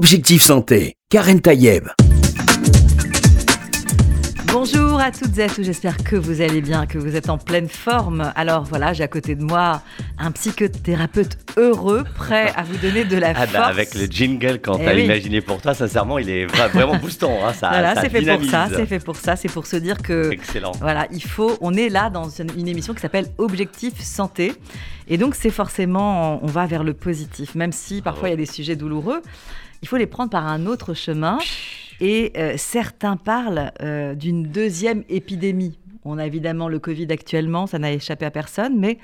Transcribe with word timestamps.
Objectif 0.00 0.42
Santé, 0.42 0.96
Karen 1.08 1.40
Tayeb. 1.40 1.88
Bonjour 4.52 5.00
à 5.00 5.10
toutes 5.10 5.38
et 5.38 5.44
à 5.44 5.48
tous, 5.48 5.62
j'espère 5.62 5.96
que 5.96 6.16
vous 6.16 6.42
allez 6.42 6.60
bien, 6.60 6.84
que 6.84 6.98
vous 6.98 7.16
êtes 7.16 7.30
en 7.30 7.38
pleine 7.38 7.70
forme. 7.70 8.30
Alors 8.36 8.64
voilà, 8.64 8.92
j'ai 8.92 9.04
à 9.04 9.08
côté 9.08 9.34
de 9.36 9.42
moi 9.42 9.80
un 10.18 10.32
psychothérapeute 10.32 11.38
heureux, 11.56 12.04
prêt 12.14 12.52
à 12.56 12.62
vous 12.64 12.76
donner 12.76 13.04
de 13.06 13.16
la 13.16 13.28
ah 13.36 13.46
bah, 13.46 13.52
force. 13.52 13.68
avec 13.70 13.94
le 13.94 14.04
jingle 14.04 14.60
qu'on 14.60 14.76
Eh 14.78 14.84
t'a 14.84 14.94
oui. 14.94 15.04
imaginé 15.04 15.40
pour 15.40 15.62
toi, 15.62 15.72
sincèrement, 15.72 16.18
il 16.18 16.28
est 16.28 16.44
vra- 16.44 16.68
vraiment 16.68 16.96
boostant. 16.96 17.38
Hein, 17.42 17.54
ça, 17.54 17.70
voilà, 17.70 17.94
ça 17.94 18.02
c'est 18.02 18.10
fait 18.10 18.20
pour 18.36 18.44
ça, 18.44 18.68
c'est 18.70 18.84
fait 18.86 18.98
pour 18.98 19.16
ça, 19.16 19.36
c'est 19.36 19.48
pour 19.50 19.66
se 19.66 19.76
dire 19.76 20.02
que 20.02 20.30
Excellent. 20.30 20.72
Voilà, 20.78 21.06
il 21.10 21.22
faut. 21.24 21.56
On 21.62 21.72
est 21.72 21.88
là 21.88 22.10
dans 22.10 22.28
une, 22.28 22.50
une 22.58 22.68
émission 22.68 22.92
qui 22.92 23.00
s'appelle 23.00 23.28
Objectif 23.38 23.94
Santé. 24.02 24.52
Et 25.08 25.16
donc, 25.16 25.34
c'est 25.36 25.48
forcément. 25.50 26.38
On 26.44 26.48
va 26.48 26.66
vers 26.66 26.84
le 26.84 26.92
positif. 26.92 27.54
Même 27.54 27.72
si 27.72 28.02
parfois 28.02 28.28
il 28.28 28.32
y 28.32 28.34
a 28.34 28.36
des 28.38 28.44
sujets 28.46 28.74
douloureux, 28.76 29.22
il 29.86 29.88
faut 29.88 29.96
les 29.98 30.08
prendre 30.08 30.30
par 30.30 30.48
un 30.48 30.66
autre 30.66 30.94
chemin. 30.94 31.38
Et 32.00 32.32
euh, 32.36 32.54
certains 32.56 33.16
parlent 33.16 33.70
euh, 33.80 34.16
d'une 34.16 34.42
deuxième 34.42 35.04
épidémie. 35.08 35.78
On 36.04 36.18
a 36.18 36.26
évidemment 36.26 36.68
le 36.68 36.80
Covid 36.80 37.06
actuellement, 37.10 37.68
ça 37.68 37.78
n'a 37.78 37.92
échappé 37.92 38.26
à 38.26 38.32
personne, 38.32 38.76
mais 38.80 38.98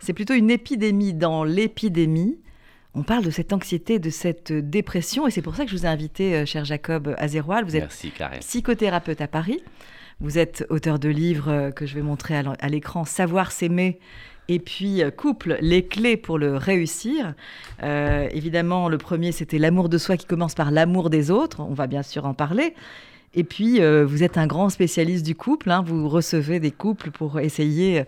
c'est 0.00 0.12
plutôt 0.12 0.34
une 0.34 0.50
épidémie 0.50 1.14
dans 1.14 1.44
l'épidémie. 1.44 2.40
On 2.94 3.04
parle 3.04 3.24
de 3.24 3.30
cette 3.30 3.52
anxiété, 3.52 4.00
de 4.00 4.10
cette 4.10 4.52
dépression, 4.52 5.28
et 5.28 5.30
c'est 5.30 5.42
pour 5.42 5.54
ça 5.54 5.64
que 5.64 5.70
je 5.70 5.76
vous 5.76 5.84
ai 5.84 5.88
invité, 5.88 6.34
euh, 6.34 6.44
cher 6.44 6.64
Jacob 6.64 7.14
Azéroal. 7.18 7.64
Vous 7.64 7.76
êtes 7.76 7.82
Merci, 7.82 8.12
psychothérapeute 8.40 9.20
à 9.20 9.28
Paris. 9.28 9.62
Vous 10.18 10.38
êtes 10.38 10.66
auteur 10.70 10.98
de 10.98 11.08
livres 11.08 11.70
que 11.70 11.86
je 11.86 11.94
vais 11.94 12.02
montrer 12.02 12.34
à 12.36 12.68
l'écran, 12.68 13.04
Savoir 13.04 13.52
s'aimer 13.52 14.00
et 14.48 14.58
puis 14.58 15.02
euh, 15.02 15.10
Couple, 15.10 15.58
les 15.60 15.84
clés 15.86 16.16
pour 16.16 16.38
le 16.38 16.56
réussir. 16.56 17.34
Euh, 17.82 18.28
évidemment, 18.32 18.88
le 18.88 18.98
premier, 18.98 19.32
c'était 19.32 19.58
l'amour 19.58 19.88
de 19.88 19.98
soi 19.98 20.16
qui 20.16 20.26
commence 20.26 20.54
par 20.54 20.70
l'amour 20.70 21.10
des 21.10 21.30
autres. 21.30 21.60
On 21.60 21.74
va 21.74 21.86
bien 21.86 22.02
sûr 22.02 22.26
en 22.26 22.34
parler. 22.34 22.74
Et 23.34 23.44
puis, 23.44 23.80
euh, 23.80 24.04
vous 24.06 24.22
êtes 24.22 24.38
un 24.38 24.46
grand 24.46 24.70
spécialiste 24.70 25.24
du 25.26 25.34
couple. 25.34 25.70
hein. 25.70 25.82
Vous 25.86 26.08
recevez 26.08 26.60
des 26.60 26.70
couples 26.70 27.10
pour 27.10 27.38
essayer 27.40 28.04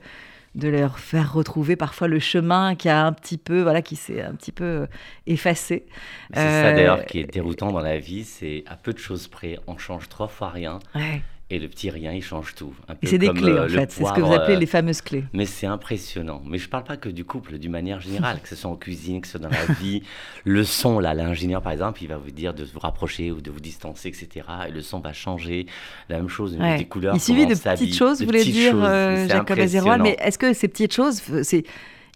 de 0.55 0.69
leur 0.69 0.98
faire 0.98 1.34
retrouver 1.34 1.77
parfois 1.77 2.08
le 2.08 2.19
chemin 2.19 2.75
qui 2.75 2.89
a 2.89 3.05
un 3.05 3.12
petit 3.12 3.36
peu, 3.36 3.61
voilà, 3.62 3.83
qui 3.83 3.95
s'est 3.97 4.23
un 4.23 4.34
petit 4.34 4.50
peu 4.50 4.86
effacé. 5.27 5.84
C'est 6.33 6.41
ça 6.41 6.73
d'ailleurs 6.73 7.05
qui 7.05 7.20
est 7.20 7.30
déroutant 7.33 7.70
dans 7.70 7.80
la 7.80 7.98
vie, 7.98 8.25
c'est 8.25 8.64
à 8.67 8.75
peu 8.77 8.92
de 8.92 8.98
choses 8.98 9.28
près, 9.28 9.58
on 9.67 9.77
change 9.77 10.08
trois 10.08 10.27
fois 10.27 10.48
rien, 10.48 10.78
Ouais. 10.95 11.23
Et 11.50 11.58
le 11.58 11.66
petit 11.68 11.88
rien, 11.88 12.12
il 12.12 12.22
change 12.22 12.54
tout. 12.54 12.74
Et 13.00 13.06
c'est 13.06 13.16
des 13.16 13.30
clés, 13.30 13.52
euh, 13.52 13.64
en 13.64 13.68
fait. 13.68 13.91
C'est 13.91 14.04
ce 14.04 14.12
que 14.12 14.20
vous 14.20 14.32
appelez 14.34 14.56
euh, 14.56 14.60
les 14.60 14.66
fameuses 14.66 15.00
clés. 15.00 15.24
Mais 15.32 15.46
c'est 15.46 15.66
impressionnant. 15.66 16.42
Mais 16.46 16.58
je 16.58 16.68
parle 16.68 16.84
pas 16.84 16.98
que 16.98 17.08
du 17.08 17.24
couple, 17.24 17.56
d'une 17.58 17.72
manière 17.72 18.00
générale, 18.00 18.40
que 18.42 18.48
ce 18.48 18.55
soit 18.56 18.70
en 18.70 18.77
cuisine, 18.77 19.22
que 19.22 19.27
ce 19.27 19.38
soit 19.38 19.40
dans 19.40 19.48
la 19.48 19.74
vie. 19.80 20.02
Le 20.44 20.62
son, 20.62 20.98
là, 20.98 21.14
l'ingénieur, 21.14 21.62
par 21.62 21.72
exemple, 21.72 22.02
il 22.02 22.08
va 22.08 22.18
vous 22.18 22.30
dire 22.30 22.52
de 22.52 22.64
vous 22.64 22.80
rapprocher 22.80 23.32
ou 23.32 23.40
de 23.40 23.50
vous 23.50 23.60
distancer, 23.60 24.08
etc. 24.08 24.46
Et 24.68 24.72
le 24.72 24.82
son 24.82 25.00
va 25.00 25.14
changer. 25.14 25.64
La 26.10 26.18
même 26.18 26.28
chose, 26.28 26.55
Ouais. 26.60 26.77
des 26.77 26.84
couleurs. 26.84 27.14
Il 27.14 27.20
suffit 27.20 27.46
de 27.46 27.55
petites 27.55 27.94
choses, 27.96 28.20
vous 28.20 28.27
voulez 28.27 28.44
dire, 28.44 28.74
euh, 28.77 29.27
Jacob 29.27 29.52
impressionnant. 29.58 29.98
Mais 30.02 30.16
est-ce 30.20 30.36
que 30.38 30.52
ces 30.52 30.68
petites 30.68 30.92
choses, 30.92 31.22
c'est 31.44 31.64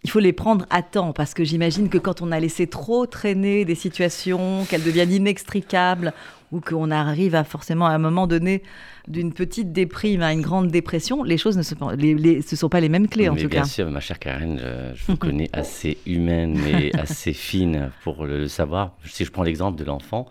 il 0.04 0.10
faut 0.10 0.18
les 0.18 0.32
prendre 0.32 0.66
à 0.68 0.82
temps? 0.82 1.12
Parce 1.12 1.32
que 1.32 1.42
j'imagine 1.44 1.88
que 1.88 1.96
quand 1.96 2.20
on 2.22 2.32
a 2.32 2.40
laissé 2.40 2.66
trop 2.66 3.06
traîner 3.06 3.64
des 3.64 3.76
situations, 3.76 4.66
qu'elles 4.68 4.82
deviennent 4.82 5.12
inextricables 5.12 6.12
ou 6.52 6.60
qu'on 6.60 6.90
arrive 6.90 7.34
à 7.34 7.44
forcément 7.44 7.86
à 7.86 7.90
un 7.92 7.98
moment 7.98 8.26
donné 8.26 8.62
d'une 9.08 9.32
petite 9.32 9.72
déprime 9.72 10.22
à 10.22 10.32
une 10.32 10.42
grande 10.42 10.68
dépression, 10.68 11.24
les 11.24 11.36
choses 11.36 11.56
ne 11.56 11.62
sont 11.62 11.74
pas, 11.74 11.96
les, 11.96 12.14
les- 12.14 12.40
ce 12.42 12.54
sont 12.54 12.68
pas 12.68 12.78
les 12.80 12.88
mêmes 12.88 13.08
clés 13.08 13.28
en 13.28 13.34
tout 13.34 13.48
bien 13.48 13.62
cas. 13.62 13.64
sûr, 13.66 13.90
ma 13.90 13.98
chère 13.98 14.20
Karen, 14.20 14.58
je, 14.60 14.94
je 14.94 15.04
vous 15.06 15.16
connais 15.16 15.48
assez 15.54 15.98
humaine 16.06 16.56
et 16.78 16.94
assez 16.96 17.32
fine 17.32 17.90
pour 18.04 18.24
le, 18.26 18.38
le 18.38 18.48
savoir. 18.48 18.96
Si 19.04 19.24
je 19.24 19.32
prends 19.32 19.42
l'exemple 19.42 19.76
de 19.76 19.84
l'enfant, 19.84 20.28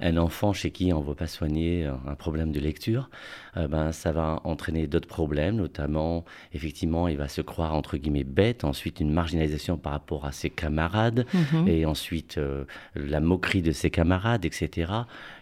un 0.00 0.16
enfant 0.18 0.52
chez 0.52 0.70
qui 0.70 0.92
on 0.92 1.00
ne 1.00 1.06
va 1.06 1.14
pas 1.14 1.26
soigner 1.26 1.86
un 2.06 2.14
problème 2.14 2.52
de 2.52 2.60
lecture, 2.60 3.08
euh, 3.56 3.68
ben, 3.68 3.90
ça 3.92 4.12
va 4.12 4.40
entraîner 4.44 4.86
d'autres 4.86 5.08
problèmes, 5.08 5.56
notamment, 5.56 6.24
effectivement, 6.52 7.08
il 7.08 7.16
va 7.16 7.28
se 7.28 7.40
croire, 7.40 7.74
entre 7.74 7.96
guillemets, 7.96 8.24
bête, 8.24 8.64
ensuite 8.64 9.00
une 9.00 9.12
marginalisation 9.12 9.76
par 9.78 9.92
rapport 9.92 10.24
à 10.26 10.32
ses 10.32 10.50
camarades, 10.50 11.24
Mhm. 11.34 11.68
et 11.68 11.86
ensuite 11.86 12.36
euh, 12.38 12.64
la 12.94 13.20
moquerie 13.20 13.62
de 13.62 13.72
ses 13.72 13.90
camarades, 13.90 14.44
etc. 14.44 14.92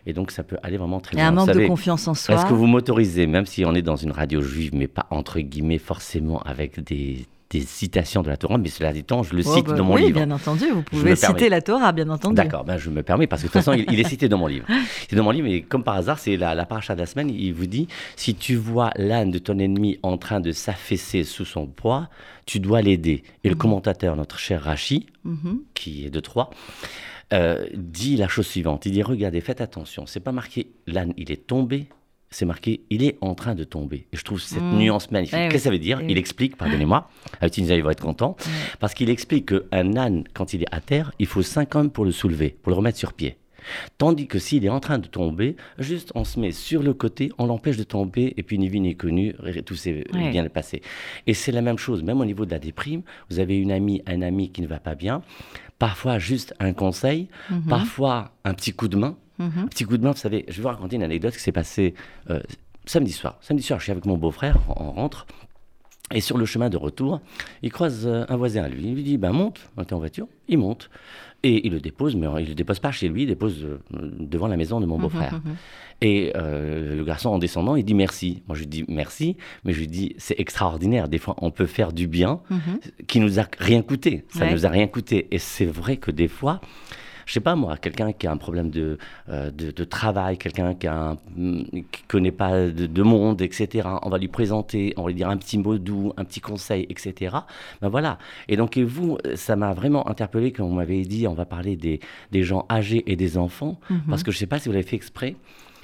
Et 0.08 0.12
donc, 0.14 0.30
ça 0.32 0.42
peut 0.42 0.56
aller 0.62 0.78
vraiment 0.78 0.98
très 1.00 1.14
Il 1.14 1.18
y 1.18 1.22
a 1.22 1.28
un 1.28 1.32
loin. 1.32 1.44
Manque 1.46 1.54
de 1.54 1.66
confiance 1.66 2.08
en 2.08 2.14
soi. 2.14 2.34
est-ce 2.34 2.46
que 2.46 2.54
vous 2.54 2.66
m'autorisez, 2.66 3.26
même 3.26 3.44
si 3.46 3.64
on 3.66 3.74
est 3.74 3.82
dans 3.82 3.96
une 3.96 4.10
radio 4.10 4.40
juive, 4.40 4.70
mais 4.74 4.88
pas 4.88 5.06
entre 5.10 5.38
guillemets 5.38 5.76
forcément 5.78 6.40
avec 6.42 6.82
des, 6.82 7.26
des 7.50 7.60
citations 7.60 8.22
de 8.22 8.28
la 8.28 8.36
Torah, 8.38 8.56
mais 8.58 8.68
cela 8.70 8.92
étant, 8.94 9.22
je 9.22 9.34
le 9.34 9.42
Oh, 9.46 9.54
cite 9.54 9.66
bah 9.66 9.74
dans 9.74 9.84
mon 9.84 9.94
oui, 9.96 10.06
livre. 10.06 10.14
bien 10.24 10.30
entendu, 10.30 10.64
vous 10.72 10.82
pouvez 10.82 11.14
citer 11.14 11.26
permets. 11.34 11.48
la 11.50 11.60
Torah, 11.62 11.92
bien 11.92 12.08
entendu. 12.08 12.34
D'accord, 12.36 12.64
ben 12.64 12.78
je 12.78 12.88
me 12.90 13.02
permets 13.02 13.26
parce 13.26 13.42
que 13.42 13.48
de 13.48 13.52
toute 13.52 13.60
façon, 13.62 13.74
il, 13.74 13.84
il 13.92 14.00
est 14.00 14.08
cité 14.08 14.28
dans 14.30 14.38
mon 14.38 14.46
livre. 14.46 14.66
C'est 15.10 15.16
dans 15.16 15.24
mon 15.24 15.30
livre, 15.30 15.46
et 15.48 15.60
comme 15.62 15.84
par 15.84 15.96
hasard, 15.96 16.18
c'est 16.18 16.36
la, 16.38 16.54
la 16.54 16.64
paracha 16.64 16.94
de 16.94 17.00
la 17.00 17.06
semaine. 17.06 17.28
Il 17.30 17.52
vous 17.52 17.66
dit 17.66 17.86
si 18.16 18.34
tu 18.34 18.54
vois 18.56 18.90
l'âne 18.96 19.30
de 19.30 19.38
ton 19.38 19.58
ennemi 19.58 19.98
en 20.02 20.16
train 20.16 20.40
de 20.40 20.52
s'affaisser 20.52 21.22
sous 21.24 21.44
son 21.44 21.66
poids, 21.66 22.08
tu 22.46 22.60
dois 22.60 22.80
l'aider. 22.82 23.22
Et 23.44 23.48
le 23.50 23.54
commentateur, 23.56 24.16
notre 24.16 24.38
cher 24.38 24.62
Rachi, 24.62 25.06
Mhm. 25.24 25.60
qui 25.74 26.06
est 26.06 26.10
de 26.10 26.20
Troyes, 26.20 26.48
euh, 27.32 27.66
dit 27.74 28.16
la 28.16 28.28
chose 28.28 28.46
suivante. 28.46 28.86
Il 28.86 28.92
dit 28.92 29.02
regardez, 29.02 29.40
faites 29.40 29.60
attention. 29.60 30.06
C'est 30.06 30.20
pas 30.20 30.32
marqué 30.32 30.68
l'âne, 30.86 31.12
il 31.16 31.30
est 31.30 31.46
tombé. 31.46 31.86
C'est 32.30 32.44
marqué, 32.44 32.82
il 32.90 33.02
est 33.04 33.16
en 33.22 33.34
train 33.34 33.54
de 33.54 33.64
tomber. 33.64 34.06
Et 34.12 34.16
je 34.18 34.22
trouve 34.22 34.38
cette 34.38 34.62
Mm. 34.62 34.76
nuance 34.78 35.10
magnifique. 35.10 35.34
Eh. 35.38 35.44
Qu'est-ce 35.48 35.54
que 35.54 35.58
ça 35.60 35.70
veut 35.70 35.78
dire 35.78 36.00
Eh 36.02 36.04
Il 36.08 36.12
oui. 36.12 36.18
explique, 36.18 36.56
pardonnez-moi, 36.58 37.08
Tunisia, 37.50 37.74
il 37.74 37.82
va 37.82 37.92
être 37.92 38.02
content, 38.02 38.36
parce 38.80 38.92
qu'il 38.92 39.08
explique 39.08 39.46
qu'un 39.46 39.96
âne, 39.96 40.24
quand 40.34 40.52
il 40.52 40.62
est 40.62 40.74
à 40.74 40.80
terre, 40.82 41.10
il 41.18 41.26
faut 41.26 41.40
cinq 41.42 41.74
hommes 41.74 41.90
pour 41.90 42.04
le 42.04 42.12
soulever, 42.12 42.50
pour 42.62 42.68
le 42.70 42.76
remettre 42.76 42.98
sur 42.98 43.14
pied. 43.14 43.36
Tandis 43.98 44.26
que 44.26 44.38
s'il 44.38 44.64
est 44.64 44.68
en 44.70 44.80
train 44.80 44.98
de 44.98 45.06
tomber, 45.06 45.56
juste 45.78 46.12
on 46.14 46.24
se 46.24 46.38
met 46.38 46.52
sur 46.52 46.82
le 46.82 46.92
côté, 46.94 47.30
on 47.38 47.46
l'empêche 47.46 47.76
de 47.78 47.82
tomber, 47.82 48.34
et 48.36 48.42
puis 48.42 48.58
ni 48.58 48.68
vu 48.68 48.80
ni 48.80 48.94
connu, 48.94 49.34
tout 49.64 49.74
s'est 49.74 50.04
Ouais. 50.12 50.30
bien 50.30 50.46
passé. 50.48 50.82
Et 51.26 51.32
c'est 51.34 51.52
la 51.52 51.62
même 51.62 51.78
chose, 51.78 52.02
même 52.02 52.20
au 52.20 52.24
niveau 52.26 52.44
de 52.46 52.50
la 52.50 52.58
déprime, 52.58 53.02
vous 53.30 53.38
avez 53.40 53.56
une 53.58 53.72
amie, 53.72 54.02
un 54.06 54.20
ami 54.22 54.50
qui 54.50 54.60
ne 54.62 54.66
va 54.66 54.78
pas 54.80 54.94
bien, 54.94 55.22
parfois 55.78 56.18
juste 56.18 56.54
un 56.60 56.72
conseil, 56.72 57.28
Mhm. 57.50 57.62
parfois 57.68 58.32
un 58.44 58.54
petit 58.54 58.72
coup 58.72 58.88
de 58.88 58.96
main. 58.96 59.16
Mhm. 59.38 59.52
Un 59.64 59.66
petit 59.68 59.84
coup 59.84 59.96
de 59.96 60.02
main, 60.02 60.10
vous 60.12 60.16
savez, 60.18 60.44
je 60.48 60.56
vais 60.56 60.62
vous 60.62 60.68
raconter 60.68 60.96
une 60.96 61.02
anecdote 61.04 61.34
qui 61.34 61.40
s'est 61.40 61.52
passée 61.52 61.94
euh, 62.30 62.40
samedi 62.86 63.12
soir. 63.12 63.36
Samedi 63.40 63.62
soir, 63.62 63.78
je 63.78 63.84
suis 63.84 63.92
avec 63.92 64.04
mon 64.04 64.16
beau-frère, 64.16 64.58
on 64.68 64.90
rentre, 64.92 65.26
et 66.12 66.20
sur 66.20 66.38
le 66.38 66.44
chemin 66.46 66.70
de 66.70 66.76
retour, 66.76 67.20
il 67.62 67.70
croise 67.70 68.06
euh, 68.06 68.24
un 68.28 68.36
voisin 68.36 68.64
à 68.64 68.68
lui. 68.68 68.82
Il 68.84 68.94
lui 68.94 69.02
dit, 69.04 69.16
ben 69.18 69.30
monte, 69.32 69.60
on 69.76 69.82
était 69.82 69.92
en 69.94 69.98
voiture, 69.98 70.26
il 70.48 70.58
monte. 70.58 70.90
Et 71.44 71.66
il 71.66 71.72
le 71.72 71.80
dépose, 71.80 72.16
mais 72.16 72.26
il 72.38 72.42
ne 72.44 72.48
le 72.48 72.54
dépose 72.56 72.80
pas 72.80 72.90
chez 72.90 73.08
lui, 73.08 73.22
il 73.22 73.26
le 73.26 73.32
dépose 73.34 73.64
euh, 73.64 73.78
devant 74.18 74.48
la 74.48 74.56
maison 74.56 74.80
de 74.80 74.86
mon 74.86 74.98
beau-frère. 74.98 75.34
Mhm, 75.34 75.50
mhm. 75.52 75.56
Et 76.00 76.32
euh, 76.36 76.96
le 76.96 77.04
garçon, 77.04 77.28
en 77.30 77.38
descendant, 77.38 77.76
il 77.76 77.84
dit 77.84 77.94
merci. 77.94 78.42
Moi, 78.48 78.56
je 78.56 78.60
lui 78.62 78.66
dis 78.66 78.84
merci, 78.88 79.36
mais 79.64 79.72
je 79.72 79.78
lui 79.78 79.86
dis, 79.86 80.14
c'est 80.18 80.38
extraordinaire. 80.40 81.08
Des 81.08 81.18
fois, 81.18 81.36
on 81.40 81.50
peut 81.52 81.66
faire 81.66 81.92
du 81.92 82.08
bien 82.08 82.40
Mhm. 82.50 82.80
qui 83.06 83.20
nous 83.20 83.38
a 83.38 83.44
rien 83.58 83.82
coûté. 83.82 84.24
Ça 84.30 84.46
Ouais. 84.46 84.52
nous 84.52 84.66
a 84.66 84.68
rien 84.68 84.88
coûté. 84.88 85.28
Et 85.30 85.38
c'est 85.38 85.64
vrai 85.66 85.96
que 85.96 86.10
des 86.10 86.28
fois, 86.28 86.60
je 87.28 87.34
sais 87.34 87.40
pas 87.40 87.54
moi, 87.56 87.76
quelqu'un 87.76 88.12
qui 88.12 88.26
a 88.26 88.32
un 88.32 88.38
problème 88.38 88.70
de, 88.70 88.96
euh, 89.28 89.50
de, 89.50 89.70
de 89.70 89.84
travail, 89.84 90.38
quelqu'un 90.38 90.74
qui 90.74 90.86
a 90.86 91.10
un- 91.10 91.16
qui 91.92 92.02
connaît 92.08 92.32
pas 92.32 92.66
de, 92.68 92.86
de 92.86 93.02
monde, 93.02 93.42
etc. 93.42 93.86
On 94.02 94.08
va 94.08 94.16
lui 94.18 94.28
présenter, 94.28 94.94
on 94.96 95.02
va 95.02 95.08
lui 95.08 95.14
dire 95.14 95.28
un 95.28 95.36
petit 95.36 95.58
mot 95.58 95.76
doux, 95.76 96.12
un 96.16 96.24
petit 96.24 96.40
conseil, 96.40 96.86
etc. 96.88 97.36
Ben 97.82 97.88
voilà. 97.90 98.16
Et 98.48 98.56
donc 98.56 98.76
et 98.78 98.82
vous, 98.82 99.18
ça 99.34 99.56
m'a 99.56 99.74
vraiment 99.74 100.08
interpellé 100.08 100.52
quand 100.52 100.64
on 100.64 100.72
m'avait 100.72 101.02
dit, 101.02 101.26
on 101.28 101.34
va 101.34 101.44
parler 101.44 101.76
des, 101.76 102.00
des 102.32 102.42
gens 102.42 102.64
âgés 102.70 103.04
et 103.06 103.14
des 103.14 103.36
enfants, 103.36 103.78
Mhm. 103.90 104.00
parce 104.08 104.22
que 104.22 104.30
je 104.32 104.38
sais 104.38 104.46
pas 104.46 104.58
si 104.58 104.68
vous 104.70 104.72
l'avez 104.72 104.86
fait 104.86 104.96
exprès. 104.96 105.36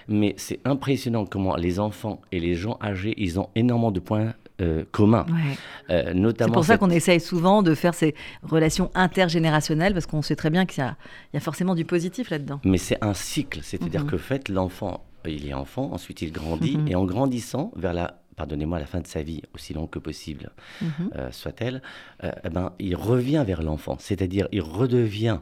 Mais 0.09 0.35
c'est 0.39 0.61
impressionnant 0.67 1.25
comment 1.27 1.57
les 1.57 1.79
enfants 1.81 2.21
et 2.33 2.41
les 2.41 2.55
gens 2.55 2.79
âgés, 2.83 3.15
ils 3.19 3.39
ont 3.41 3.49
énormément 3.55 3.91
de 3.93 4.01
points 4.01 4.33
euh, 4.61 4.85
communs. 4.93 5.27
Ouais. 5.29 5.57
Euh, 5.91 6.33
C'est 6.39 6.53
pour 6.53 6.65
ça 6.65 6.73
cette- 6.75 6.81
qu'on 6.81 6.91
essaye 6.91 7.21
souvent 7.21 7.63
de 7.63 7.75
faire 7.75 7.95
ces 7.95 8.15
relations 8.43 8.91
intergénérationnelles, 8.95 9.93
parce 9.95 10.07
qu'on 10.07 10.23
sait 10.23 10.37
très 10.37 10.51
bien 10.51 10.65
qu'il 10.67 10.83
y, 10.83 10.87
a- 10.87 10.97
il 11.33 11.37
y 11.37 11.39
a 11.39 11.41
forcément 11.41 11.75
du 11.75 11.85
positif 11.85 12.31
là-dedans. 12.31 12.61
Mais 12.65 12.79
c'est 12.79 13.03
un 13.03 13.15
cycle, 13.15 13.61
c'est-à-dire 13.63 14.05
Mhm. 14.05 14.11
que 14.11 14.17
fait 14.19 14.49
l'enfant, 14.49 15.05
il 15.27 15.49
est 15.49 15.55
enfant, 15.55 15.91
ensuite 15.93 16.23
il 16.23 16.31
grandit, 16.33 16.77
Mhm. 16.79 16.89
et 16.89 16.95
en 16.95 17.05
grandissant 17.05 17.73
vers 17.77 17.93
la, 17.95 18.21
pardonnez-moi, 18.37 18.79
la 18.79 18.87
fin 18.87 19.01
de 19.01 19.07
sa 19.07 19.23
vie, 19.23 19.43
aussi 19.55 19.75
longue 19.75 19.91
que 19.91 19.99
possible 19.99 20.51
Mhm. 20.83 20.89
euh, 21.17 21.29
soit-elle, 21.33 21.83
euh, 22.23 22.31
eh 22.45 22.49
ben, 22.51 22.73
il 22.79 22.95
revient 22.97 23.43
vers 23.47 23.63
l'enfant, 23.63 23.97
c'est-à-dire 23.99 24.47
il 24.53 24.61
redevient 24.63 25.39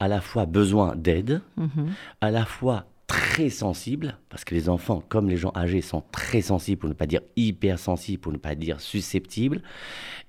à 0.00 0.08
la 0.08 0.20
fois 0.20 0.46
besoin 0.46 0.96
d'aide, 0.96 1.42
Mhm. 1.56 1.88
à 2.20 2.30
la 2.30 2.44
fois 2.46 2.86
très 3.10 3.48
sensible, 3.50 4.16
parce 4.28 4.44
que 4.44 4.54
les 4.54 4.68
enfants, 4.68 5.02
comme 5.08 5.28
les 5.28 5.36
gens 5.36 5.52
âgés, 5.56 5.80
sont 5.80 6.02
très 6.12 6.40
sensibles, 6.42 6.78
pour 6.78 6.88
ne 6.88 6.94
pas 6.94 7.06
dire 7.06 7.20
hypersensibles, 7.36 8.20
pour 8.20 8.32
ne 8.32 8.38
pas 8.38 8.54
dire 8.54 8.80
susceptibles. 8.80 9.62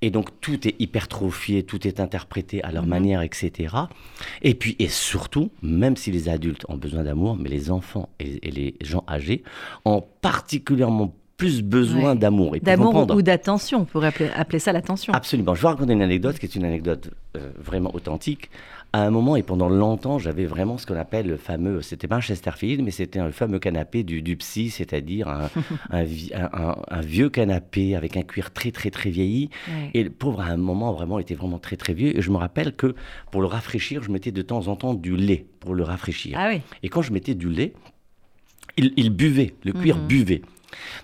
Et 0.02 0.10
donc 0.10 0.30
tout 0.42 0.68
est 0.68 0.76
hypertrophié, 0.80 1.62
tout 1.64 1.88
est 1.88 2.00
interprété 2.00 2.64
à 2.64 2.72
leur 2.72 2.84
Mhm. 2.84 2.90
manière, 2.90 3.22
etc. 3.22 3.76
Et 4.42 4.56
puis, 4.56 4.76
et 4.80 4.88
surtout, 4.88 5.52
même 5.62 5.96
si 5.96 6.12
les 6.12 6.28
adultes 6.28 6.66
ont 6.70 6.78
besoin 6.78 7.04
d'amour, 7.04 7.38
mais 7.40 7.50
les 7.50 7.70
enfants 7.70 8.10
et, 8.20 8.48
et 8.48 8.52
les 8.52 8.76
gens 8.82 9.04
âgés 9.08 9.44
ont 9.86 10.04
particulièrement 10.22 11.14
plus 11.38 11.64
besoin 11.64 12.12
Ouais. 12.12 12.16
d'amour. 12.20 12.56
D'amour 12.62 13.10
ou 13.16 13.22
d'attention, 13.24 13.80
on 13.82 13.86
pourrait 13.86 14.08
appeler, 14.10 14.30
appeler 14.36 14.60
ça 14.60 14.72
l'attention. 14.72 15.12
Absolument. 15.14 15.56
Je 15.56 15.62
vais 15.64 15.68
raconter 15.70 15.94
une 15.94 16.02
anecdote 16.04 16.38
qui 16.38 16.46
est 16.46 16.56
une 16.56 16.66
anecdote 16.66 17.10
euh, 17.36 17.50
vraiment 17.58 17.94
authentique. 17.96 18.52
À 18.94 19.04
un 19.06 19.10
moment 19.10 19.38
et 19.38 19.42
pendant 19.44 19.70
longtemps, 19.70 20.20
j'avais 20.20 20.46
vraiment 20.46 20.78
ce 20.78 20.86
qu'on 20.86 20.98
appelle 20.98 21.26
le 21.28 21.38
fameux, 21.38 21.82
c'était 21.82 22.10
pas 22.10 22.18
un 22.18 22.22
Chesterfield, 22.22 22.84
mais 22.84 22.92
c'était 22.92 23.20
un 23.20 23.32
fameux 23.32 23.58
canapé 23.58 24.04
du, 24.04 24.22
du 24.22 24.36
psy, 24.36 24.70
c'est-à-dire 24.70 25.30
un, 25.30 25.50
un 25.92 26.04
vi- 26.04 26.32
un- 26.34 26.50
un- 26.52 26.76
un 26.90 27.00
vieux 27.00 27.30
canapé 27.30 27.96
avec 27.96 28.18
un 28.18 28.24
cuir 28.24 28.52
très 28.52 28.72
très 28.72 28.90
très 28.92 29.10
vieilli. 29.10 29.50
Ouais. 29.70 29.92
Et 29.94 30.04
le 30.04 30.10
pauvre, 30.10 30.42
à 30.42 30.48
un 30.48 30.58
moment, 30.58 30.92
vraiment, 30.92 31.20
était 31.20 31.36
vraiment 31.36 31.58
très 31.58 31.78
très 31.78 31.94
vieux. 31.94 32.18
Et 32.18 32.22
je 32.22 32.32
me 32.32 32.38
rappelle 32.38 32.76
que 32.76 32.94
pour 33.32 33.40
le 33.40 33.48
rafraîchir, 33.48 34.04
je 34.04 34.12
mettais 34.12 34.34
de 34.34 34.42
temps 34.42 34.68
en 34.68 34.76
temps 34.76 34.94
du 34.94 35.16
lait 35.16 35.46
pour 35.62 35.74
le 35.74 35.84
rafraîchir. 35.84 36.38
Ah 36.38 36.50
oui. 36.52 36.60
Et 36.84 36.90
quand 36.90 37.02
je 37.02 37.14
mettais 37.14 37.34
du 37.34 37.48
lait, 37.50 37.72
il, 38.76 38.92
il 38.98 39.10
buvait, 39.10 39.54
le 39.64 39.72
cuir 39.72 39.98
Mhm. 40.00 40.08
buvait. 40.08 40.42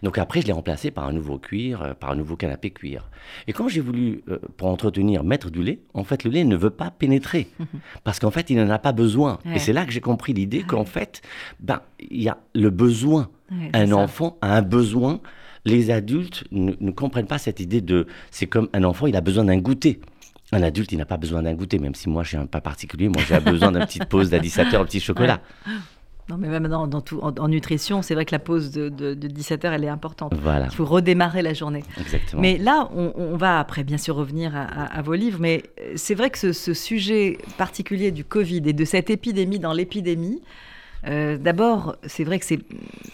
Donc 0.04 0.18
après, 0.18 0.42
je 0.42 0.48
l'ai 0.48 0.54
remplacé 0.54 0.92
par 0.92 1.06
un 1.06 1.14
nouveau 1.14 1.38
cuir, 1.38 1.82
euh, 1.82 1.94
par 1.94 2.12
un 2.12 2.16
nouveau 2.16 2.36
canapé 2.36 2.72
cuir. 2.72 3.10
Et 3.48 3.54
quand 3.54 3.68
j'ai 3.68 3.82
voulu, 3.82 4.24
euh, 4.30 4.40
pour 4.58 4.68
entretenir, 4.68 5.24
mettre 5.24 5.50
du 5.50 5.64
lait, 5.64 5.80
en 5.94 6.04
fait, 6.04 6.24
le 6.24 6.32
lait 6.32 6.44
ne 6.44 6.56
veut 6.56 6.70
pas 6.70 6.92
pénétrer. 6.92 7.50
Parce 8.04 8.20
qu'en 8.20 8.32
fait, 8.32 8.50
il 8.50 8.58
n'en 8.58 8.70
a 8.70 8.80
pas 8.80 8.92
besoin. 8.92 9.40
Ouais. 9.46 9.56
Et 9.56 9.60
c'est 9.60 9.74
là 9.74 9.86
que 9.86 9.92
j'ai 9.92 10.02
compris 10.02 10.34
l'idée 10.34 10.64
qu'en 10.64 10.86
fait, 10.86 11.22
ben, 11.60 11.82
il 12.00 12.22
y 12.22 12.30
a 12.30 12.38
le 12.54 12.70
besoin. 12.70 13.30
Ouais, 13.52 13.70
un 13.74 13.88
ça. 13.88 13.96
enfant 13.96 14.38
a 14.42 14.58
un 14.58 14.62
besoin. 14.62 15.22
Les 15.66 15.92
adultes 15.92 16.44
ne, 16.52 16.74
ne 16.80 16.92
comprennent 16.92 17.28
pas 17.28 17.38
cette 17.38 17.60
idée 17.60 17.82
de... 17.82 18.08
C'est 18.32 18.48
comme 18.48 18.70
un 18.74 18.84
enfant, 18.84 19.08
il 19.08 19.16
a 19.16 19.22
besoin 19.22 19.44
d'un 19.46 19.58
goûter. 19.58 20.00
Un 20.54 20.64
adulte, 20.64 20.94
il 20.94 20.98
n'a 20.98 21.06
pas 21.06 21.18
besoin 21.18 21.44
d'un 21.44 21.54
goûter, 21.54 21.78
même 21.78 21.94
si 21.94 22.08
moi, 22.08 22.24
je 22.24 22.30
suis 22.30 22.38
un 22.38 22.46
pas 22.46 22.62
particulier. 22.62 23.10
Moi, 23.10 23.22
j'ai 23.28 23.40
besoin 23.40 23.72
d'une 23.72 23.82
petite 23.86 24.06
pause 24.06 24.30
d'addisateur, 24.30 24.82
un 24.82 24.86
petit 24.86 25.02
chocolat. 25.02 25.42
Non, 26.30 26.38
mais 26.38 26.50
même 26.50 26.68
dans, 26.68 26.88
dans 26.88 27.00
tout, 27.02 27.20
en, 27.22 27.34
en 27.38 27.48
nutrition, 27.48 28.02
c'est 28.02 28.14
vrai 28.14 28.26
que 28.26 28.34
la 28.34 28.40
pause 28.40 28.72
de, 28.72 28.90
de, 28.90 29.14
de 29.14 29.28
17 29.28 29.64
heures, 29.66 29.74
elle 29.74 29.86
est 29.86 29.90
importante. 29.90 30.34
Voilà, 30.42 30.66
Il 30.70 30.76
faut 30.76 30.84
redémarrer 30.86 31.42
la 31.42 31.54
journée. 31.54 31.84
exactement. 32.00 32.42
Mais 32.42 32.58
là, 32.58 32.90
on, 32.94 33.14
on 33.16 33.38
va 33.38 33.60
après 33.60 33.84
bien 33.86 33.98
sûr 33.98 34.16
revenir 34.16 34.56
à, 34.56 34.64
à- 34.64 34.98
à 34.98 35.02
vos 35.02 35.14
livres, 35.14 35.40
mais 35.40 35.64
euh, 35.80 35.94
c'est 35.96 36.16
vrai 36.16 36.30
que 36.30 36.38
ce, 36.38 36.52
ce 36.52 36.74
sujet 36.74 37.38
particulier 37.58 38.12
du 38.12 38.26
Covid 38.26 38.62
et 38.66 38.74
de 38.74 38.84
cette 38.86 39.10
épidémie 39.10 39.60
dans 39.60 39.72
l'épidémie, 39.74 40.42
euh, 41.08 41.38
d'abord, 41.38 41.96
c'est 42.06 42.26
vrai 42.26 42.40
que 42.40 42.46
c'est 42.46 42.60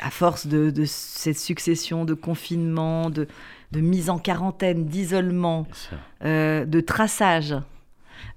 à 0.02 0.10
force 0.10 0.48
de, 0.48 0.72
de 0.72 0.84
cette 0.86 1.38
succession 1.38 2.06
de 2.06 2.14
confinements, 2.16 3.10
de, 3.12 3.28
de 3.74 3.80
mise 3.82 4.10
en 4.10 4.18
quarantaine, 4.18 4.86
d'isolement, 4.86 5.68
euh, 6.26 6.66
de 6.66 6.80
traçage, 6.80 7.54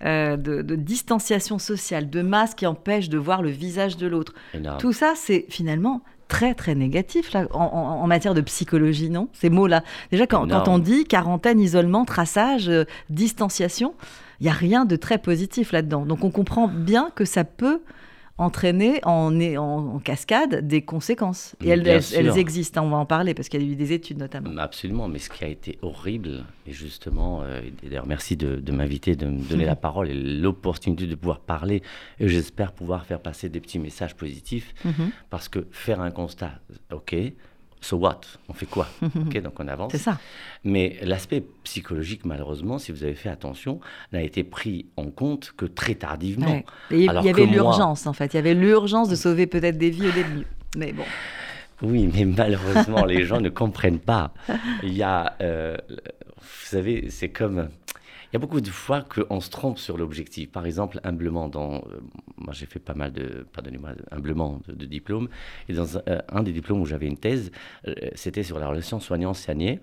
euh, 0.04 0.36
de, 0.36 0.62
de 0.62 0.74
distanciation 0.74 1.58
sociale, 1.58 2.10
de 2.10 2.22
masques 2.22 2.58
qui 2.58 2.66
empêchent 2.66 3.08
de 3.08 3.18
voir 3.18 3.42
le 3.42 3.50
visage 3.50 3.96
de 3.96 4.06
l'autre. 4.06 4.34
Tout 4.78 4.92
ça, 4.92 5.14
c'est 5.16 5.46
finalement 5.48 6.02
très 6.28 6.54
très 6.54 6.74
négatif 6.74 7.32
là, 7.32 7.46
en, 7.52 8.06
matière 8.06 8.34
de 8.34 8.40
psychologie, 8.40 9.10
non? 9.10 9.28
Ces 9.32 9.50
mots-là. 9.50 9.82
Déjà, 10.10 10.26
quand 10.26 10.68
on 10.68 10.78
dit 10.78 11.04
quarantaine, 11.04 11.60
isolement, 11.60 12.04
traçage, 12.04 12.68
euh, 12.68 12.84
distanciation, 13.10 13.94
il 14.40 14.44
n'y 14.44 14.50
a 14.50 14.54
rien 14.54 14.84
de 14.84 14.96
très 14.96 15.18
positif 15.18 15.72
là-dedans. 15.72 16.04
Donc 16.04 16.24
on 16.24 16.30
comprend 16.30 16.68
bien 16.68 17.10
que 17.14 17.24
ça 17.24 17.44
peut 17.44 17.80
entraîner 18.38 19.00
en, 19.04 19.34
en, 19.40 19.58
en 19.94 19.98
cascade 19.98 20.66
des 20.66 20.82
conséquences. 20.82 21.56
Et 21.64 21.70
elles, 21.70 21.86
existent, 22.36 22.82
hein, 22.82 22.86
on 22.86 22.90
va 22.90 22.96
en 22.98 23.06
parler, 23.06 23.32
parce 23.32 23.48
qu'il 23.48 23.62
y 23.62 23.68
a 23.68 23.72
eu 23.72 23.76
des 23.76 23.92
études 23.92 24.18
notamment. 24.18 24.50
Absolument, 24.58 25.08
mais 25.08 25.18
ce 25.18 25.30
qui 25.30 25.42
a 25.44 25.48
été 25.48 25.78
horrible, 25.82 26.44
et 26.66 26.72
justement, 26.72 27.42
euh, 27.42 27.62
d'ailleurs 27.82 28.06
merci 28.06 28.36
de, 28.36 28.56
de 28.56 28.72
m'inviter, 28.72 29.16
de 29.16 29.26
me 29.26 29.40
donner 29.48 29.64
la 29.74 29.76
parole 29.76 30.10
et 30.10 30.14
l'opportunité 30.14 31.06
de 31.06 31.14
pouvoir 31.14 31.40
parler, 31.40 31.82
et 32.20 32.28
j'espère 32.28 32.72
pouvoir 32.72 33.06
faire 33.06 33.20
passer 33.20 33.48
des 33.48 33.60
petits 33.60 33.78
messages 33.78 34.14
positifs, 34.14 34.74
Mhm. 34.84 35.10
parce 35.30 35.48
que 35.48 35.66
faire 35.70 36.00
un 36.00 36.10
constat, 36.10 36.60
ok, 36.92 37.14
so 37.80 37.96
what? 37.96 38.20
On 38.48 38.52
fait 38.52 38.66
quoi? 38.66 38.88
Ok, 39.02 39.40
donc 39.42 39.58
on 39.60 39.68
avance. 39.68 39.92
C'est 39.92 39.98
ça. 39.98 40.18
Mais 40.64 40.96
l'aspect 41.02 41.44
psychologique, 41.64 42.24
malheureusement, 42.24 42.78
si 42.78 42.90
vous 42.92 43.04
avez 43.04 43.14
fait 43.14 43.28
attention, 43.28 43.80
n'a 44.12 44.22
été 44.22 44.42
pris 44.44 44.86
en 44.96 45.10
compte 45.10 45.52
que 45.56 45.64
très 45.66 45.94
tardivement. 45.94 46.46
Ouais. 46.46 46.64
Et 46.90 47.04
il 47.04 47.04
y 47.04 47.08
avait 47.28 47.46
moi- 47.46 47.52
l'urgence, 47.54 48.06
en 48.06 48.12
fait. 48.12 48.32
Il 48.34 48.36
y 48.36 48.40
avait 48.40 48.54
l'urgence 48.54 49.08
de 49.08 49.14
sauver 49.16 49.46
peut-être 49.46 49.78
des 49.78 49.90
vies 49.90 50.08
au 50.08 50.12
début. 50.12 50.46
Mais 50.76 50.92
bon. 50.92 51.04
Oui, 51.82 52.08
mais 52.12 52.24
malheureusement, 52.24 53.04
les 53.04 53.24
gens 53.24 53.40
ne 53.40 53.50
comprennent 53.50 53.98
pas. 54.00 54.32
Il 54.82 54.94
y 54.94 55.02
a, 55.02 55.34
euh, 55.42 55.76
vous 55.90 56.64
savez, 56.64 57.06
c'est 57.10 57.28
comme, 57.28 57.68
y 58.36 58.42
a 58.42 58.46
beaucoup 58.46 58.60
de 58.60 58.68
fois 58.70 59.02
qu'on 59.02 59.40
se 59.40 59.50
trompe 59.50 59.78
sur 59.78 59.96
l'objectif. 59.96 60.50
Par 60.50 60.66
exemple, 60.66 61.00
humblement, 61.04 61.48
dans, 61.48 61.76
euh, 61.76 62.00
moi 62.36 62.52
j'ai 62.52 62.66
fait 62.66 62.78
pas 62.78 62.94
mal 62.94 63.12
de, 63.12 63.46
pardonnez-moi, 63.52 63.90
humblement 64.10 64.60
de, 64.68 64.74
de 64.74 64.86
diplômes, 64.86 65.28
et 65.68 65.72
dans 65.72 65.96
un, 65.98 66.02
euh, 66.08 66.18
un 66.30 66.42
des 66.42 66.52
diplômes 66.52 66.80
où 66.80 66.86
j'avais 66.86 67.06
une 67.06 67.16
thèse, 67.16 67.50
euh, 67.88 67.94
c'était 68.14 68.42
sur 68.42 68.58
la 68.58 68.68
relation 68.68 69.00
soignant-soigné, 69.00 69.80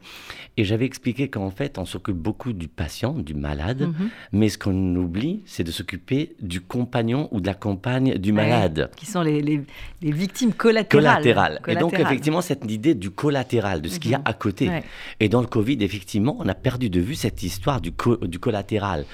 et 0.58 0.64
j'avais 0.64 0.86
expliqué 0.86 1.30
qu'en 1.30 1.50
fait, 1.50 1.78
on 1.78 1.86
s'occupe 1.86 2.16
beaucoup 2.16 2.54
du 2.54 2.68
patient, 2.68 3.14
du 3.14 3.34
malade, 3.34 3.82
Mhm. 3.82 4.10
mais 4.34 4.50
ce 4.50 4.58
qu'on 4.58 4.96
oublie, 4.96 5.42
c'est 5.46 5.64
de 5.64 5.72
s'occuper 5.72 6.36
du 6.42 6.62
compagnon 6.62 7.28
ou 7.32 7.42
de 7.42 7.48
la 7.48 7.54
compagne 7.56 8.18
du 8.18 8.30
Ouais. 8.32 8.36
malade 8.36 8.92
Qui 8.96 9.06
sont 9.06 9.22
les, 9.22 9.42
les- 9.42 9.62
les 10.02 10.12
victimes 10.12 10.54
collatérales. 10.54 11.22
collatéral. 11.24 11.54
Et 11.68 11.74
donc, 11.74 11.92
Collatérales. 11.92 12.14
effectivement, 12.14 12.42
cette 12.42 12.70
idée 12.70 12.94
du 12.96 13.10
collatéral, 13.10 13.82
de 13.82 13.90
ce 13.90 14.00
qu'il 14.00 14.12
y 14.12 14.16
a 14.16 14.20
Mhm. 14.20 14.24
à 14.26 14.34
côté. 14.34 14.70
Ouais. 14.70 14.84
Et 15.20 15.30
dans 15.30 15.42
le 15.42 15.48
Covid, 15.48 15.78
effectivement, 15.82 16.36
on 16.40 16.48
a 16.48 16.54
perdu 16.54 16.90
de 16.90 17.00
vue 17.00 17.16
cette 17.16 17.42
histoire 17.44 17.82
du, 17.82 17.92
co- 17.92 18.18
du 18.18 18.40
collatéral. 18.44 19.06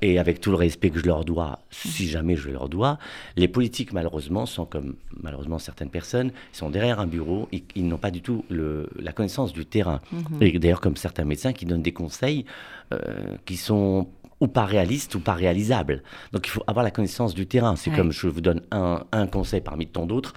Et 0.00 0.20
avec 0.20 0.40
tout 0.40 0.52
le 0.52 0.56
respect 0.56 0.90
que 0.90 1.00
je 1.00 1.06
leur 1.06 1.24
dois, 1.24 1.58
si 1.70 2.06
jamais 2.08 2.36
je 2.36 2.50
leur 2.50 2.68
dois, 2.68 2.98
les 3.36 3.48
politiques, 3.48 3.92
malheureusement, 3.92 4.46
sont 4.46 4.64
comme 4.64 4.94
malheureusement 5.24 5.58
certaines 5.58 5.90
personnes, 5.90 6.30
ils 6.54 6.56
sont 6.56 6.70
derrière 6.70 7.00
un 7.00 7.08
bureau, 7.08 7.48
ils, 7.50 7.64
ils 7.74 7.84
n'ont 7.88 7.98
pas 7.98 8.12
du 8.12 8.22
tout 8.22 8.44
le- 8.48 8.88
la 9.08 9.12
connaissance 9.12 9.52
du 9.52 9.66
terrain. 9.66 9.98
Mhm. 10.12 10.40
Et 10.40 10.56
d'ailleurs, 10.60 10.80
comme 10.80 10.96
certains 10.96 11.24
médecins 11.24 11.52
qui 11.52 11.66
donnent 11.66 11.82
des 11.82 11.96
conseils 12.04 12.44
euh, 12.94 12.98
qui 13.44 13.56
sont 13.56 14.06
ou 14.40 14.46
pas 14.46 14.66
réalistes 14.66 15.16
ou 15.16 15.20
pas 15.20 15.34
réalisables. 15.34 16.04
Donc 16.32 16.46
il 16.46 16.50
faut 16.50 16.62
avoir 16.68 16.84
la 16.84 16.92
connaissance 16.92 17.34
du 17.34 17.46
terrain. 17.48 17.74
C'est 17.74 17.90
Ouais. 17.90 17.96
comme 17.96 18.12
je 18.12 18.28
vous 18.28 18.40
donne 18.40 18.60
un, 18.70 19.02
un 19.10 19.26
conseil 19.26 19.60
parmi 19.62 19.88
tant 19.88 20.06
d'autres. 20.06 20.32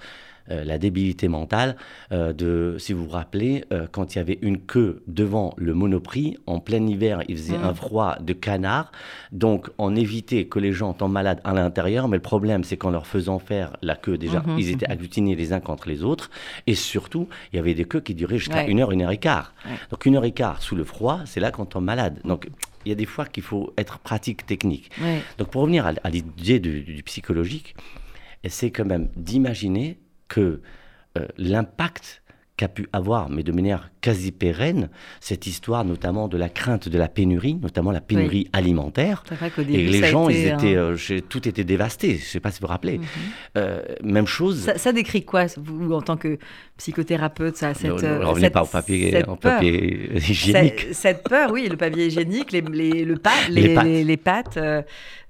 Euh, 0.50 0.64
la 0.64 0.78
débilité 0.78 1.28
mentale, 1.28 1.76
euh, 2.12 2.32
de, 2.32 2.76
si 2.78 2.92
vous 2.92 3.04
vous 3.04 3.10
rappelez, 3.10 3.64
euh, 3.72 3.86
quand 3.90 4.14
il 4.14 4.18
y 4.18 4.20
avait 4.20 4.38
une 4.42 4.58
queue 4.58 5.02
devant 5.06 5.54
le 5.56 5.74
Monoprix, 5.74 6.36
en 6.46 6.58
plein 6.60 6.84
hiver, 6.86 7.22
il 7.28 7.36
faisait 7.36 7.58
Mhm. 7.58 7.64
un 7.64 7.74
froid 7.74 8.16
de 8.20 8.32
canard, 8.32 8.90
donc 9.30 9.70
on 9.78 9.94
évitait 9.94 10.46
que 10.46 10.58
les 10.58 10.72
gens 10.72 10.92
tombent 10.94 11.12
malades 11.12 11.40
à 11.44 11.52
l'intérieur, 11.54 12.08
mais 12.08 12.16
le 12.16 12.22
problème 12.22 12.64
c'est 12.64 12.76
qu'en 12.76 12.90
leur 12.90 13.06
faisant 13.06 13.38
faire 13.38 13.76
la 13.82 13.94
queue, 13.96 14.18
déjà, 14.18 14.40
Mhm, 14.46 14.58
ils 14.58 14.70
étaient 14.70 14.88
agglutinés 14.90 15.36
les 15.36 15.52
uns 15.52 15.60
contre 15.60 15.88
les 15.88 16.02
autres, 16.02 16.30
et 16.66 16.74
surtout, 16.74 17.28
il 17.52 17.56
y 17.56 17.58
avait 17.58 17.74
des 17.74 17.84
queues 17.84 18.00
qui 18.00 18.14
duraient 18.14 18.38
jusqu'à 18.38 18.64
Ouais. 18.64 18.70
une 18.70 18.80
heure, 18.80 18.90
une 18.92 19.02
heure 19.02 19.10
et 19.12 19.18
quart. 19.18 19.54
Ouais. 19.64 19.72
Donc 19.90 20.06
une 20.06 20.16
heure 20.16 20.24
et 20.24 20.32
quart 20.32 20.62
sous 20.62 20.74
le 20.76 20.84
froid, 20.84 21.20
c'est 21.24 21.40
là 21.40 21.50
qu'on 21.50 21.64
tombe 21.66 21.84
malade. 21.84 22.18
Donc 22.24 22.48
il 22.84 22.88
y 22.88 22.92
a 22.92 22.96
des 22.96 23.06
fois 23.06 23.24
qu'il 23.26 23.42
faut 23.44 23.72
être 23.78 23.98
pratique, 24.00 24.44
technique. 24.44 24.90
Ouais. 25.00 25.20
Donc 25.38 25.48
pour 25.50 25.62
revenir 25.62 25.86
à, 25.86 25.92
à 26.02 26.10
l'idée 26.10 26.58
du, 26.58 26.80
du 26.82 27.02
psychologique, 27.04 27.76
c'est 28.48 28.70
quand 28.72 28.84
même 28.84 29.08
d'imaginer 29.16 29.98
que 30.32 30.62
euh, 31.18 31.26
l'impact 31.36 32.21
qu'a 32.56 32.68
pu 32.68 32.86
avoir, 32.92 33.30
mais 33.30 33.42
de 33.42 33.50
manière 33.50 33.90
quasi 34.02 34.30
pérenne, 34.30 34.90
cette 35.20 35.46
histoire 35.46 35.84
notamment 35.84 36.28
de 36.28 36.36
la 36.36 36.48
crainte 36.50 36.88
de 36.88 36.98
la 36.98 37.08
pénurie, 37.08 37.54
notamment 37.54 37.90
la 37.92 38.00
pénurie 38.02 38.48
alimentaire. 38.52 39.24
C'est 39.28 39.36
vrai 39.36 39.50
début, 39.64 39.72
Et 39.72 39.86
les 39.86 40.06
gens, 40.08 40.28
ils 40.28 40.50
un- 40.50 40.58
étaient, 40.58 40.76
euh, 40.76 40.96
tout 41.28 41.48
était 41.48 41.64
dévasté. 41.64 42.10
Je 42.10 42.14
ne 42.16 42.18
sais 42.26 42.40
pas 42.40 42.50
si 42.50 42.60
vous 42.60 42.66
vous 42.66 42.70
rappelez. 42.72 42.98
Mhm. 42.98 43.04
Euh, 43.56 43.80
même 44.02 44.26
chose. 44.26 44.60
Ça, 44.60 44.76
ça 44.76 44.92
décrit 44.92 45.24
quoi, 45.24 45.46
vous, 45.56 45.92
en 45.92 46.02
tant 46.02 46.16
que 46.18 46.38
psychothérapeute, 46.76 47.56
ça, 47.56 47.74
cette, 47.74 47.90
ne, 47.90 48.18
ne 48.18 48.24
revenez 48.24 48.46
cette- 48.46 48.52
pas 48.52 48.62
au 48.62 48.66
papier, 48.66 49.22
peur 49.22 49.38
papier 49.38 50.16
hygiénique. 50.16 50.80
Cette, 50.80 50.94
cette 50.94 51.22
peur, 51.28 51.50
oui, 51.52 51.68
le 51.70 51.76
papier 51.76 52.06
hygiénique, 52.06 52.52
les, 52.52 52.60
les, 52.60 53.04
le 53.04 53.16
pa- 53.16 53.30
Les 53.48 53.62
les, 53.68 53.74
pâtes. 53.74 53.84
les- 53.86 54.04
les 54.04 54.16
pâtes, 54.16 54.56
euh, 54.56 54.82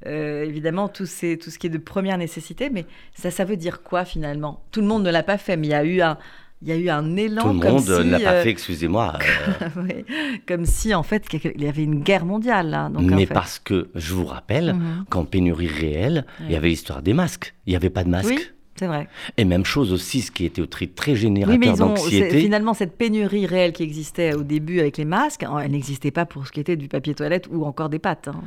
euh, 0.07 0.45
évidemment, 0.45 0.88
tout, 0.88 1.07
ces- 1.07 1.37
tout 1.38 1.50
ce 1.50 1.59
qui 1.59 1.67
est 1.67 1.71
de 1.71 1.79
première 1.79 2.19
nécessité. 2.19 2.71
Mais 2.71 2.87
ça, 3.14 3.31
ça 3.31 3.45
veut 3.45 3.57
dire 3.57 3.83
quoi 3.83 4.05
finalement? 4.05 4.64
Tout 4.73 4.81
le 4.81 4.87
monde 4.87 5.05
ne 5.05 5.11
l'a 5.11 5.23
pas 5.23 5.38
fait, 5.38 5.57
mais 5.57 5.67
il 5.69 5.71
y 5.71 5.75
a 5.75 5.85
eu 5.85 6.00
un, 6.00 6.17
il 6.62 6.69
y 6.69 6.73
a 6.73 6.76
eu 6.76 6.88
un 6.88 7.16
élan 7.16 7.42
Tout 7.42 7.52
le 7.54 7.59
comme 7.61 7.71
monde 7.73 7.81
si, 7.81 7.90
ne 7.90 8.11
l'a 8.12 8.21
pas 8.21 8.33
euh, 8.35 8.42
fait, 8.45 8.50
excusez-moi. 8.50 9.14
euh, 9.62 9.69
oui, 9.76 10.04
comme 10.47 10.64
si 10.64 10.95
en 10.95 11.02
fait 11.02 11.25
il 11.57 11.62
y 11.62 11.69
avait 11.69 11.83
une 11.85 12.00
guerre 12.00 12.25
mondiale. 12.25 12.90
Donc, 12.95 13.11
en 13.11 13.16
mais 13.16 13.26
fait- 13.26 13.35
parce 13.35 13.59
que, 13.59 13.88
je 13.95 14.14
vous 14.14 14.25
rappelle, 14.26 14.75
Mhm. 14.75 15.04
qu'en 15.11 15.25
pénurie 15.25 15.66
réelle, 15.69 16.25
il 16.47 16.52
y 16.52 16.57
avait 16.57 16.69
l'histoire 16.69 17.02
des 17.02 17.12
masques. 17.14 17.54
Il 17.66 17.71
n'y 17.71 17.76
avait 17.76 17.90
pas 17.90 18.04
de 18.04 18.09
masques. 18.11 18.28
Oui, 18.31 18.38
c'est 18.76 18.87
vrai. 18.87 19.09
Et 19.37 19.45
même 19.45 19.64
chose 19.64 19.92
aussi, 19.92 20.21
ce 20.23 20.31
qui 20.31 20.45
était 20.45 20.64
très 20.66 20.88
Oui, 21.12 21.16
générateur 21.16 21.59
mais 21.59 21.66
ils 21.66 21.83
ont, 21.83 21.97
c'est- 21.97 22.02
d'anxiété. 22.02 22.40
finalement, 22.40 22.75
cette 22.75 22.97
pénurie 22.97 23.47
réelle 23.47 23.73
qui 23.73 23.83
existait 23.83 24.35
au 24.35 24.42
début 24.42 24.81
avec 24.81 24.97
les 24.99 25.04
masques, 25.04 25.45
elle 25.62 25.71
n'existait 25.73 26.11
pas 26.11 26.26
pour 26.26 26.47
ce 26.47 26.52
qui 26.52 26.61
était 26.61 26.76
du 26.76 26.88
papier 26.88 27.14
toilette 27.14 27.49
ou 27.50 27.64
encore 27.64 27.88
des 27.88 27.99
pâtes. 27.99 28.28
hein. 28.28 28.40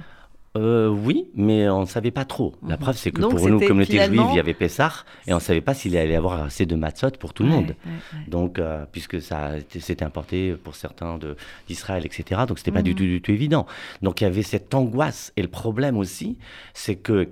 Euh, 0.55 0.87
oui, 0.87 1.27
mais 1.35 1.67
on 1.69 1.81
ne 1.81 1.85
savait 1.85 2.11
pas 2.11 2.23
trop. 2.23 2.53
La 2.65 2.75
Mhm. 2.75 2.79
preuve, 2.81 2.97
c'est 2.97 3.11
que 3.11 3.19
Donc, 3.21 3.31
pour 3.31 3.47
nous, 3.49 3.55
c'était 3.59 3.67
communauté 3.67 3.91
finalement- 3.93 4.23
juive, 4.23 4.33
il 4.33 4.37
y 4.37 4.39
avait 4.39 4.53
Pessah, 4.53 5.03
et 5.27 5.33
on 5.33 5.37
ne 5.37 5.41
savait 5.41 5.59
pas 5.61 5.73
s'il 5.73 5.97
allait 5.97 6.13
y 6.13 6.15
avoir 6.15 6.43
assez 6.43 6.65
de 6.65 6.75
matzot 6.75 7.11
pour 7.19 7.33
tout 7.33 7.43
le 7.43 7.49
Ouais, 7.49 7.55
monde. 7.55 7.67
ouais, 7.85 7.91
ouais. 7.91 8.19
Donc, 8.29 8.57
euh, 8.59 8.85
puisque 8.91 9.21
ça 9.21 9.51
s'était 9.69 10.05
importé 10.05 10.53
pour 10.63 10.75
certains 10.75 11.19
d'Israël, 11.67 12.05
etc. 12.05 12.41
Donc, 12.47 12.57
c'était 12.59 12.71
pas 12.71 12.81
du 12.83 12.91
Mhm. 12.91 12.95
tout, 12.97 13.03
du 13.03 13.21
tout 13.21 13.31
évident. 13.31 13.65
Donc, 14.01 14.21
il 14.21 14.23
y 14.23 14.27
avait 14.27 14.43
cette 14.43 14.73
angoisse. 14.73 15.33
Et 15.35 15.41
le 15.41 15.47
problème 15.49 15.97
aussi, 15.97 16.37
c'est 16.73 16.95
que 16.95 17.27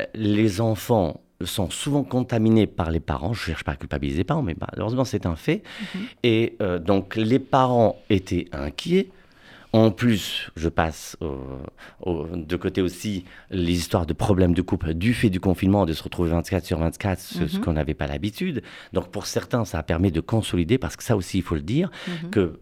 euh, 0.00 0.04
les 0.14 0.60
enfants 0.60 1.20
sont 1.44 1.70
souvent 1.70 2.02
contaminés 2.04 2.66
par 2.66 2.90
les 2.90 3.00
parents. 3.00 3.32
Je 3.32 3.40
ne 3.40 3.46
cherche 3.46 3.64
pas 3.64 3.72
à 3.72 3.76
culpabiliser 3.76 4.18
les 4.18 4.24
parents, 4.24 4.42
mais 4.42 4.54
malheureusement, 4.60 5.04
c'est 5.04 5.26
un 5.26 5.36
fait. 5.36 5.62
Mhm. 5.94 6.00
Et 6.22 6.56
euh, 6.62 6.78
donc, 6.78 7.16
les 7.16 7.38
parents 7.38 7.96
étaient 8.10 8.46
inquiets. 8.52 9.08
En 9.74 9.90
plus, 9.90 10.50
je 10.54 10.68
passe 10.68 11.16
au- 11.22 11.38
au- 12.02 12.26
de 12.36 12.56
côté 12.56 12.82
aussi 12.82 13.24
les 13.50 13.72
histoires 13.72 14.04
de 14.04 14.12
problèmes 14.12 14.52
de 14.52 14.60
couple 14.60 14.92
du 14.92 15.14
fait 15.14 15.30
du 15.30 15.40
confinement, 15.40 15.86
de 15.86 15.94
se 15.94 16.02
retrouver 16.02 16.28
24 16.30 16.64
sur 16.66 16.78
24, 16.78 17.18
ce, 17.20 17.46
ce 17.48 17.56
Mhm. 17.56 17.64
qu'on 17.64 17.72
n'avait 17.72 17.94
pas 17.94 18.06
l'habitude. 18.06 18.62
Donc 18.92 19.10
pour 19.10 19.24
certains, 19.26 19.64
ça 19.64 19.78
a 19.78 19.82
permis 19.82 20.12
de 20.12 20.20
consolider, 20.20 20.76
parce 20.76 20.96
que 20.96 21.02
ça 21.02 21.16
aussi, 21.16 21.38
il 21.38 21.42
faut 21.42 21.54
le 21.54 21.62
dire, 21.62 21.90
Mhm. 22.22 22.30
que 22.30 22.60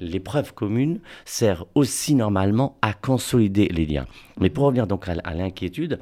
l'épreuve 0.00 0.54
commune 0.54 1.00
sert 1.24 1.64
aussi 1.74 2.14
normalement 2.14 2.78
à 2.80 2.92
consolider 2.92 3.66
les 3.68 3.84
liens. 3.86 4.06
Mais 4.40 4.48
pour 4.50 4.64
revenir 4.64 4.86
donc 4.86 5.08
à 5.08 5.34
l'inquiétude, 5.34 5.98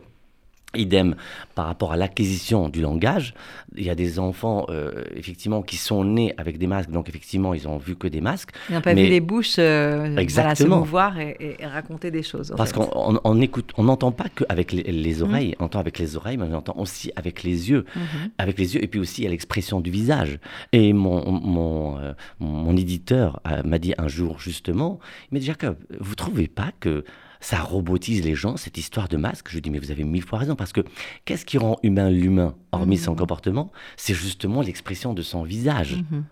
Idem 0.77 1.17
par 1.57 1.67
rapport 1.67 1.93
à 1.93 1.97
l'acquisition 1.97 2.69
du 2.69 2.81
langage. 2.81 3.35
Il 3.77 3.83
y 3.85 3.91
a 3.91 3.95
des 3.97 4.19
enfants, 4.21 4.67
euh, 4.69 5.03
effectivement, 5.17 5.63
qui 5.63 5.77
sont 5.77 6.05
nés 6.05 6.33
avec 6.37 6.59
des 6.59 6.67
masques, 6.69 6.91
donc 6.91 7.09
effectivement, 7.09 7.55
ils 7.55 7.67
ont 7.67 7.77
vu 7.79 7.97
que 7.97 8.07
des 8.07 8.21
masques. 8.21 8.51
Ils 8.69 8.75
n'ont 8.75 8.81
pas 8.81 8.95
Mais- 8.95 9.05
vu 9.05 9.11
les 9.11 9.21
bouches 9.21 9.57
euh, 9.59 10.15
voilà, 10.33 10.55
se 10.55 10.65
mouvoir 10.65 11.19
et, 11.19 11.57
raconter 11.65 12.11
des 12.11 12.23
choses. 12.23 12.53
Parce 12.57 12.73
qu'on 12.73 12.89
on, 12.95 13.19
on 13.25 13.41
écoute, 13.41 13.73
on 13.77 13.85
n'entend 13.85 14.13
pas 14.13 14.27
qu'avec 14.29 14.71
les, 14.73 14.83
les 14.85 15.23
oreilles, 15.23 15.57
on 15.59 15.65
entend 15.65 15.81
avec 15.81 15.99
les 15.99 16.17
oreilles, 16.17 16.37
mais 16.37 16.47
on 16.51 16.55
entend 16.55 16.77
aussi 16.77 17.11
avec 17.17 17.43
les 17.43 17.71
yeux, 17.71 17.85
Mhm. 17.97 18.31
avec 18.39 18.59
les 18.59 18.75
yeux, 18.75 18.85
et 18.85 18.87
puis 18.87 19.01
aussi 19.01 19.27
à 19.27 19.31
l'expression 19.31 19.81
du 19.81 19.91
visage. 19.91 20.39
Et 20.73 20.93
mon, 20.93 21.31
mon, 21.33 21.99
euh, 21.99 22.13
mon 22.39 22.77
éditeur 22.77 23.41
euh, 23.49 23.63
m'a 23.65 23.79
dit 23.79 23.95
un 23.99 24.09
jour 24.09 24.39
justement, 24.41 25.01
il 25.31 25.35
m'a 25.35 25.41
dit 25.41 25.47
Jacob, 25.47 25.77
vous 25.99 26.15
trouvez 26.15 26.47
pas 26.49 26.71
que 26.81 27.05
ça 27.41 27.61
robotise 27.61 28.23
les 28.25 28.35
gens, 28.35 28.57
cette 28.57 28.77
histoire 28.79 29.09
de 29.09 29.17
masque 29.17 29.49
Je 29.51 29.59
dis, 29.59 29.71
mais 29.71 29.79
vous 29.79 29.91
avez 29.91 30.05
mille 30.05 30.23
fois 30.23 30.39
raison, 30.39 30.57
parce 30.57 30.73
que 30.73 30.83
qu'est-ce 31.25 31.45
qui 31.47 31.59
rend 31.59 31.79
humain 31.83 32.11
l'humain, 32.11 32.55
hormis 32.73 32.99
son 32.99 33.13
Mhm. 33.13 33.19
comportement? 33.19 33.73
C'est 33.97 34.15
justement 34.15 34.61
l'expression 34.63 35.15
de 35.15 35.23
son 35.23 35.43
visage. 35.43 35.97
Mhm. 36.11 36.25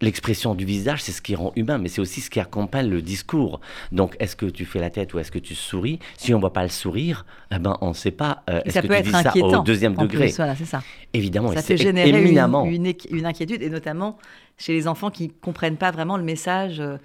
L'expression 0.00 0.56
du 0.56 0.64
visage, 0.64 1.02
c'est 1.04 1.12
ce 1.12 1.22
qui 1.22 1.36
rend 1.36 1.52
humain, 1.54 1.78
mais 1.78 1.88
c'est 1.88 2.00
aussi 2.00 2.20
ce 2.20 2.30
qui 2.30 2.40
accompagne 2.40 2.88
le 2.90 3.00
discours. 3.00 3.60
Donc, 3.92 4.16
est-ce 4.18 4.34
que 4.34 4.46
tu 4.46 4.64
fais 4.64 4.80
la 4.80 4.90
tête 4.90 5.14
ou 5.14 5.20
est-ce 5.20 5.30
que 5.30 5.38
tu 5.38 5.54
souris? 5.54 6.00
Si 6.16 6.34
on 6.34 6.40
voit 6.40 6.52
pas 6.52 6.64
le 6.64 6.68
sourire, 6.68 7.24
eh 7.54 7.60
ben, 7.60 7.78
on 7.80 7.90
ne 7.90 7.94
sait 7.94 8.10
pas. 8.10 8.42
euh, 8.50 8.60
est-ce 8.64 8.74
ça 8.74 8.82
que 8.82 8.88
peut 8.88 8.94
tu 8.94 8.98
être 9.00 9.04
dis 9.06 9.10
ça 9.12 9.18
inquiétant. 9.30 9.60
au 9.60 9.62
deuxième 9.62 9.94
degré 9.94 10.26
plus, 10.26 10.36
voilà, 10.36 10.56
ça. 10.56 10.82
Évidemment, 11.12 11.52
Ça 11.52 11.62
peut 11.62 11.76
générer 11.76 12.08
une, 12.10 12.16
éminemment. 12.16 12.64
une 12.66 13.24
inquiétude, 13.24 13.62
et 13.62 13.70
notamment 13.70 14.18
chez 14.58 14.72
les 14.72 14.88
enfants 14.88 15.10
qui 15.10 15.28
comprennent 15.30 15.76
pas 15.76 15.92
vraiment 15.92 16.16
le 16.16 16.24
message. 16.24 16.80
euh, 16.80 16.96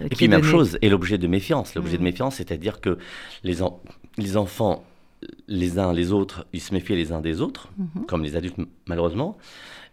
Et 0.00 0.08
puis, 0.08 0.24
est 0.24 0.28
même 0.28 0.42
chose, 0.42 0.78
et 0.82 0.88
l'objet 0.88 1.18
de 1.18 1.26
méfiance. 1.26 1.74
L'objet 1.74 1.98
de 1.98 2.02
méfiance, 2.02 2.36
c'est-à-dire 2.36 2.80
que 2.80 2.98
les, 3.44 3.62
en- 3.62 3.80
les 4.16 4.36
enfants, 4.36 4.84
les 5.48 5.78
uns 5.78 5.92
les 5.92 6.12
autres, 6.12 6.46
ils 6.52 6.60
se 6.60 6.72
méfient 6.74 6.96
les 6.96 7.12
uns 7.12 7.20
des 7.20 7.40
autres, 7.40 7.68
Mhm. 7.78 8.06
comme 8.06 8.22
les 8.22 8.34
adultes, 8.36 8.56
malheureusement. 8.86 9.36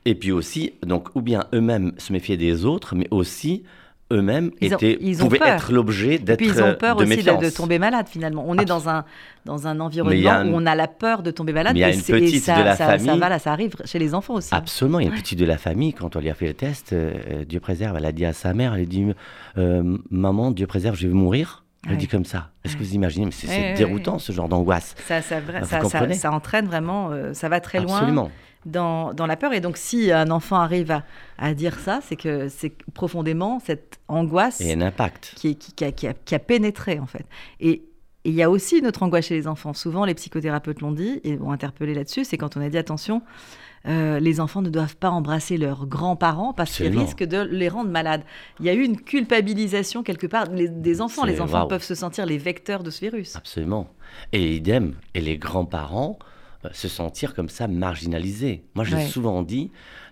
Et 0.05 0.15
puis 0.15 0.31
aussi, 0.31 0.73
donc, 0.85 1.09
ou 1.15 1.21
bien 1.21 1.45
eux-mêmes 1.53 1.91
se 1.97 2.13
méfiaient 2.13 2.37
des 2.37 2.65
autres, 2.65 2.95
mais 2.95 3.07
aussi 3.11 3.63
eux-mêmes 4.11 4.51
étaient, 4.61 4.97
ils 5.01 5.21
ont 5.21 5.25
pouvaient 5.27 5.37
peur. 5.39 5.47
être 5.49 5.71
l'objet 5.71 6.15
Et 6.15 6.19
d'être 6.19 6.37
puis 6.37 6.47
ils 6.47 6.63
ont 6.63 6.75
peur 6.75 6.95
de 6.95 7.03
aussi 7.05 7.17
de, 7.23 7.49
tomber 7.55 7.77
malade 7.79 8.07
finalement. 8.09 8.43
On 8.47 8.57
est 8.57 8.65
dans 8.65 8.89
un, 8.89 9.05
dans 9.45 9.67
un 9.67 9.79
environnement 9.79 10.31
un- 10.31 10.47
où 10.47 10.51
on 10.55 10.65
a 10.65 10.75
la 10.75 10.87
peur 10.87 11.21
de 11.23 11.31
tomber 11.31 11.53
malade. 11.53 11.73
Mais 11.73 11.79
il 11.79 11.81
y 11.81 11.85
a 11.85 11.89
une 11.93 11.99
et 11.99 12.03
petite 12.25 12.43
ça, 12.43 12.57
de 12.59 12.63
la 12.63 12.75
ça, 12.75 12.85
ça 12.87 12.97
famille- 12.97 13.19
va, 13.19 13.29
là, 13.29 13.39
ça 13.39 13.51
arrive 13.51 13.73
chez 13.85 13.99
les 13.99 14.13
enfants 14.15 14.33
aussi. 14.35 14.53
Absolument, 14.53 14.99
il 14.99 15.07
y 15.07 15.09
a 15.09 15.13
une 15.15 15.21
petite 15.21 15.39
de 15.39 15.45
la 15.45 15.57
famille, 15.57 15.93
quand 15.93 16.15
on 16.15 16.19
lui 16.19 16.29
a 16.29 16.33
fait 16.33 16.47
le 16.47 16.53
test, 16.53 16.93
euh, 16.93 17.13
euh, 17.31 17.45
Dieu 17.45 17.59
préserve, 17.59 17.97
elle 17.97 18.05
a 18.05 18.11
dit 18.11 18.25
à 18.25 18.33
sa 18.33 18.53
mère, 18.53 18.73
elle 18.75 18.81
a 18.81 18.85
dit, 18.85 19.05
euh, 19.57 19.97
maman, 20.09 20.51
Dieu 20.51 20.65
préserve, 20.67 20.95
je 20.95 21.07
vais 21.07 21.13
mourir. 21.13 21.63
Elle 21.85 21.91
Ouais. 21.91 21.97
dit 21.97 22.07
comme 22.07 22.25
ça. 22.25 22.49
Est-ce 22.65 22.75
que 22.75 22.83
vous 22.83 22.93
imaginez 22.93 23.25
Mais 23.25 23.31
c'est 23.31 23.73
déroutant 23.75 24.19
ce 24.19 24.33
genre 24.33 24.49
d'angoisse. 24.49 24.95
Ça, 25.07 25.21
ça, 25.21 25.37
ça, 26.13 26.31
entraîne 26.33 26.65
vraiment, 26.65 27.11
euh, 27.11 27.33
ça 27.33 27.47
va 27.47 27.61
très 27.61 27.79
loin 27.79 27.95
Absolument. 27.99 28.29
Dans, 28.65 29.13
dans 29.13 29.25
la 29.25 29.37
peur. 29.37 29.53
Et 29.53 29.61
donc, 29.61 29.77
si 29.77 30.11
un 30.11 30.29
enfant 30.31 30.57
arrive 30.57 30.91
à, 30.91 31.03
à 31.37 31.53
dire 31.53 31.79
ça, 31.79 31.99
c'est 32.03 32.15
que 32.15 32.47
c'est 32.49 32.73
profondément 32.93 33.59
cette 33.59 33.99
angoisse 34.07 34.61
Et 34.61 34.73
un 34.73 34.81
impact. 34.81 35.33
qui, 35.35 35.49
est- 35.49 35.55
qui- 35.55 35.73
qui 35.73 35.85
a, 35.85 35.91
qui 35.91 36.07
a- 36.07 36.13
qui 36.13 36.35
a 36.35 36.39
pénétré, 36.39 36.99
en 36.99 37.05
fait. 37.07 37.25
Et 37.59 37.83
il 38.25 38.33
y 38.33 38.43
a 38.43 38.49
aussi 38.49 38.77
une 38.79 38.87
autre 38.87 39.01
angoisse 39.03 39.27
chez 39.27 39.35
les 39.35 39.47
enfants. 39.47 39.73
Souvent, 39.73 40.03
les 40.05 40.13
psychothérapeutes 40.13 40.81
l'ont 40.81 40.91
dit 40.91 41.21
et 41.23 41.37
ont 41.39 41.51
interpellé 41.51 41.93
là-dessus, 41.93 42.25
c'est 42.25 42.37
quand 42.37 42.57
on 42.57 42.61
a 42.61 42.67
dit 42.69 42.77
attention, 42.77 43.21
euh, 43.87 44.19
les 44.19 44.41
enfants 44.41 44.61
ne 44.61 44.69
doivent 44.69 44.97
pas 44.97 45.09
embrasser 45.09 45.55
leurs 45.55 45.87
grands-parents 45.87 46.51
parce 46.51 46.75
qu'ils 46.75 46.99
risquent 46.99 47.23
de 47.23 47.37
les 47.49 47.69
rendre 47.69 47.89
malades. 47.89 48.23
Il 48.59 48.65
y 48.65 48.69
a 48.69 48.73
eu 48.73 48.83
une 48.83 48.99
culpabilisation 48.99 50.03
quelque 50.03 50.27
part 50.27 50.47
les- 50.51 50.67
des 50.67 50.99
enfants. 50.99 51.23
Les 51.23 51.39
enfants 51.39 51.65
peuvent 51.67 51.81
se 51.83 51.95
sentir 51.95 52.25
les 52.25 52.37
vecteurs 52.37 52.83
de 52.83 52.89
ce 52.91 52.99
virus. 52.99 53.37
Absolument. 53.37 53.87
Et 54.33 54.55
idem, 54.57 54.95
et 55.13 55.21
les 55.21 55.37
grands-parents 55.37 56.19
se 56.73 56.87
sentir 56.87 57.33
comme 57.33 57.49
ça 57.49 57.67
marginalisés. 57.67 58.63
Moi, 58.75 58.83
j'ai 58.83 58.95
Ouais. 58.97 59.05
souvent 59.05 59.41
dit 59.43 59.71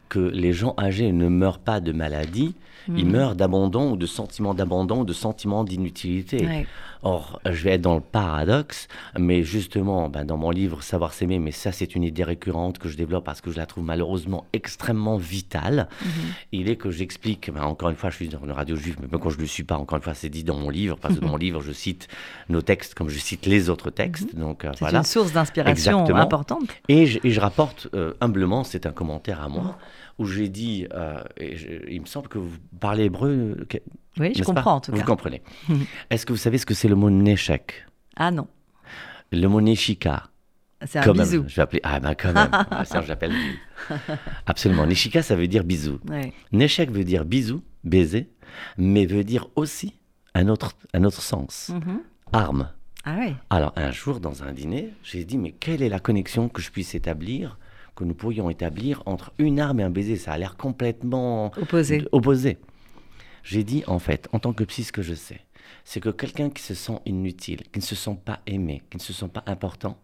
que 0.10 0.20
les 0.20 0.54
gens 0.54 0.74
âgés 0.78 1.12
ne 1.12 1.28
meurent 1.28 1.60
pas 1.60 1.80
de 1.82 1.92
maladie, 1.92 2.56
ils 2.88 3.06
Mhm. 3.06 3.12
meurent 3.12 3.36
d'abandon 3.36 3.92
ou 3.92 3.98
de 3.98 4.06
sentiments 4.06 4.54
d'abandon 4.54 5.02
ou 5.02 5.06
de 5.06 5.12
sentiments 5.14 5.66
d'inutilité. 5.66 6.46
Ouais. 6.46 6.66
Or, 7.04 7.40
je 7.50 7.64
vais 7.64 7.72
être 7.72 7.82
dans 7.82 7.96
le 7.96 8.02
paradoxe, 8.02 8.88
mais 9.18 9.44
justement, 9.44 10.10
ben, 10.10 10.26
dans 10.26 10.38
mon 10.38 10.50
livre 10.52 10.82
Savoir 10.82 11.14
s'aimer, 11.14 11.40
mais 11.40 11.52
ça 11.52 11.72
c'est 11.72 11.96
une 11.96 12.04
idée 12.04 12.24
récurrente 12.24 12.80
que 12.80 12.90
je 12.90 12.98
développe 12.98 13.24
parce 13.26 13.42
que 13.42 13.52
je 13.52 13.58
la 13.58 13.66
trouve 13.66 13.84
malheureusement 13.84 14.46
extrêmement 14.54 15.18
vitale, 15.18 15.88
Mhm. 16.02 16.10
il 16.54 16.70
est 16.70 16.76
que 16.76 16.90
j'explique, 16.92 17.52
ben, 17.54 17.64
encore 17.64 17.90
une 17.90 17.96
fois 17.96 18.10
je 18.10 18.16
suis 18.16 18.28
dans 18.30 18.40
une 18.44 18.52
radio 18.52 18.76
juive, 18.76 18.98
mais 19.02 19.08
même 19.12 19.20
quand 19.22 19.30
je 19.30 19.38
ne 19.38 19.42
le 19.42 19.48
suis 19.48 19.64
pas, 19.64 19.78
encore 19.78 19.98
une 19.98 20.04
fois 20.04 20.14
c'est 20.14 20.30
dit 20.30 20.44
dans 20.44 20.58
mon 20.58 20.70
livre, 20.70 20.98
parce 21.00 21.16
que 21.16 21.20
dans 21.22 21.28
mon 21.30 21.38
livre 21.48 21.62
je 21.62 21.72
cite 21.72 22.08
nos 22.50 22.62
textes 22.62 22.94
comme 22.96 23.10
je 23.10 23.20
cite 23.20 23.46
les 23.46 23.70
autres 23.70 23.90
textes, 23.90 24.36
donc 24.36 24.66
euh, 24.66 24.70
C'est 24.74 24.80
voilà. 24.80 25.00
une 25.00 25.04
source 25.06 25.34
d'inspiration 25.34 26.06
importante. 26.16 26.70
Et 26.90 27.06
je, 27.06 27.20
et 27.24 27.32
je 27.32 27.40
rapporte 27.40 27.88
euh, 27.94 28.14
humblement, 28.22 28.64
c'est 28.64 28.86
un 28.86 28.92
commentaire 28.92 29.42
à 29.42 29.50
moi, 29.50 29.78
où 30.18 30.26
j'ai 30.26 30.50
dit, 30.50 30.88
euh, 30.94 31.22
et 31.38 31.56
je- 31.58 31.68
il 31.90 32.02
me 32.02 32.06
semble 32.08 32.28
que 32.28 32.40
vous 32.40 32.58
parlez 32.80 33.04
hébreu, 33.06 33.66
Oui, 34.20 34.34
je 34.36 34.44
comprends 34.44 34.76
en 34.76 34.80
tout 34.82 34.92
Vous 34.92 34.98
cas. 34.98 35.04
comprenez. 35.06 35.42
Est-ce 36.10 36.26
que 36.26 36.34
vous 36.34 36.38
savez 36.38 36.58
ce 36.58 36.66
que 36.66 36.74
c'est 36.74 36.88
le 36.88 36.96
mot 36.96 37.10
néchec 37.10 37.86
Ah 38.16 38.32
non, 38.32 38.48
Le 39.32 39.48
mot 39.48 39.62
neshika 39.62 40.30
c'est 40.86 41.00
un 41.00 41.02
Quand 41.02 41.16
même, 41.16 41.26
bisou. 41.26 41.44
je 41.48 41.56
vais 41.56 41.62
appeler. 41.64 41.80
Ah, 41.84 42.00
ben 42.00 42.14
quand 42.14 42.32
même. 42.34 42.50
Ah, 42.52 42.86
sinon, 42.86 43.02
j'appelle. 43.02 43.34
Absolument. 44.46 44.86
Nishika, 44.86 45.24
ça 45.24 45.36
veut 45.36 45.48
dire 45.48 45.64
bisou. 45.64 46.00
Ouais. 46.08 46.34
Neshek 46.52 46.92
veut 46.92 47.04
dire 47.04 47.26
bisou, 47.26 47.64
baiser, 47.84 48.30
mais 48.78 49.06
veut 49.08 49.24
dire 49.24 49.48
aussi 49.56 49.96
un 50.36 50.48
autre, 50.50 50.74
un 50.94 51.04
autre 51.04 51.22
sens. 51.22 51.70
Mhm. 51.74 52.02
Arme. 52.32 52.70
Ah 53.06 53.16
oui. 53.20 53.34
Alors, 53.50 53.74
un 53.76 53.92
jour, 53.92 54.20
dans 54.20 54.44
un 54.44 54.52
dîner, 54.52 54.94
j'ai 55.04 55.24
dit 55.26 55.38
Mais 55.40 55.52
quelle 55.52 55.82
est 55.82 55.90
la 55.90 56.00
connexion 56.00 56.48
que 56.50 56.62
je 56.62 56.70
puisse 56.70 56.94
établir, 56.94 57.58
que 57.96 58.04
nous 58.04 58.14
pourrions 58.14 58.50
établir 58.50 59.02
entre 59.08 59.32
une 59.40 59.60
arme 59.60 59.80
et 59.80 59.84
un 59.84 59.90
baiser? 59.90 60.16
Ça 60.18 60.34
a 60.34 60.38
l'air 60.38 60.58
complètement 60.58 61.52
Opposé. 61.60 62.06
opposé. 62.12 62.58
J'ai 63.48 63.64
dit 63.64 63.84
En 63.88 64.00
fait, 64.00 64.28
en 64.34 64.40
tant 64.40 64.54
que 64.54 64.64
psy, 64.66 64.84
ce 64.84 64.92
que 64.92 65.02
je 65.02 65.14
sais, 65.14 65.42
c'est 65.86 66.00
que 66.00 66.10
quelqu'un 66.10 66.50
qui 66.50 66.62
se 66.62 66.74
sent 66.74 67.00
inutile, 67.06 67.64
qui 67.72 67.80
ne 67.80 67.84
se 67.84 67.96
sent 67.96 68.18
pas 68.26 68.42
aimé, 68.46 68.84
qui 68.90 68.98
ne 68.98 69.02
se 69.02 69.14
sent 69.14 69.30
pas 69.30 69.44
important, 69.48 69.98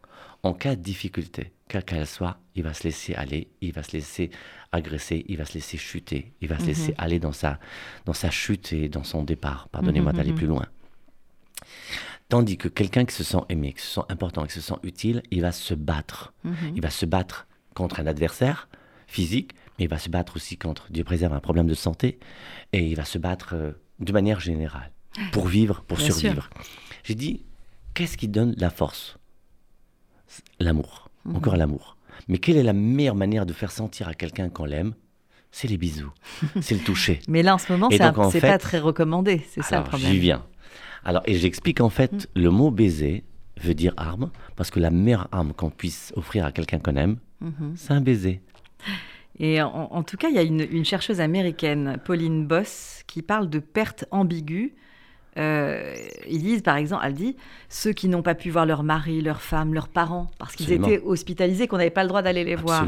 en 0.44 0.54
cas 0.54 0.76
de 0.76 0.82
difficulté, 0.82 1.52
quelle 1.68 1.84
qu'elle 1.84 2.08
soit, 2.08 2.38
il 2.56 2.64
va 2.64 2.74
se 2.74 2.84
laisser 2.84 3.16
aller, 3.16 3.48
il 3.62 3.72
va 3.74 3.84
se 3.84 3.92
laisser 3.94 4.30
agresser, 4.72 5.26
il 5.28 5.38
va 5.38 5.46
se 5.46 5.54
laisser 5.56 5.78
chuter, 5.78 6.34
il 6.42 6.48
va 6.48 6.58
se 6.58 6.62
Mhm. 6.64 6.68
laisser 6.68 6.94
aller 6.98 7.20
dans 7.20 7.32
sa, 7.32 7.60
dans 8.06 8.14
sa 8.14 8.30
chute 8.30 8.72
et 8.74 8.90
dans 8.90 9.04
son 9.04 9.24
départ. 9.24 9.68
Pardonnez-moi 9.70 10.12
Mhm, 10.12 10.18
d'aller 10.18 10.32
mhm. 10.32 10.38
plus 10.38 10.48
loin. 10.48 10.66
Tandis 12.30 12.58
que 12.58 12.68
quelqu'un 12.68 13.06
qui 13.06 13.14
se 13.16 13.24
sent 13.24 13.42
aimé, 13.50 13.74
qui 13.74 13.82
se 13.82 13.88
sent 13.96 14.06
important, 14.10 14.46
qui 14.46 14.54
se 14.54 14.62
sent 14.62 14.76
utile, 14.84 15.22
il 15.32 15.42
va 15.42 15.52
se 15.52 15.74
battre. 15.74 16.34
Mhm. 16.44 16.74
Il 16.76 16.82
va 16.82 16.90
se 16.90 17.06
battre 17.06 17.48
contre 17.74 18.00
un 18.00 18.08
adversaire 18.08 18.68
physique, 19.08 19.52
mais 19.80 19.86
il 19.86 19.90
va 19.90 19.98
se 20.00 20.10
battre 20.10 20.36
aussi 20.36 20.58
contre, 20.58 20.88
Dieu 20.92 21.04
préserve, 21.04 21.34
un 21.34 21.40
problème 21.40 21.68
de 21.68 21.74
santé, 21.74 22.20
et 22.74 22.86
il 22.86 22.96
va 22.96 23.06
se 23.06 23.18
battre 23.18 23.54
euh, 23.56 23.72
de 24.00 24.12
manière 24.12 24.40
générale, 24.40 24.92
pour 25.32 25.48
vivre, 25.48 25.82
pour 25.88 25.98
Bien 25.98 26.08
survivre. 26.12 26.50
J'ai 27.04 27.16
dit, 27.16 27.44
qu'est-ce 27.94 28.18
qui 28.18 28.28
donne 28.28 28.54
la 28.58 28.70
force? 28.70 29.18
L'amour, 30.60 31.10
Mhm. 31.26 31.36
encore 31.36 31.56
l'amour. 31.58 31.98
Mais 32.28 32.38
quelle 32.38 32.58
est 32.58 32.64
la 32.64 32.74
meilleure 32.74 33.16
manière 33.16 33.46
de 33.46 33.54
faire 33.54 33.72
sentir 33.72 34.08
à 34.08 34.14
quelqu'un 34.14 34.50
qu'on 34.50 34.66
l'aime? 34.66 34.94
C'est 35.52 35.68
les 35.68 35.78
bisous, 35.78 36.12
c'est 36.62 36.74
le 36.76 36.82
toucher. 36.84 37.20
Mais 37.28 37.44
là, 37.44 37.54
en 37.56 37.58
ce 37.60 37.72
moment, 37.72 37.90
c'est 38.32 38.42
pas 38.42 38.58
très 38.58 38.80
recommandé. 38.80 39.46
C'est 39.50 39.62
ça 39.62 39.78
le 39.80 39.84
problème. 39.84 40.12
J'y 40.12 40.20
viens. 40.20 40.44
Alors, 41.06 41.22
et 41.26 41.36
j'explique 41.36 41.82
en 41.82 41.90
fait, 41.90 42.12
Mm. 42.14 42.40
le 42.42 42.50
mot 42.50 42.72
baiser 42.72 43.24
veut 43.62 43.76
dire 43.76 43.94
arme, 43.98 44.32
parce 44.56 44.72
que 44.72 44.80
la 44.80 44.90
meilleure 44.90 45.28
arme 45.32 45.54
qu'on 45.54 45.70
puisse 45.70 46.12
offrir 46.16 46.46
à 46.46 46.52
quelqu'un 46.52 46.80
qu'on 46.80 46.96
aime, 46.96 47.18
Mhm. 47.42 47.74
c'est 47.76 47.92
un 47.92 48.02
baiser. 48.02 48.42
Et 49.40 49.62
en, 49.62 50.04
tout 50.04 50.16
cas, 50.16 50.30
il 50.30 50.36
y 50.36 50.40
a 50.40 50.44
une 50.44 50.86
chercheuse 50.86 51.20
américaine, 51.20 52.00
Pauline 52.06 52.46
Boss, 52.46 53.04
qui 53.08 53.22
parle 53.22 53.50
de 53.50 53.60
perte 53.60 54.06
ambiguë. 54.12 54.76
Euh, 55.38 55.94
ils 56.30 56.42
disent, 56.42 56.62
par 56.62 56.78
exemple, 56.78 57.04
elle 57.06 57.14
dit, 57.14 57.36
ceux 57.70 57.92
qui 57.92 58.08
n'ont 58.08 58.22
pas 58.22 58.36
pu 58.36 58.50
voir 58.52 58.66
leur 58.66 58.84
mari, 58.84 59.22
leur 59.22 59.42
femme, 59.42 59.74
leurs 59.74 59.88
parents, 59.88 60.30
parce 60.38 60.56
qu'ils 60.56 60.72
étaient 60.72 61.02
hospitalisés, 61.04 61.68
qu'on 61.68 61.78
n'avait 61.78 61.90
pas 61.90 62.04
le 62.04 62.10
droit 62.10 62.22
d'aller 62.22 62.44
les 62.44 62.56
voir, 62.56 62.86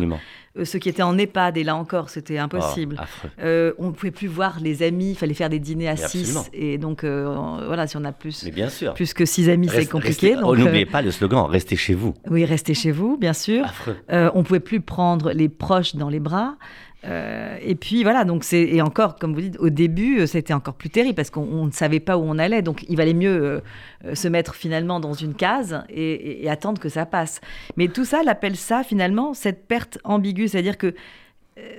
euh, 0.58 0.64
ceux 0.64 0.78
qui 0.80 0.88
étaient 0.90 1.02
en 1.04 1.18
EHPAD, 1.18 1.58
et 1.58 1.64
là 1.64 1.76
encore, 1.76 2.10
c'était 2.10 2.38
impossible. 2.38 2.98
Oh. 3.00 3.28
Euh, 3.42 3.74
on 3.80 3.88
ne 3.88 3.92
pouvait 3.92 4.12
plus 4.12 4.28
voir 4.28 4.60
les 4.62 4.84
amis, 4.84 5.12
il 5.12 5.16
fallait 5.16 5.34
faire 5.34 5.50
des 5.50 5.60
dîners 5.60 5.88
à 5.90 5.96
Mais 5.96 6.08
6. 6.08 6.20
absolument. 6.38 6.46
Et 6.54 6.78
donc, 6.78 7.04
voilà, 7.04 7.88
si 7.88 7.98
on 7.98 8.06
a 8.06 8.12
plus, 8.12 8.44
Mais 8.46 8.52
bien 8.52 8.70
sûr. 8.70 8.94
plus 8.94 9.14
que 9.14 9.26
6 9.26 9.50
amis, 9.50 9.70
c'est 9.70 9.88
compliqué. 9.88 10.36
oh, 10.44 10.56
N'oubliez 10.56 10.86
pas 10.86 11.02
le 11.02 11.12
slogan 11.12 11.46
restez 11.50 11.76
chez 11.76 11.94
vous. 11.96 12.14
oui, 12.30 12.46
restez 12.46 12.74
chez 12.74 12.92
vous, 12.92 13.18
bien 13.18 13.34
sûr. 13.34 13.66
On 14.10 14.44
pouvait 14.44 14.60
plus 14.60 14.82
prendre 14.82 15.32
les 15.32 15.50
proches 15.50 15.96
dans 15.96 16.10
les 16.10 16.20
bras. 16.20 16.58
Euh, 17.06 17.58
et 17.62 17.76
puis 17.76 18.04
voilà, 18.04 18.26
donc 18.26 18.44
c'est 18.44 18.62
et 18.62 18.82
encore, 18.82 19.18
comme 19.18 19.34
vous 19.34 19.42
dites, 19.42 19.60
au 19.60 19.70
début, 19.70 20.22
euh, 20.22 20.28
c'était 20.28 20.54
encore 20.54 20.74
plus 20.74 20.90
terrible 20.90 21.16
parce 21.16 21.30
qu'on 21.30 21.44
on 21.44 21.66
ne 21.66 21.72
savait 21.72 22.00
pas 22.00 22.18
où 22.18 22.24
on 22.24 22.38
allait. 22.38 22.62
Donc 22.62 22.86
il 22.90 22.98
valait 22.98 23.14
mieux 23.14 23.62
euh, 24.06 24.16
se 24.16 24.28
mettre 24.28 24.56
finalement 24.56 25.00
dans 25.00 25.14
une 25.14 25.36
case 25.36 25.84
et, 25.90 26.50
attendre 26.50 26.80
que 26.80 26.90
ça 26.90 27.06
passe. 27.06 27.42
Mais 27.78 27.88
tout 27.88 28.06
ça, 28.06 28.22
elle 28.22 28.30
appelle 28.30 28.56
ça 28.56 28.84
finalement 28.84 29.34
cette 29.34 29.68
perte 29.68 30.00
ambiguë, 30.04 30.48
c'est-à-dire 30.48 30.78
que 30.78 30.94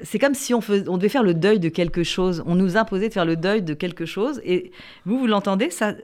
c'est 0.02 0.18
comme 0.18 0.34
si 0.34 0.54
on, 0.54 0.62
fais- 0.62 0.88
on 0.88 0.96
devait 0.96 1.10
faire 1.10 1.22
le 1.22 1.34
deuil 1.34 1.60
de 1.60 1.68
quelque 1.68 2.02
chose. 2.02 2.42
On 2.46 2.54
nous 2.54 2.76
imposait 2.76 3.08
de 3.08 3.12
faire 3.12 3.26
le 3.26 3.36
deuil 3.36 3.62
de 3.62 3.74
quelque 3.74 4.06
chose. 4.06 4.40
Et 4.44 4.72
vous, 5.04 5.18
vous 5.18 5.26
l'entendez, 5.26 5.68
ça, 5.70 5.94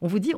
on 0.00 0.08
vous 0.08 0.18
dit, 0.18 0.34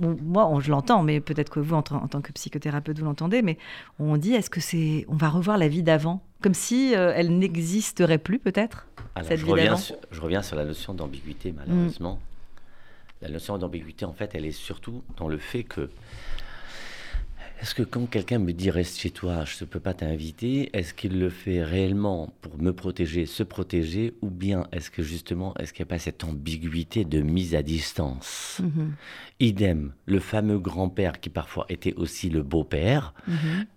moi, 0.00 0.46
on- 0.48 0.60
je 0.60 0.70
l'entends, 0.70 1.02
mais 1.02 1.20
peut-être 1.20 1.50
que 1.50 1.60
vous, 1.60 1.74
en, 1.74 1.82
tant- 1.82 2.02
en 2.02 2.08
tant 2.08 2.20
que 2.20 2.32
psychothérapeute, 2.32 2.98
vous 2.98 3.04
l'entendez, 3.04 3.42
mais 3.42 3.58
on 3.98 4.16
dit, 4.16 4.32
est-ce 4.34 4.50
que 4.50 4.60
c'est, 4.60 5.04
on 5.08 5.14
va 5.16 5.28
revoir 5.28 5.56
la 5.58 5.68
vie 5.68 5.82
d'avant, 5.82 6.22
comme 6.42 6.54
si 6.54 6.94
euh, 6.94 7.12
elle 7.14 7.36
n'existerait 7.38 8.18
plus, 8.18 8.38
peut-être 8.38 8.86
Cette 9.22 9.38
je, 9.40 9.44
vie 9.44 9.50
reviens 9.52 9.64
d'avant? 9.66 9.76
sur, 9.76 9.96
je 10.10 10.20
reviens 10.20 10.42
sur 10.42 10.56
la 10.56 10.64
notion 10.64 10.94
d'ambiguïté, 10.94 11.52
malheureusement. 11.56 12.18
La 13.22 13.28
notion 13.30 13.56
d'ambiguïté, 13.56 14.04
en 14.04 14.12
fait, 14.12 14.34
elle 14.34 14.44
est 14.44 14.50
surtout 14.52 15.02
dans 15.16 15.28
le 15.28 15.38
fait 15.38 15.62
que. 15.64 15.88
Est-ce 17.64 17.74
que 17.74 17.82
quand 17.82 18.04
quelqu'un 18.04 18.40
me 18.40 18.52
dit 18.52 18.70
reste 18.70 19.00
chez 19.00 19.08
toi, 19.08 19.46
je 19.46 19.64
ne 19.64 19.66
peux 19.66 19.80
pas 19.80 19.94
t'inviter, 19.94 20.68
est-ce 20.74 20.92
qu'il 20.92 21.18
le 21.18 21.30
fait 21.30 21.62
réellement 21.62 22.30
pour 22.42 22.58
me 22.60 22.74
protéger, 22.74 23.24
se 23.24 23.42
protéger, 23.42 24.12
ou 24.20 24.28
bien 24.28 24.66
est-ce 24.70 24.90
que 24.90 25.02
justement, 25.02 25.54
est-ce 25.58 25.72
qu'il 25.72 25.82
n'y 25.82 25.88
a 25.88 25.94
pas 25.94 25.98
cette 25.98 26.24
ambiguïté 26.24 27.06
de 27.06 27.22
mise 27.22 27.54
à 27.54 27.62
distance 27.62 28.60
Idem, 29.40 29.94
le 30.04 30.20
fameux 30.20 30.58
grand-père 30.58 31.20
qui 31.20 31.30
parfois 31.30 31.64
était 31.70 31.94
aussi 31.94 32.28
le 32.28 32.42
beau-père, 32.42 33.14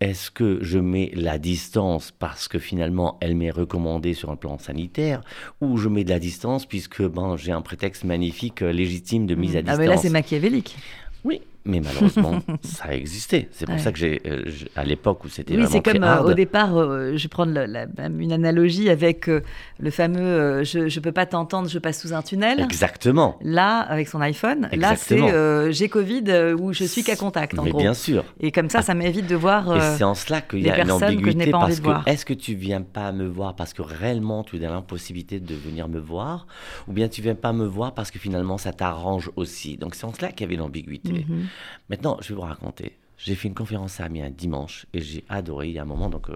est-ce 0.01 0.31
que 0.31 0.59
je 0.61 0.79
mets 0.79 1.13
la 1.15 1.37
distance 1.37 2.11
parce 2.11 2.49
que 2.49 2.59
finalement 2.59 3.17
elle 3.21 3.35
m'est 3.37 3.51
recommandée 3.51 4.13
sur 4.13 4.31
un 4.31 4.35
plan 4.35 4.57
sanitaire 4.57 5.21
ou 5.61 5.77
je 5.77 5.87
mets 5.87 6.03
de 6.03 6.09
la 6.09 6.19
distance 6.19 6.65
puisque 6.65 7.03
ben, 7.03 7.37
j'ai 7.37 7.53
un 7.53 7.61
prétexte 7.61 8.03
magnifique 8.03 8.63
euh, 8.63 8.73
légitime 8.73 9.27
de 9.27 9.35
mise 9.35 9.55
à 9.55 9.59
Ah, 9.59 9.61
distance 9.61 9.79
mais 9.79 9.87
là, 9.87 9.95
c'est 9.95 10.09
machiavélique. 10.09 10.75
Oui, 11.23 11.41
mais 11.67 11.79
malheureusement 11.81 12.39
ça 12.63 12.85
a 12.85 12.93
existé. 12.93 13.47
C'est 13.51 13.65
pour 13.65 13.75
Ouais. 13.75 13.81
ça 13.81 13.91
que 13.91 13.99
j'ai, 13.99 14.21
euh, 14.25 14.43
je- 14.47 14.65
à 14.75 14.83
l'époque 14.83 15.23
où 15.25 15.29
c'était 15.29 15.53
Oui, 15.55 15.63
vraiment 15.63 15.81
très 15.81 15.93
comme 15.93 16.03
euh, 16.03 16.07
hard, 16.07 16.27
au 16.29 16.33
départ, 16.33 16.75
euh, 16.77 17.15
je 17.15 17.23
vais 17.23 17.29
prendre 17.29 17.51
la- 17.53 17.67
la- 17.67 17.85
une 18.07 18.31
analogie 18.31 18.89
avec 18.89 19.27
le 19.27 19.91
fameux 19.91 20.63
je 20.63 20.79
ne 20.79 20.99
peux 21.01 21.11
pas 21.11 21.25
t'entendre, 21.25 21.67
je 21.69 21.79
passe 21.79 22.01
sous 22.01 22.13
un 22.13 22.21
tunnel. 22.21 22.61
Exactement. 22.61 23.37
Là, 23.41 23.79
avec 23.81 24.07
son 24.07 24.21
iPhone, 24.21 24.61
là, 24.73 24.95
c'est 24.95 25.15
Exactement. 25.15 25.71
j'ai 25.71 25.89
Covid 25.89 26.23
ou 26.59 26.73
je 26.73 26.83
suis 26.85 27.03
qu'à 27.03 27.15
contact, 27.15 27.57
en 27.59 27.63
Mais 27.63 27.71
gros. 27.71 27.79
bien 27.79 27.93
sûr. 27.93 28.23
Et 28.39 28.51
comme 28.51 28.69
ça, 28.69 28.81
ça 28.81 28.93
m'évite 28.93 29.27
de 29.27 29.35
voir. 29.35 29.75
Et 29.75 29.97
c'est 29.97 30.03
en 30.03 30.15
cela 30.15 30.41
qu'il 30.41 30.61
y 30.65 30.69
a 30.69 30.77
une 30.77 30.83
que 30.83 30.87
je 30.87 30.93
ambiguïté 30.93 31.53
envie 31.53 31.81
parce 31.81 32.03
que 32.05 32.09
est-ce 32.09 32.25
que 32.25 32.33
tu 32.33 32.55
viens 32.55 32.81
pas 32.81 33.11
me 33.11 33.27
voir 33.27 33.55
parce 33.55 33.73
que 33.73 33.81
réellement 33.81 34.43
tu 34.43 34.55
as 34.63 34.69
l'impossibilité 34.69 35.39
de 35.39 35.53
venir 35.55 35.87
me 35.87 35.99
voir 35.99 36.47
ou 36.87 36.93
bien 36.93 37.07
tu 37.07 37.21
viens 37.21 37.35
pas 37.35 37.53
me 37.53 37.65
voir 37.65 37.93
parce 37.93 38.11
que 38.11 38.19
finalement 38.19 38.57
ça 38.57 38.71
t'arrange 38.73 39.29
aussi. 39.35 39.77
Donc 39.77 39.95
c'est 39.95 40.05
en 40.05 40.13
cela 40.13 40.31
qu'il 40.31 40.41
y 40.41 40.43
avait 40.49 40.55
l'ambiguïté. 40.55 41.25
mhm. 41.27 41.47
Maintenant, 41.89 42.17
je 42.21 42.29
vais 42.29 42.35
vous 42.35 42.41
raconter. 42.41 42.97
J'ai 43.17 43.35
fait 43.35 43.47
une 43.47 43.55
conférence 43.55 43.99
à 43.99 44.05
Amiens 44.05 44.25
un 44.25 44.29
dimanche 44.29 44.85
et 44.93 45.01
j'ai 45.01 45.23
adoré. 45.29 45.67
Il 45.69 45.73
y 45.73 45.79
a 45.79 45.81
un 45.81 45.85
moment, 45.85 46.09
donc, 46.09 46.29
euh, 46.29 46.35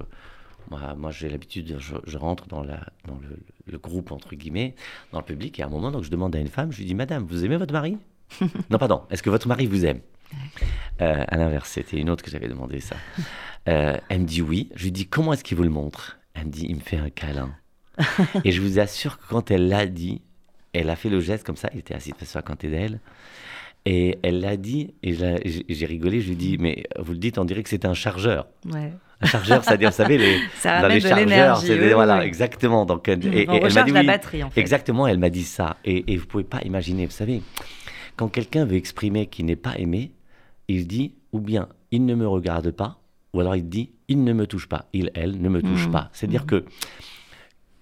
moi, 0.70 0.96
moi 0.96 1.12
j'ai 1.12 1.30
l'habitude, 1.30 1.76
je, 1.80 1.96
je 2.06 2.18
rentre 2.18 2.48
dans, 2.48 2.64
la, 2.64 2.80
dans 3.06 3.16
le, 3.22 3.38
le 3.68 3.78
groupe, 3.78 4.12
entre 4.12 4.36
guillemets, 4.36 4.76
dans 5.12 5.20
le 5.20 5.26
public. 5.26 5.60
Et 5.60 5.64
à 5.64 5.68
un 5.68 5.70
moment, 5.70 5.92
donc, 5.92 6.04
je 6.04 6.10
demande 6.10 6.36
à 6.36 6.40
une 6.40 6.48
femme, 6.48 6.72
je 6.72 6.78
lui 6.80 6.86
dis, 6.86 6.96
Madame, 6.96 7.24
vous 7.26 7.46
aimez 7.46 7.58
votre 7.58 7.74
mari? 7.74 7.98
Non, 8.70 8.78
pardon, 8.78 9.04
est-ce 9.10 9.22
que 9.22 9.30
votre 9.30 9.48
mari 9.48 9.68
vous 9.68 9.86
aime? 9.86 10.00
Euh, 11.02 11.26
À 11.28 11.38
l'inverse, 11.38 11.70
c'était 11.70 11.98
une 11.98 12.10
autre 12.10 12.24
que 12.24 12.32
j'avais 12.32 12.48
demandé 12.48 12.80
ça. 12.80 12.96
Euh, 13.68 13.98
elle 14.10 14.22
me 14.22 14.26
dit 14.26 14.42
oui. 14.42 14.70
Je 14.76 14.86
lui 14.86 14.92
dis, 14.92 15.08
comment 15.08 15.34
est-ce 15.34 15.44
qu'il 15.44 15.58
vous 15.58 15.64
le 15.64 15.70
montre? 15.70 16.18
Elle 16.34 16.46
me 16.46 16.52
dit, 16.52 16.66
il 16.70 16.76
me 16.76 16.82
fait 16.82 16.98
un 16.98 17.10
câlin. 17.10 17.54
et 18.46 18.52
je 18.52 18.62
vous 18.62 18.80
assure 18.80 19.20
que 19.20 19.28
quand 19.28 19.52
elle 19.52 19.68
l'a 19.68 19.86
dit, 19.86 20.22
elle 20.74 20.90
a 20.90 20.96
fait 20.96 21.10
le 21.10 21.20
geste 21.20 21.46
comme 21.46 21.58
ça, 21.58 21.70
il 21.74 21.80
était 21.80 21.94
assis 21.94 22.14
face 22.18 22.36
à 22.38 22.42
côté 22.42 22.70
d'elle. 22.70 23.00
Et 23.86 24.20
elle 24.22 24.42
l'a 24.42 24.58
dit, 24.58 24.94
et 25.02 25.14
j'ai 25.14 25.86
rigolé, 25.88 26.22
je 26.22 26.28
lui 26.28 26.34
ai 26.34 26.36
dit, 26.36 26.58
mais 26.60 26.84
vous 27.00 27.14
le 27.14 27.18
dites, 27.18 27.38
on 27.40 27.46
dirait 27.46 27.64
que 27.64 27.70
c'est 27.70 27.86
un 27.86 27.96
chargeur. 27.96 28.48
Ouais. 28.72 28.92
Un 29.22 29.26
chargeur, 29.28 29.64
c'est-à-dire, 29.64 29.90
vous 29.90 29.96
savez, 29.96 30.18
les, 30.20 30.38
Ça 30.60 30.82
dans 30.82 30.88
les 30.88 31.00
chargeurs, 31.00 31.58
c'est 31.58 31.80
oui, 31.80 31.94
voilà, 31.94 32.20
oui. 32.20 32.26
exactement. 32.26 32.86
Donc, 32.86 33.08
elle- 33.08 33.26
et, 33.36 33.42
et 33.44 33.50
On 33.50 33.54
elle 33.66 33.84
dit 33.86 33.92
la 33.92 34.00
oui. 34.02 34.06
batterie, 34.06 34.44
en 34.44 34.50
fait. 34.52 34.60
Exactement, 34.62 35.08
elle 35.08 35.18
m'a 35.20 35.30
dit 35.32 35.44
ça. 35.44 35.78
Et, 35.86 36.12
et 36.14 36.18
vous 36.18 36.26
pouvez 36.28 36.44
pas 36.44 36.60
imaginer, 36.64 37.06
vous 37.06 37.12
savez, 37.12 37.42
quand 38.18 38.28
quelqu'un 38.28 38.66
veut 38.66 38.76
exprimer 38.78 39.26
qu'il 39.28 39.46
n'est 39.46 39.56
pas 39.56 39.76
aimé, 39.78 40.12
il 40.68 40.86
dit, 40.88 41.14
ou 41.34 41.40
bien, 41.40 41.68
il 41.92 42.06
ne 42.06 42.14
me 42.16 42.28
regarde 42.28 42.70
pas, 42.72 43.00
ou 43.34 43.40
alors 43.42 43.56
il 43.56 43.68
dit, 43.68 43.92
il 44.08 44.24
ne 44.24 44.34
me 44.34 44.46
touche 44.46 44.68
pas, 44.68 44.86
il, 44.94 45.10
elle, 45.16 45.42
ne 45.42 45.50
me 45.50 45.62
touche 45.62 45.86
Mhm. 45.88 45.92
pas. 45.92 46.10
C'est-à-dire 46.14 46.46
que 46.46 46.66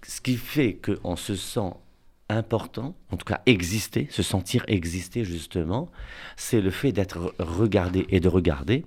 ce 0.04 0.22
qui 0.22 0.36
fait 0.38 0.74
qu'on 0.78 1.16
se 1.16 1.36
sent 1.36 1.72
important, 2.30 2.96
en 3.12 3.18
tout 3.18 3.26
cas 3.26 3.42
exister, 3.46 4.08
se 4.12 4.22
sentir 4.24 4.63
exister 4.68 5.24
justement, 5.26 5.89
c'est 6.38 6.62
le 6.62 6.70
fait 6.70 6.92
d'être 6.92 7.34
regardé 7.39 8.06
et 8.10 8.20
de 8.20 8.28
regarder, 8.28 8.86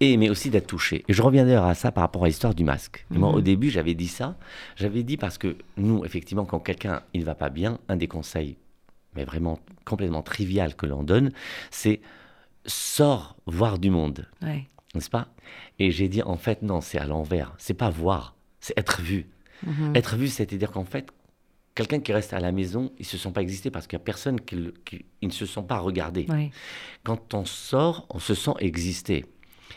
et 0.00 0.16
mais 0.16 0.28
aussi 0.30 0.50
d'être 0.50 0.66
touché. 0.66 1.04
Et 1.08 1.12
je 1.12 1.22
reviens 1.22 1.44
d'ailleurs 1.44 1.64
à 1.64 1.74
ça 1.74 1.90
par 1.92 2.02
rapport 2.02 2.24
à 2.24 2.28
l'histoire 2.28 2.54
du 2.54 2.64
masque. 2.64 3.06
Et 3.14 3.18
moi, 3.18 3.30
Mhm. 3.30 3.34
au 3.36 3.40
début, 3.40 3.70
j'avais 3.70 3.94
dit 3.94 4.08
ça. 4.08 4.36
J'avais 4.76 5.02
dit 5.02 5.16
parce 5.16 5.38
que 5.38 5.56
nous, 5.76 6.04
effectivement, 6.04 6.44
quand 6.44 6.60
quelqu'un 6.60 7.02
il 7.14 7.24
va 7.24 7.34
pas 7.34 7.48
bien, 7.50 7.78
un 7.88 7.96
des 7.96 8.06
conseils, 8.08 8.56
mais 9.14 9.24
vraiment 9.24 9.58
complètement 9.84 10.22
trivial 10.22 10.74
que 10.76 10.86
l'on 10.86 11.02
donne, 11.02 11.32
c'est 11.70 12.00
sors 12.66 13.36
voir 13.46 13.78
du 13.78 13.90
monde, 13.90 14.26
Ouais. 14.42 14.66
n'est-ce 14.94 15.10
pas? 15.10 15.28
Et 15.78 15.90
j'ai 15.90 16.08
dit 16.08 16.22
en 16.22 16.36
fait 16.36 16.62
non, 16.62 16.80
c'est 16.80 16.98
à 16.98 17.06
l'envers. 17.06 17.54
C'est 17.58 17.74
pas 17.74 17.90
voir, 17.90 18.34
c'est 18.60 18.76
être 18.78 19.00
vu. 19.00 19.26
Mhm. 19.64 19.96
Être 19.96 20.16
vu, 20.16 20.28
c'est-à-dire 20.28 20.70
qu'en 20.72 20.84
fait, 20.84 21.08
quelqu'un 21.76 22.00
qui 22.00 22.12
reste 22.12 22.32
à 22.32 22.40
la 22.40 22.50
maison, 22.50 22.90
ils 22.98 23.04
se 23.06 23.16
sent 23.16 23.30
pas 23.30 23.42
exister 23.42 23.70
parce 23.70 23.86
qu'il 23.86 23.96
y 23.98 24.02
a 24.02 24.04
personne 24.04 24.40
qui, 24.40 24.56
le- 24.56 24.74
qui- 24.84 25.04
ils 25.22 25.28
ne 25.28 25.32
se 25.32 25.46
sont 25.46 25.62
pas 25.62 25.78
regardés. 25.78 26.26
Ouais. 26.28 26.50
Quand 27.04 27.32
on 27.34 27.44
sort, 27.44 28.06
on 28.10 28.18
se 28.18 28.34
sent 28.34 28.52
exister. 28.58 29.24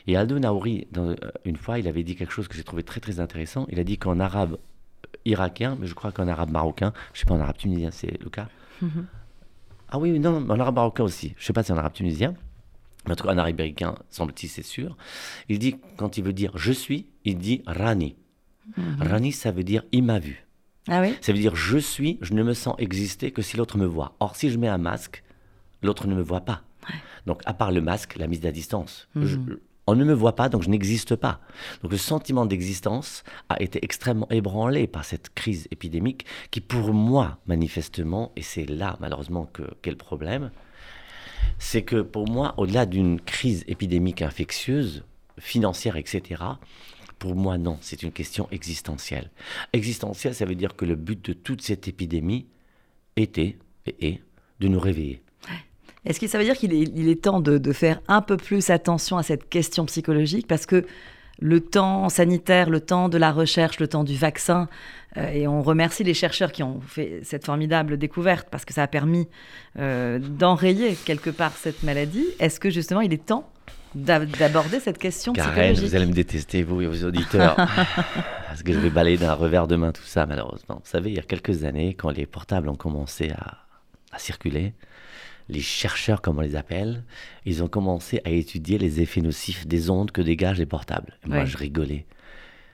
Et 0.07 0.15
Aldo 0.17 0.39
Naouri, 0.39 0.87
dans- 0.91 1.09
euh, 1.09 1.15
une 1.45 1.57
fois, 1.57 1.77
il 1.77 1.87
avait 1.87 2.01
dit 2.03 2.15
quelque 2.15 2.31
chose 2.33 2.47
que 2.47 2.55
j'ai 2.55 2.63
trouvé 2.63 2.81
très 2.83 2.99
très 2.99 3.19
intéressant. 3.19 3.67
Il 3.69 3.79
a 3.79 3.83
dit 3.83 3.97
qu'en 3.99 4.19
arabe 4.19 4.53
euh, 4.53 5.07
irakien, 5.25 5.77
mais 5.79 5.85
je 5.85 5.93
crois 5.93 6.11
qu'en 6.11 6.27
arabe 6.27 6.49
marocain, 6.49 6.93
je 7.13 7.19
sais 7.19 7.25
pas 7.25 7.35
en 7.35 7.39
arabe 7.41 7.57
tunisien, 7.57 7.91
c'est 7.91 8.19
le 8.23 8.29
cas. 8.29 8.47
Mhm. 8.81 9.05
Ah 9.89 9.99
oui, 9.99 10.17
non, 10.19 10.37
en 10.49 10.59
arabe 10.59 10.75
marocain 10.75 11.03
aussi. 11.03 11.33
Je 11.37 11.45
sais 11.45 11.53
pas 11.53 11.63
si 11.63 11.71
en 11.71 11.77
arabe 11.77 11.93
tunisien, 11.93 12.33
mais 13.05 13.11
en 13.13 13.15
tout 13.15 13.25
cas 13.25 13.33
en 13.33 13.37
arabe 13.37 13.55
américain, 13.55 13.95
semble-t-il, 14.09 14.47
c'est 14.49 14.63
sûr. 14.63 14.95
Il 15.49 15.59
dit, 15.59 15.75
quand 15.97 16.17
il 16.17 16.23
veut 16.23 16.33
dire 16.33 16.51
je 16.57 16.71
suis, 16.71 17.07
il 17.25 17.37
dit 17.37 17.61
rani. 17.67 18.15
Rani, 18.99 19.31
ça 19.31 19.51
veut 19.51 19.63
dire 19.63 19.83
il 19.91 20.03
m'a 20.03 20.19
vu. 20.19 20.45
Ah 20.89 21.01
oui? 21.01 21.15
Ça 21.21 21.31
veut 21.31 21.37
dire 21.39 21.55
je 21.55 21.77
suis, 21.77 22.17
je 22.21 22.33
ne 22.33 22.43
me 22.43 22.53
sens 22.53 22.75
exister 22.79 23.31
que 23.31 23.41
si 23.41 23.57
l'autre 23.57 23.77
me 23.77 23.85
voit. 23.85 24.15
Or, 24.19 24.35
si 24.35 24.49
je 24.49 24.57
mets 24.57 24.67
un 24.67 24.77
masque, 24.77 25.23
l'autre 25.83 26.07
ne 26.07 26.15
me 26.15 26.21
voit 26.21 26.41
pas. 26.41 26.63
Donc, 27.25 27.41
à 27.45 27.53
part 27.53 27.71
le 27.71 27.81
masque, 27.81 28.15
la 28.17 28.27
mise 28.27 28.45
à 28.45 28.51
distance. 28.51 29.07
Je- 29.15 29.37
on 29.87 29.95
ne 29.95 30.03
me 30.05 30.13
voit 30.13 30.35
pas, 30.35 30.49
donc 30.49 30.61
je 30.61 30.69
n'existe 30.69 31.15
pas. 31.15 31.39
Donc, 31.81 31.91
le 31.91 31.97
sentiment 31.97 32.45
d'existence 32.45 33.23
a 33.49 33.61
été 33.61 33.83
extrêmement 33.83 34.27
ébranlé 34.29 34.85
par 34.87 35.03
cette 35.03 35.33
crise 35.33 35.67
épidémique 35.71 36.25
qui, 36.51 36.61
pour 36.61 36.93
moi, 36.93 37.39
manifestement, 37.47 38.31
et 38.35 38.43
c'est 38.43 38.65
là, 38.65 38.97
malheureusement, 38.99 39.45
que 39.51 39.63
qu'est 39.81 39.89
le 39.91 39.97
problème, 39.97 40.51
c'est 41.57 41.81
que 41.81 42.01
pour 42.01 42.29
moi, 42.29 42.53
au-delà 42.57 42.85
d'une 42.85 43.19
crise 43.19 43.63
épidémique 43.67 44.21
infectieuse, 44.21 45.03
financière, 45.39 45.95
etc., 45.97 46.41
pour 47.19 47.35
moi, 47.35 47.57
non, 47.57 47.77
c'est 47.81 48.01
une 48.01 48.11
question 48.11 48.47
existentielle. 48.51 49.29
Existentielle, 49.73 50.33
ça 50.33 50.45
veut 50.45 50.55
dire 50.55 50.75
que 50.75 50.85
le 50.85 50.95
but 50.95 51.23
de 51.23 51.33
toute 51.33 51.61
cette 51.61 51.87
épidémie 51.87 52.47
était 53.17 53.57
et 53.85 54.07
est 54.07 54.21
de 54.59 54.67
nous 54.67 54.79
réveiller. 54.79 55.21
Est-ce 56.05 56.19
que 56.19 56.27
ça 56.27 56.37
veut 56.37 56.45
dire 56.45 56.57
qu'il 56.57 56.73
est, 56.73 56.91
il 56.95 57.09
est 57.09 57.23
temps 57.23 57.41
de, 57.41 57.73
faire 57.73 58.01
un 58.07 58.21
peu 58.21 58.37
plus 58.37 58.69
attention 58.69 59.17
à 59.17 59.23
cette 59.23 59.49
question 59.49 59.85
psychologique? 59.85 60.47
Parce 60.47 60.65
que 60.65 60.85
le 61.41 61.59
temps 61.61 62.09
sanitaire, 62.09 62.69
le 62.69 62.79
temps 62.79 63.09
de 63.09 63.17
la 63.17 63.31
recherche, 63.31 63.79
le 63.79 63.87
temps 63.87 64.03
du 64.03 64.15
vaccin, 64.15 64.67
euh, 65.17 65.29
et 65.29 65.47
on 65.47 65.61
remercie 65.61 66.03
les 66.03 66.13
chercheurs 66.13 66.51
qui 66.51 66.63
ont 66.63 66.81
fait 66.81 67.21
cette 67.23 67.45
formidable 67.45 67.97
découverte 67.97 68.47
parce 68.49 68.65
que 68.65 68.73
ça 68.73 68.83
a 68.83 68.87
permis 68.87 69.27
euh, 69.77 70.19
d'enrayer 70.19 70.95
quelque 70.95 71.29
part 71.29 71.53
cette 71.53 71.83
maladie. 71.83 72.25
Est-ce 72.39 72.59
que 72.59 72.69
justement 72.69 73.01
il 73.01 73.13
est 73.13 73.25
temps 73.25 73.49
d'aborder 73.95 74.79
cette 74.79 74.97
question 74.97 75.33
Karen, 75.33 75.75
vous 75.75 75.95
allez 75.95 76.05
me 76.05 76.13
détester, 76.13 76.63
vous 76.63 76.81
et 76.81 76.87
vos 76.87 77.05
auditeurs, 77.05 77.55
parce 78.47 78.63
que 78.63 78.73
je 78.73 78.79
vais 78.79 78.89
balayer 78.89 79.17
d'un 79.17 79.33
revers 79.33 79.67
de 79.67 79.75
main 79.75 79.91
tout 79.91 80.03
ça, 80.03 80.25
malheureusement. 80.25 80.81
Vous 80.83 80.89
savez, 80.89 81.09
il 81.09 81.15
y 81.15 81.19
a 81.19 81.23
quelques 81.23 81.63
années, 81.63 81.93
quand 81.93 82.09
les 82.09 82.25
portables 82.25 82.69
ont 82.69 82.75
commencé 82.75 83.31
à, 83.31 83.57
à 84.11 84.19
circuler, 84.19 84.73
les 85.49 85.61
chercheurs, 85.61 86.21
comme 86.21 86.37
on 86.37 86.41
les 86.41 86.55
appelle, 86.55 87.03
ils 87.45 87.63
ont 87.63 87.67
commencé 87.67 88.21
à 88.23 88.29
étudier 88.29 88.77
les 88.77 89.01
effets 89.01 89.21
nocifs 89.21 89.65
des 89.65 89.89
ondes 89.89 90.11
que 90.11 90.21
dégagent 90.21 90.59
les 90.59 90.67
portables. 90.67 91.17
Et 91.25 91.29
moi, 91.29 91.45
je 91.45 91.57
rigolais. 91.57 92.05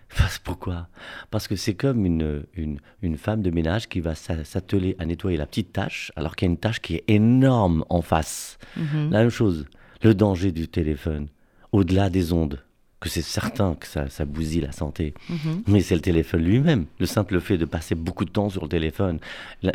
Pourquoi? 0.44 0.88
Parce 1.32 1.48
que 1.48 1.56
c'est 1.56 1.74
comme 1.74 2.06
une, 2.06 2.46
une, 2.54 2.80
une, 3.02 3.18
femme 3.18 3.42
de 3.42 3.50
ménage 3.50 3.88
qui 3.88 4.02
va 4.02 4.14
s'atteler 4.16 4.96
à 5.00 5.06
nettoyer 5.06 5.38
la 5.38 5.46
petite 5.46 5.74
tâche 5.74 6.12
alors 6.16 6.36
qu'il 6.36 6.48
y 6.48 6.50
a 6.50 6.52
une 6.52 6.58
tâche 6.58 6.80
qui 6.80 6.96
est 6.96 7.04
énorme 7.08 7.86
en 7.90 8.02
face. 8.02 8.58
Mhm. 8.78 9.12
La 9.12 9.20
même 9.20 9.30
chose, 9.30 9.66
le 10.06 10.14
danger 10.14 10.52
du 10.52 10.68
téléphone, 10.68 11.28
au-delà 11.72 12.10
des 12.10 12.32
ondes, 12.32 12.62
que 13.00 13.10
c'est 13.10 13.24
certain 13.24 13.76
que 13.76 13.88
ça, 13.88 14.08
ça, 14.10 14.24
bousille 14.24 14.62
la 14.62 14.72
santé, 14.72 15.14
mhm. 15.30 15.64
mais 15.68 15.82
c'est 15.82 15.96
le 15.96 16.02
téléphone 16.02 16.44
lui-même. 16.44 16.86
Le 17.00 17.08
simple 17.08 17.40
fait 17.40 17.58
de 17.58 17.66
passer 17.66 17.96
beaucoup 17.96 18.24
de 18.24 18.30
temps 18.30 18.50
sur 18.50 18.64
le 18.64 18.70
téléphone 18.70 19.20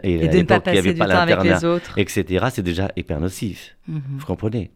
et, 0.03 0.29
de 0.29 0.39
ne 0.39 0.43
pas 0.45 0.61
passer 0.61 0.95
du 0.95 0.99
temps 0.99 1.05
avec 1.11 1.43
les 1.43 1.65
autres, 1.65 1.99
etc., 1.99 2.47
c'est 2.53 2.63
déjà 2.63 2.91
hyper 2.97 3.21
nocif. 3.21 3.77
Mhm. 3.89 4.01
Vous 4.19 4.27
comprenez? 4.27 4.71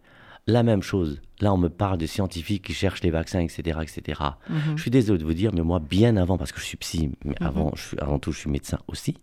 La 0.47 0.63
même 0.63 0.83
chose. 0.83 1.23
Là, 1.41 1.55
on 1.55 1.57
me 1.57 1.69
parle 1.69 1.99
de 1.99 2.07
scientifiques 2.07 2.65
qui 2.65 2.75
cherchent 2.75 3.03
les 3.03 3.11
vaccins, 3.11 3.41
etc., 3.41 3.79
etc. 3.81 4.21
Je 4.77 4.83
suis 4.83 4.91
désolé 4.91 5.19
de 5.19 5.25
vous 5.25 5.35
dire, 5.35 5.53
mais 5.55 5.63
moi, 5.63 5.79
bien 5.79 6.17
avant, 6.17 6.37
parce 6.37 6.53
que 6.53 6.61
je 6.61 6.67
suis 6.67 6.77
psy, 6.77 7.11
mais 7.25 7.35
avant, 7.41 7.73
je 7.77 7.83
suis, 7.83 7.99
avant 7.99 8.19
tout, 8.19 8.31
je 8.33 8.41
suis 8.41 8.51
médecin 8.51 8.79
aussi. 8.89 9.17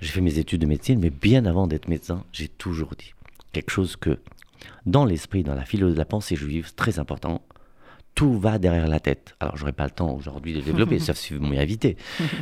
J'ai 0.00 0.10
fait 0.10 0.20
mes 0.20 0.38
études 0.38 0.60
de 0.60 0.66
médecine, 0.66 0.98
mais 1.00 1.10
bien 1.10 1.46
avant 1.46 1.66
d'être 1.66 1.88
médecin, 1.88 2.24
j'ai 2.32 2.48
toujours 2.48 2.92
dit 2.98 3.14
quelque 3.52 3.70
chose 3.70 3.96
que, 3.96 4.18
dans 4.86 5.04
l'esprit, 5.04 5.42
dans 5.42 5.54
la 5.54 5.64
philosophie 5.64 5.94
de 5.94 5.98
la 5.98 6.04
pensée 6.04 6.36
juive, 6.36 6.74
très 6.74 6.98
important, 6.98 7.42
tout 8.14 8.38
va 8.38 8.58
derrière 8.58 8.88
la 8.88 9.00
tête. 9.00 9.34
Alors, 9.40 9.56
j'aurais 9.56 9.72
pas 9.72 9.84
le 9.84 9.90
temps 9.90 10.14
aujourd'hui 10.14 10.54
de 10.54 10.60
développer, 10.60 10.98
sauf 11.00 11.16
si 11.16 11.34
vous 11.34 11.44
m'y 11.44 11.58
invitez, 11.58 11.96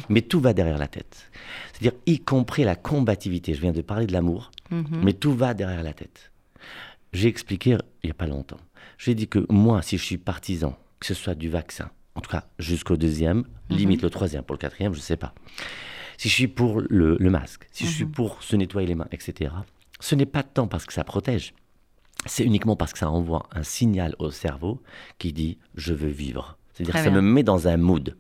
mais 0.08 0.22
tout 0.22 0.40
va 0.40 0.52
derrière 0.52 0.78
la 0.78 0.88
tête. 0.88 1.30
C'est-à-dire, 1.72 1.98
y 2.06 2.18
compris 2.18 2.64
la 2.64 2.76
combativité. 2.76 3.54
Je 3.54 3.60
viens 3.60 3.72
de 3.72 3.82
parler 3.82 4.06
de 4.06 4.12
l'amour, 4.12 4.50
mhm. 4.70 5.02
mais 5.02 5.12
tout 5.12 5.34
va 5.34 5.54
derrière 5.54 5.82
la 5.82 5.92
tête. 5.92 6.32
J'ai 7.12 7.28
expliqué 7.28 7.76
il 8.02 8.06
n'y 8.06 8.10
a 8.10 8.14
pas 8.14 8.26
longtemps. 8.26 8.60
J'ai 8.98 9.14
dit 9.14 9.28
que 9.28 9.44
moi, 9.48 9.82
si 9.82 9.98
je 9.98 10.04
suis 10.04 10.18
partisan, 10.18 10.76
que 10.98 11.06
ce 11.06 11.14
soit 11.14 11.34
du 11.34 11.48
vaccin, 11.48 11.90
en 12.14 12.20
tout 12.20 12.30
cas 12.30 12.44
jusqu'au 12.58 12.96
deuxième, 12.96 13.44
mhm. 13.70 13.76
limite 13.76 14.02
le 14.02 14.10
troisième, 14.10 14.42
pour 14.42 14.54
le 14.54 14.60
quatrième, 14.60 14.92
je 14.92 14.98
ne 14.98 15.02
sais 15.02 15.16
pas. 15.16 15.34
Si 16.18 16.28
je 16.28 16.34
suis 16.34 16.48
pour 16.48 16.82
le, 16.82 17.16
masque, 17.30 17.66
si 17.72 17.86
je 17.86 17.90
suis 17.90 18.04
mhm. 18.04 18.12
pour 18.12 18.42
se 18.42 18.56
nettoyer 18.56 18.86
les 18.86 18.94
mains, 18.94 19.08
etc., 19.10 19.52
ce 20.00 20.14
n'est 20.14 20.26
pas 20.26 20.42
tant 20.42 20.66
parce 20.66 20.86
que 20.86 20.92
ça 20.92 21.04
protège, 21.04 21.54
c'est 22.26 22.44
uniquement 22.44 22.76
parce 22.76 22.92
que 22.92 22.98
ça 22.98 23.10
envoie 23.10 23.48
un 23.52 23.62
signal 23.62 24.14
au 24.18 24.30
cerveau 24.30 24.80
qui 25.18 25.32
dit 25.32 25.58
je 25.74 25.94
veux 25.94 26.08
vivre. 26.08 26.59
C'est-à-dire 26.84 26.94
que 26.94 27.08
ça 27.08 27.10
me 27.10 27.20
met 27.20 27.42
dans 27.42 27.68
un 27.68 27.76
mood. 27.76 28.16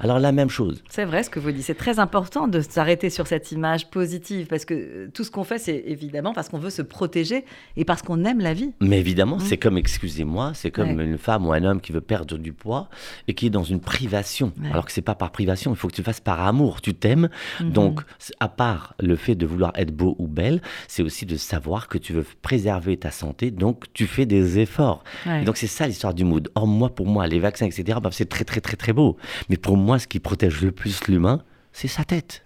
Alors 0.00 0.18
la 0.18 0.32
même 0.32 0.48
chose. 0.48 0.82
C'est 0.88 1.04
vrai 1.04 1.22
ce 1.22 1.28
que 1.28 1.38
vous 1.38 1.52
dites. 1.52 1.62
C'est 1.62 1.74
très 1.74 1.98
important 1.98 2.48
de 2.48 2.60
s'arrêter 2.60 3.10
sur 3.10 3.26
cette 3.26 3.52
image 3.52 3.90
positive 3.90 4.46
parce 4.46 4.64
que 4.64 5.08
tout 5.12 5.24
ce 5.24 5.30
qu'on 5.30 5.44
fait, 5.44 5.58
c'est 5.58 5.84
évidemment 5.86 6.32
parce 6.32 6.48
qu'on 6.48 6.58
veut 6.58 6.70
se 6.70 6.80
protéger 6.80 7.44
et 7.76 7.84
parce 7.84 8.00
qu'on 8.00 8.24
aime 8.24 8.40
la 8.40 8.54
vie. 8.54 8.72
Mais 8.80 8.98
évidemment, 8.98 9.36
mmh. 9.36 9.40
c'est 9.40 9.58
comme, 9.58 9.76
excusez-moi, 9.76 10.52
c'est 10.54 10.70
comme 10.70 11.00
une 11.00 11.18
femme 11.18 11.46
ou 11.46 11.52
un 11.52 11.62
homme 11.64 11.82
qui 11.82 11.92
veut 11.92 12.00
perdre 12.00 12.38
du 12.38 12.54
poids 12.54 12.88
et 13.28 13.34
qui 13.34 13.46
est 13.46 13.50
dans 13.50 13.62
une 13.62 13.80
privation. 13.80 14.52
Alors 14.70 14.86
que 14.86 14.92
c'est 14.92 15.02
pas 15.02 15.14
par 15.14 15.32
privation, 15.32 15.70
il 15.70 15.76
faut 15.76 15.88
que 15.88 15.94
tu 15.94 16.02
fasses 16.02 16.20
par 16.20 16.40
amour. 16.40 16.80
Tu 16.80 16.94
t'aimes. 16.94 17.28
Mmh. 17.60 17.70
Donc, 17.70 18.00
à 18.40 18.48
part 18.48 18.94
le 19.00 19.16
fait 19.16 19.34
de 19.34 19.44
vouloir 19.44 19.72
être 19.74 19.94
beau 19.94 20.16
ou 20.18 20.26
belle, 20.26 20.62
c'est 20.88 21.02
aussi 21.02 21.26
de 21.26 21.36
savoir 21.36 21.88
que 21.88 21.98
tu 21.98 22.14
veux 22.14 22.24
préserver 22.40 22.96
ta 22.96 23.10
santé. 23.10 23.50
Donc, 23.50 23.84
tu 23.92 24.06
fais 24.06 24.24
des 24.24 24.58
efforts. 24.58 25.04
donc, 25.44 25.58
c'est 25.58 25.66
ça 25.66 25.86
l'histoire 25.86 26.14
du 26.14 26.24
mood. 26.24 26.50
Or, 26.54 26.66
moi, 26.66 26.88
pour 26.88 27.06
moi, 27.06 27.26
les 27.26 27.38
vaccins, 27.38 27.66
etc., 27.66 27.98
c'est 28.10 28.28
très 28.28 28.44
très 28.44 28.60
très 28.60 28.76
très 28.76 28.92
beau. 28.92 29.16
Mais 29.48 29.56
pour 29.56 29.76
moi, 29.76 29.98
ce 29.98 30.06
qui 30.06 30.20
protège 30.20 30.62
le 30.62 30.72
plus 30.72 31.06
l'humain, 31.08 31.42
c'est 31.72 31.88
sa 31.88 32.04
tête. 32.04 32.42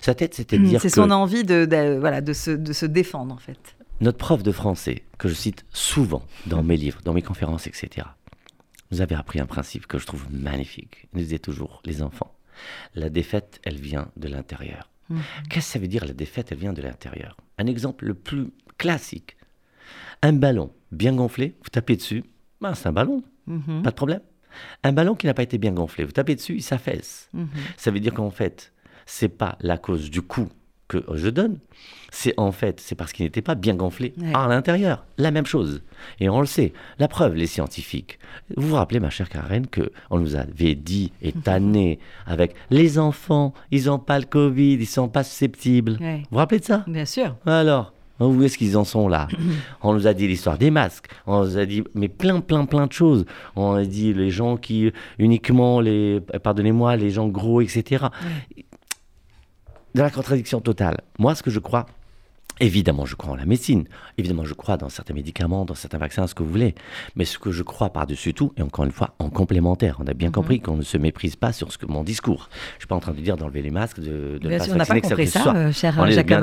Sa 0.00 0.14
tête, 0.14 0.34
c'est-à-dire 0.34 0.80
C'est 0.80 0.88
son 0.88 1.10
envie 1.10 1.44
de, 1.44 1.96
voilà, 1.98 2.20
de, 2.20 2.32
se, 2.32 2.50
de 2.50 2.72
se 2.72 2.86
défendre, 2.86 3.34
en 3.34 3.38
fait. 3.38 3.76
Notre 4.00 4.18
prof 4.18 4.42
de 4.42 4.52
français, 4.52 5.02
que 5.18 5.28
je 5.28 5.34
cite 5.34 5.64
souvent 5.72 6.22
dans 6.46 6.62
mes 6.62 6.76
livres, 6.76 7.00
dans 7.04 7.12
mes 7.12 7.22
conférences, 7.22 7.66
etc., 7.66 8.06
nous 8.90 9.00
avait 9.00 9.16
appris 9.16 9.40
un 9.40 9.46
principe 9.46 9.86
que 9.86 9.98
je 9.98 10.06
trouve 10.06 10.26
magnifique. 10.30 11.08
Il 11.12 11.18
nous 11.18 11.24
disait 11.24 11.40
toujours, 11.40 11.82
les 11.84 12.02
enfants, 12.02 12.34
la 12.94 13.10
défaite, 13.10 13.60
elle 13.64 13.76
vient 13.76 14.08
de 14.16 14.28
l'intérieur. 14.28 14.88
Mhm. 15.10 15.20
Qu'est-ce 15.50 15.66
que 15.66 15.72
ça 15.72 15.78
veut 15.78 15.88
dire 15.88 16.04
la 16.04 16.14
défaite, 16.14 16.52
elle 16.52 16.58
vient 16.58 16.72
de 16.72 16.82
l'intérieur? 16.82 17.36
Un 17.58 17.66
exemple 17.66 18.06
le 18.06 18.14
plus 18.14 18.52
classique. 18.78 19.36
Un 20.22 20.32
ballon 20.32 20.72
bien 20.92 21.14
gonflé, 21.14 21.56
vous 21.62 21.70
tapez 21.70 21.96
dessus, 21.96 22.24
ben, 22.60 22.74
c'est 22.74 22.88
un 22.88 22.92
ballon, 22.92 23.22
mhm. 23.46 23.82
pas 23.82 23.90
de 23.90 23.96
problème. 23.96 24.20
Un 24.84 24.92
ballon 24.92 25.14
qui 25.14 25.26
n'a 25.26 25.34
pas 25.34 25.42
été 25.42 25.58
bien 25.58 25.72
gonflé, 25.72 26.04
vous 26.04 26.12
tapez 26.12 26.34
dessus, 26.34 26.56
il 26.56 26.62
s'affaisse. 26.62 27.28
Mhm. 27.32 27.48
Ça 27.76 27.90
veut 27.90 28.00
dire 28.00 28.14
qu'en 28.14 28.30
fait, 28.30 28.72
c'est 29.06 29.28
pas 29.28 29.56
la 29.60 29.78
cause 29.78 30.10
du 30.10 30.22
coup 30.22 30.48
que 30.88 31.04
je 31.14 31.28
donne, 31.28 31.58
c'est 32.10 32.32
en 32.38 32.50
fait, 32.50 32.80
c'est 32.80 32.94
parce 32.94 33.12
qu'il 33.12 33.26
n'était 33.26 33.42
pas 33.42 33.54
bien 33.54 33.74
gonflé 33.74 34.14
à 34.34 34.48
l'intérieur. 34.48 35.04
La 35.18 35.30
même 35.30 35.44
chose. 35.44 35.82
Et 36.18 36.30
on 36.30 36.40
le 36.40 36.46
sait. 36.46 36.72
La 36.98 37.08
preuve, 37.08 37.34
les 37.34 37.46
scientifiques. 37.46 38.18
Vous 38.56 38.68
vous 38.68 38.74
rappelez, 38.74 38.98
ma 38.98 39.10
chère 39.10 39.28
Karen, 39.28 39.66
que 39.66 39.92
on 40.08 40.18
nous 40.18 40.34
avait 40.34 40.74
dit 40.74 41.12
et 41.20 41.32
mhm. 41.34 41.42
tanné 41.42 41.98
avec 42.26 42.54
les 42.70 42.98
enfants, 42.98 43.52
ils 43.70 43.84
n'ont 43.84 43.98
pas 43.98 44.18
le 44.18 44.24
Covid, 44.24 44.74
ils 44.74 44.86
sont 44.86 45.08
pas 45.08 45.24
susceptibles. 45.24 45.98
Vous 46.00 46.26
vous 46.30 46.38
rappelez 46.38 46.60
de 46.60 46.64
ça? 46.64 46.84
Bien 46.86 47.04
sûr. 47.04 47.36
Alors, 47.44 47.92
où 48.20 48.42
est-ce 48.42 48.58
qu'ils 48.58 48.76
en 48.76 48.84
sont 48.84 49.08
là 49.08 49.28
On 49.82 49.94
nous 49.94 50.06
a 50.06 50.14
dit 50.14 50.26
l'histoire 50.26 50.58
des 50.58 50.70
masques, 50.70 51.06
on 51.26 51.44
nous 51.44 51.58
a 51.58 51.66
dit 51.66 51.84
mais 51.94 52.08
plein, 52.08 52.40
plein, 52.40 52.64
plein 52.66 52.86
de 52.86 52.92
choses. 52.92 53.24
On 53.56 53.74
a 53.74 53.84
dit 53.84 54.12
les 54.12 54.30
gens 54.30 54.56
qui 54.56 54.92
uniquement 55.18 55.80
les, 55.80 56.20
pardonnez-moi, 56.42 56.96
les 56.96 57.10
gens 57.10 57.28
gros, 57.28 57.60
etc. 57.60 58.06
De 59.94 60.02
la 60.02 60.10
contradiction 60.10 60.60
totale. 60.60 60.98
Moi, 61.18 61.34
ce 61.34 61.42
que 61.42 61.50
je 61.50 61.58
crois, 61.58 61.86
Évidemment, 62.60 63.06
je 63.06 63.14
crois 63.14 63.32
en 63.32 63.36
la 63.36 63.46
médecine. 63.46 63.84
Évidemment, 64.16 64.44
je 64.44 64.54
crois 64.54 64.76
dans 64.76 64.88
certains 64.88 65.14
médicaments, 65.14 65.64
dans 65.64 65.74
certains 65.74 65.98
vaccins, 65.98 66.26
ce 66.26 66.34
que 66.34 66.42
vous 66.42 66.50
voulez. 66.50 66.74
Mais 67.16 67.24
ce 67.24 67.38
que 67.38 67.50
je 67.50 67.62
crois 67.62 67.90
par-dessus 67.90 68.34
tout, 68.34 68.52
et 68.56 68.62
encore 68.62 68.84
une 68.84 68.92
fois, 68.92 69.14
en 69.18 69.30
complémentaire. 69.30 69.98
On 70.00 70.06
a 70.06 70.14
bien 70.14 70.28
mhm. 70.28 70.34
compris 70.34 70.60
qu'on 70.60 70.76
ne 70.76 70.82
se 70.82 70.98
méprise 70.98 71.36
pas 71.36 71.52
sur 71.52 71.72
ce 71.72 71.78
que 71.78 71.86
mon 71.86 72.04
discours. 72.04 72.48
Je 72.50 72.76
ne 72.76 72.80
suis 72.80 72.86
pas 72.88 72.96
en 72.96 73.00
train 73.00 73.12
de 73.12 73.20
dire 73.20 73.36
d'enlever 73.36 73.62
les 73.62 73.70
masques, 73.70 74.00
de, 74.00 74.38
de 74.40 74.48
bien 74.48 74.58
sûr, 74.58 74.74
on 74.74 74.76
n'a 74.76 74.86
pas 74.86 75.00
compris 75.00 75.26
ça, 75.26 75.54
euh, 75.54 75.72
cher 75.72 76.10
Jacob 76.10 76.42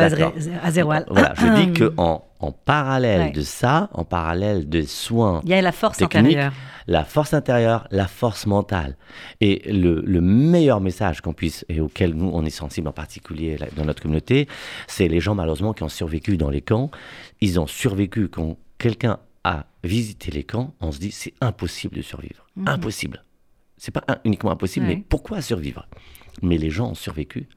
Azerwal. 0.64 1.06
Voilà, 1.10 1.34
je 1.36 1.64
dis 1.64 1.80
qu'en 1.80 2.24
en 2.40 2.52
parallèle 2.52 3.32
de 3.32 3.42
ça, 3.42 3.90
en 3.94 4.04
parallèle 4.04 4.68
des 4.70 4.86
soins. 4.86 5.42
Il 5.44 5.50
y 5.50 5.54
a 5.54 5.62
la 5.62 5.72
force 5.72 6.02
intérieure 6.02 6.52
la 6.88 7.04
force 7.04 7.34
intérieure, 7.34 7.88
la 7.92 8.08
force 8.08 8.46
mentale. 8.46 8.98
Et 9.42 9.62
le, 9.72 10.22
meilleur 10.22 10.82
message 10.82 11.22
qu'on 11.22 11.34
puisse, 11.34 11.66
et 11.70 11.82
auquel 11.82 12.14
nous, 12.14 12.30
on 12.32 12.46
est 12.46 12.50
sensible 12.50 12.88
en 12.88 12.94
particulier 12.94 13.58
dans 13.76 13.86
notre 13.86 14.02
communauté, 14.02 14.48
c'est 14.88 15.08
les 15.08 15.20
gens 15.20 15.36
malheureusement 15.36 15.74
qui 15.74 15.84
ont 15.84 15.90
survécu 15.90 16.38
dans 16.38 16.50
les 16.50 16.62
camps. 16.62 16.92
Ils 17.42 17.60
ont 17.60 17.68
survécu 17.68 18.28
quand 18.28 18.58
quelqu'un 18.78 19.20
a 19.44 19.66
visité 19.84 20.32
les 20.32 20.44
camps, 20.44 20.74
on 20.82 20.92
se 20.92 21.00
dit 21.00 21.12
c'est 21.12 21.34
impossible 21.42 21.96
de 21.96 22.02
survivre. 22.02 22.46
Mhm. 22.56 22.68
Impossible. 22.68 23.24
C'est 23.78 23.92
pas 23.92 24.04
uniquement 24.24 24.52
impossible, 24.52 24.86
mais 24.86 25.04
pourquoi 25.10 25.42
survivre? 25.42 25.88
Mais 26.42 26.58
les 26.58 26.70
gens 26.70 26.90
ont 26.90 26.96
survécu 26.96 27.48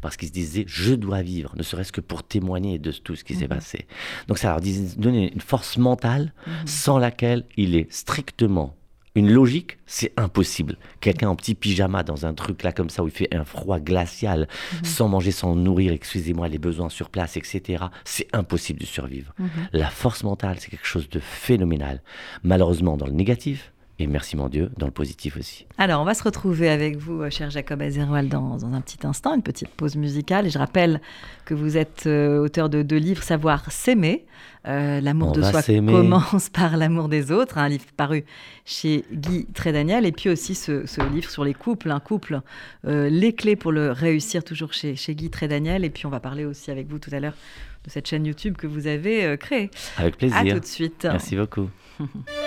parce 0.00 0.16
qu'ils 0.16 0.28
se 0.28 0.32
disaient 0.32 0.64
je 0.66 0.94
dois 0.94 1.22
vivre, 1.22 1.54
ne 1.56 1.62
serait-ce 1.62 1.92
que 1.92 2.00
pour 2.00 2.22
témoigner 2.22 2.78
de 2.78 2.92
tout 2.92 3.16
ce 3.16 3.24
qui 3.24 3.34
s'est 3.34 3.44
mhm. 3.44 3.56
passé. 3.56 3.86
Donc 4.28 4.38
ça 4.38 4.50
leur 4.50 4.60
donnait 4.96 5.28
une 5.28 5.40
force 5.40 5.78
mentale 5.78 6.32
mhm. 6.46 6.66
sans 6.66 6.98
laquelle 6.98 7.44
il 7.56 7.76
est 7.76 7.92
strictement 7.92 8.76
une 9.16 9.32
logique, 9.32 9.78
c'est 9.86 10.12
impossible. 10.18 10.76
Quelqu'un 11.00 11.30
en 11.30 11.36
petit 11.36 11.54
pyjama 11.54 12.02
dans 12.02 12.26
un 12.26 12.34
truc 12.34 12.62
là 12.62 12.70
comme 12.70 12.90
ça 12.90 13.02
où 13.02 13.08
il 13.08 13.12
fait 13.12 13.34
un 13.34 13.44
froid 13.44 13.80
glacial, 13.80 14.40
mhm. 14.40 14.84
sans 14.84 15.08
manger, 15.08 15.30
sans 15.30 15.56
nourrir, 15.56 15.92
excusez-moi, 15.92 16.48
les 16.48 16.58
besoins 16.58 16.90
sur 16.90 17.08
place, 17.08 17.38
etc. 17.38 17.84
C'est 18.04 18.28
impossible 18.34 18.80
de 18.80 18.84
survivre. 18.84 19.32
La 19.72 19.88
force 19.88 20.22
mentale, 20.22 20.58
c'est 20.60 20.70
quelque 20.70 20.86
chose 20.86 21.08
de 21.08 21.18
phénoménal. 21.18 22.02
Malheureusement, 22.42 22.98
dans 22.98 23.06
le 23.06 23.12
négatif, 23.12 23.72
et 23.98 24.06
merci 24.06 24.36
mon 24.36 24.50
Dieu, 24.50 24.70
dans 24.76 24.84
le 24.84 24.92
positif 24.92 25.38
aussi. 25.38 25.64
Alors, 25.78 26.02
on 26.02 26.04
va 26.04 26.12
se 26.12 26.22
retrouver 26.22 26.68
avec 26.68 26.98
vous, 26.98 27.22
euh, 27.22 27.30
cher 27.30 27.48
Jacob 27.48 27.80
Azerwal, 27.80 28.28
dans, 28.28 28.58
dans, 28.58 28.74
un 28.74 28.82
petit 28.82 29.06
instant, 29.06 29.34
une 29.34 29.42
petite 29.42 29.70
pause 29.70 29.96
musicale. 29.96 30.46
Et 30.46 30.50
je 30.50 30.58
rappelle 30.58 31.00
que 31.46 31.54
vous 31.54 31.78
êtes 31.78 32.04
euh, 32.06 32.38
auteur 32.40 32.68
de 32.68 32.82
deux 32.82 32.98
livres, 32.98 33.22
Savoir 33.22 33.72
s'aimer. 33.72 34.26
Euh, 34.68 35.00
l'amour 35.00 35.32
de 35.32 35.40
soi 35.40 35.62
commence 35.62 36.48
par 36.52 36.76
l'amour 36.76 37.08
des 37.08 37.32
autres, 37.32 37.56
un 37.56 37.70
livre 37.70 37.86
paru 37.96 38.26
chez 38.66 39.06
Guy 39.12 39.46
Trédaniel. 39.54 40.04
Et 40.04 40.12
puis 40.12 40.28
aussi 40.28 40.54
ce, 40.54 40.82
livre 41.10 41.30
sur 41.30 41.44
les 41.44 41.54
couples, 41.54 41.90
un 41.90 42.00
couple, 42.00 42.42
les 42.84 43.32
clés 43.32 43.56
pour 43.56 43.72
le 43.72 43.92
réussir, 43.92 44.44
toujours 44.44 44.74
chez, 44.74 44.94
chez 44.94 45.14
Guy 45.14 45.30
Trédaniel. 45.30 45.84
Et 45.86 45.90
puis 45.90 46.04
on 46.04 46.10
va 46.10 46.20
parler 46.20 46.44
aussi 46.44 46.70
avec 46.70 46.86
vous 46.88 46.98
tout 46.98 47.10
à 47.12 47.20
l'heure 47.20 47.36
de 47.84 47.90
cette 47.90 48.08
chaîne 48.08 48.26
YouTube 48.26 48.56
que 48.56 48.66
vous 48.66 48.88
avez 48.88 49.38
créée. 49.38 49.70
Avec 49.96 50.18
plaisir. 50.18 50.36
À 50.36 50.44
tout 50.44 50.60
de 50.60 50.66
suite. 50.66 51.04
Merci 51.10 51.36
beaucoup. 51.36 51.70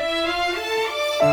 Hier 1.22 1.28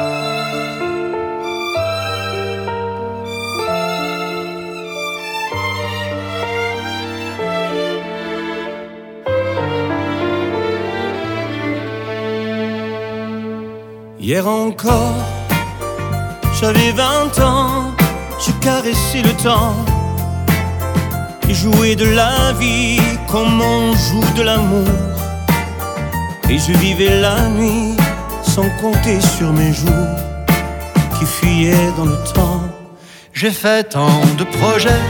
encore, 14.44 15.14
j'avais 16.61 16.90
vingt 16.90 17.38
ans, 17.38 17.92
je 18.40 18.51
caressais 18.61 19.22
le 19.22 19.33
temps 19.40 19.77
et 21.49 21.55
jouais 21.55 21.94
de 21.94 22.07
la 22.07 22.53
vie 22.55 22.99
comme 23.31 23.61
on 23.62 23.92
joue 23.92 24.35
de 24.35 24.42
l'amour. 24.42 24.88
Et 26.51 26.59
je 26.59 26.72
vivais 26.72 27.20
la 27.20 27.49
nuit 27.51 27.96
sans 28.57 28.71
compter 28.81 29.21
sur 29.21 29.53
mes 29.53 29.71
jours 29.71 30.16
qui 31.19 31.27
fuyaient 31.27 31.92
dans 31.95 32.07
le 32.07 32.19
temps. 32.33 32.62
J'ai 33.35 33.51
fait 33.51 33.85
tant 33.97 34.23
de 34.38 34.45
projets 34.45 35.05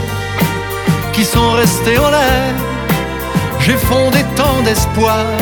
qui 1.13 1.25
sont 1.25 1.53
restés 1.53 1.97
en 1.97 2.11
l'air. 2.11 2.55
J'ai 3.61 3.79
fondé 3.91 4.25
tant 4.35 4.59
d'espoirs 4.65 5.39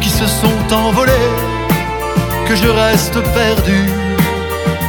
qui 0.00 0.08
se 0.08 0.26
sont 0.40 0.62
envolés 0.72 1.32
que 2.46 2.54
je 2.54 2.68
reste 2.68 3.18
perdu, 3.40 3.80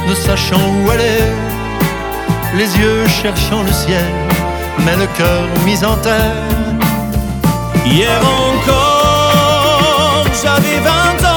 ne 0.08 0.14
sachant 0.14 0.64
où 0.76 0.90
aller. 0.92 1.24
Les 2.54 2.70
yeux 2.80 3.04
cherchant 3.20 3.64
le 3.64 3.72
ciel, 3.72 4.12
mais 4.84 4.96
le 5.02 5.08
cœur 5.18 5.44
mis 5.66 5.84
en 5.84 5.96
terre. 6.08 6.44
Hier 7.84 8.20
encore, 8.48 10.24
j'avais 10.40 10.78
20 10.78 11.24
ans, 11.24 11.27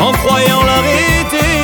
en 0.00 0.12
croyant 0.12 0.62
l'arrêter 0.62 1.54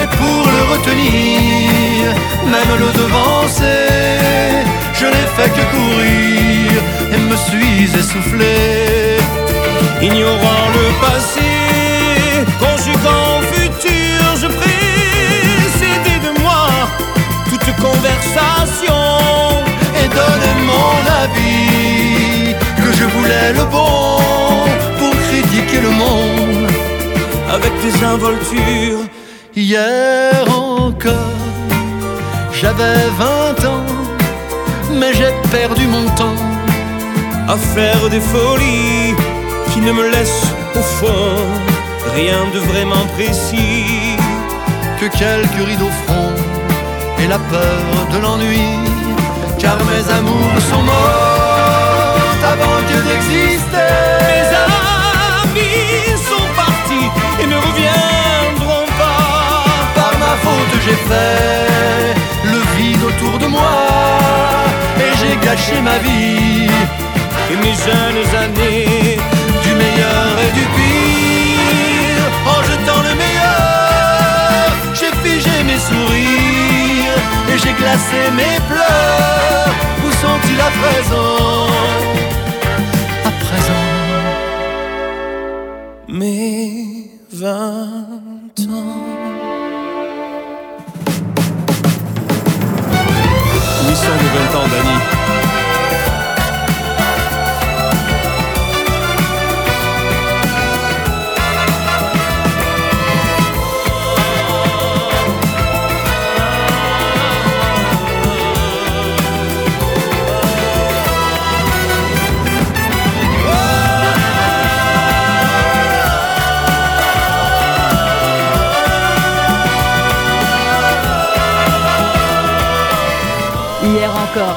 Et 0.00 0.06
pour 0.18 0.42
le 0.54 0.62
retenir, 0.72 2.14
même 2.44 2.72
le 2.78 2.90
devancer, 3.00 4.64
je 4.92 5.06
n'ai 5.06 5.28
fait 5.36 5.50
que 5.56 5.64
courir 5.74 6.72
et 7.12 7.18
me 7.30 7.36
suis 7.36 7.98
essoufflé. 7.98 9.18
Ignorant 10.02 10.66
le 10.78 10.86
passé, 11.04 11.50
conjuguant 12.60 13.40
futur, 13.52 14.20
je 14.42 14.48
précédais 14.60 16.20
de 16.26 16.40
moi 16.42 16.68
toute 17.48 17.70
conversation 17.76 19.02
et 20.00 20.08
donnais 20.08 20.58
mon 20.72 20.98
avis 21.24 22.54
que 22.76 22.92
je 22.98 23.04
voulais 23.04 23.52
le 23.54 23.64
bon 23.64 24.18
pour 24.98 25.12
critiquer 25.28 25.80
le 25.80 25.90
monde 25.90 26.65
avec 27.56 27.72
des 27.80 27.96
involtures. 28.04 29.04
Hier 29.54 30.44
encore, 30.48 31.42
j'avais 32.52 33.00
20 33.18 33.68
ans, 33.74 33.86
mais 34.98 35.12
j'ai 35.18 35.32
perdu 35.50 35.86
mon 35.86 36.06
temps 36.20 36.40
à 37.48 37.56
faire 37.56 38.02
des 38.10 38.20
folies 38.20 39.14
qui 39.72 39.80
ne 39.80 39.92
me 39.92 40.10
laissent 40.10 40.52
au 40.74 40.84
fond 40.98 41.36
rien 42.14 42.42
de 42.54 42.60
vraiment 42.70 43.06
précis 43.16 44.16
que 45.00 45.06
quelques 45.06 45.62
rides 45.68 45.86
au 45.90 45.94
front 46.04 46.32
et 47.22 47.26
la 47.26 47.38
peur 47.38 47.86
de 48.12 48.18
l'ennui. 48.24 48.68
Car 49.58 49.78
mes 49.90 50.04
amours 50.18 50.60
sont 50.70 50.82
morts 50.82 52.42
avant 52.52 52.78
Dieu 52.88 53.00
d'exister. 53.08 53.92
Mes 54.30 54.48
amis 55.50 56.16
sont 56.30 56.45
et 57.40 57.46
ne 57.46 57.56
reviendront 57.56 58.86
pas. 58.98 59.64
Par 59.94 60.12
ma 60.18 60.34
faute, 60.44 60.74
j'ai 60.84 60.98
fait 61.08 62.14
le 62.44 62.60
vide 62.76 63.02
autour 63.02 63.38
de 63.38 63.46
moi 63.46 63.76
et 64.98 65.10
j'ai 65.18 65.36
gâché 65.46 65.80
ma 65.80 65.98
vie 65.98 66.70
et 67.52 67.56
mes 67.64 67.74
jeunes 67.86 68.26
années 68.44 69.18
du 69.64 69.72
meilleur 69.82 70.32
et 70.46 70.52
du 70.58 70.64
pire. 70.76 72.26
En 72.54 72.60
jetant 72.68 73.02
le 73.08 73.14
meilleur, 73.22 74.66
j'ai 74.94 75.12
figé 75.24 75.62
mes 75.64 75.78
sourires 75.78 77.20
et 77.50 77.58
j'ai 77.58 77.72
glacé 77.72 78.20
mes 78.34 78.58
pleurs. 78.70 79.74
Où 80.04 80.10
sont-ils 80.22 80.60
à 80.60 80.70
présent? 80.80 81.66
Mes 87.46 87.95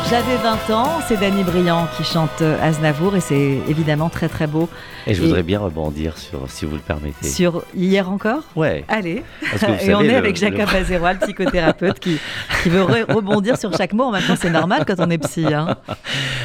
j'avais 0.09 0.37
20 0.37 0.73
ans, 0.73 0.99
c'est 1.07 1.19
Danny 1.19 1.43
Briand 1.43 1.87
qui 1.95 2.03
chante 2.03 2.41
Aznavour 2.41 3.15
et 3.15 3.19
c'est 3.21 3.57
évidemment 3.67 4.09
très 4.09 4.27
très 4.27 4.47
beau. 4.47 4.67
Et 5.07 5.13
je 5.13 5.21
voudrais 5.21 5.43
bien 5.43 5.59
rebondir 5.59 6.17
sur, 6.17 6.49
si 6.49 6.65
vous 6.65 6.75
le 6.75 6.81
permettez. 6.81 7.27
Sur 7.27 7.63
Hier 7.75 8.09
encore? 8.09 8.43
Ouais. 8.55 8.83
Allez. 8.87 9.23
Parce 9.41 9.61
que 9.61 9.67
vous 9.67 9.73
et 9.75 9.79
savez, 9.79 9.95
on 9.95 10.01
est 10.01 10.07
le- 10.09 10.15
avec 10.17 10.35
Jacob 10.35 10.67
le- 10.71 10.77
Azérois, 10.77 11.13
le 11.13 11.19
psychothérapeute, 11.19 11.99
qui, 11.99 12.17
qui 12.63 12.69
veut 12.69 12.81
re- 12.81 13.11
rebondir 13.11 13.57
sur 13.57 13.75
chaque 13.75 13.93
mot. 13.93 14.05
En 14.05 14.11
même 14.11 14.23
temps, 14.23 14.35
c'est 14.39 14.49
normal 14.49 14.83
quand 14.87 14.95
on 14.99 15.09
est 15.09 15.17
psy. 15.19 15.45
hein. 15.53 15.75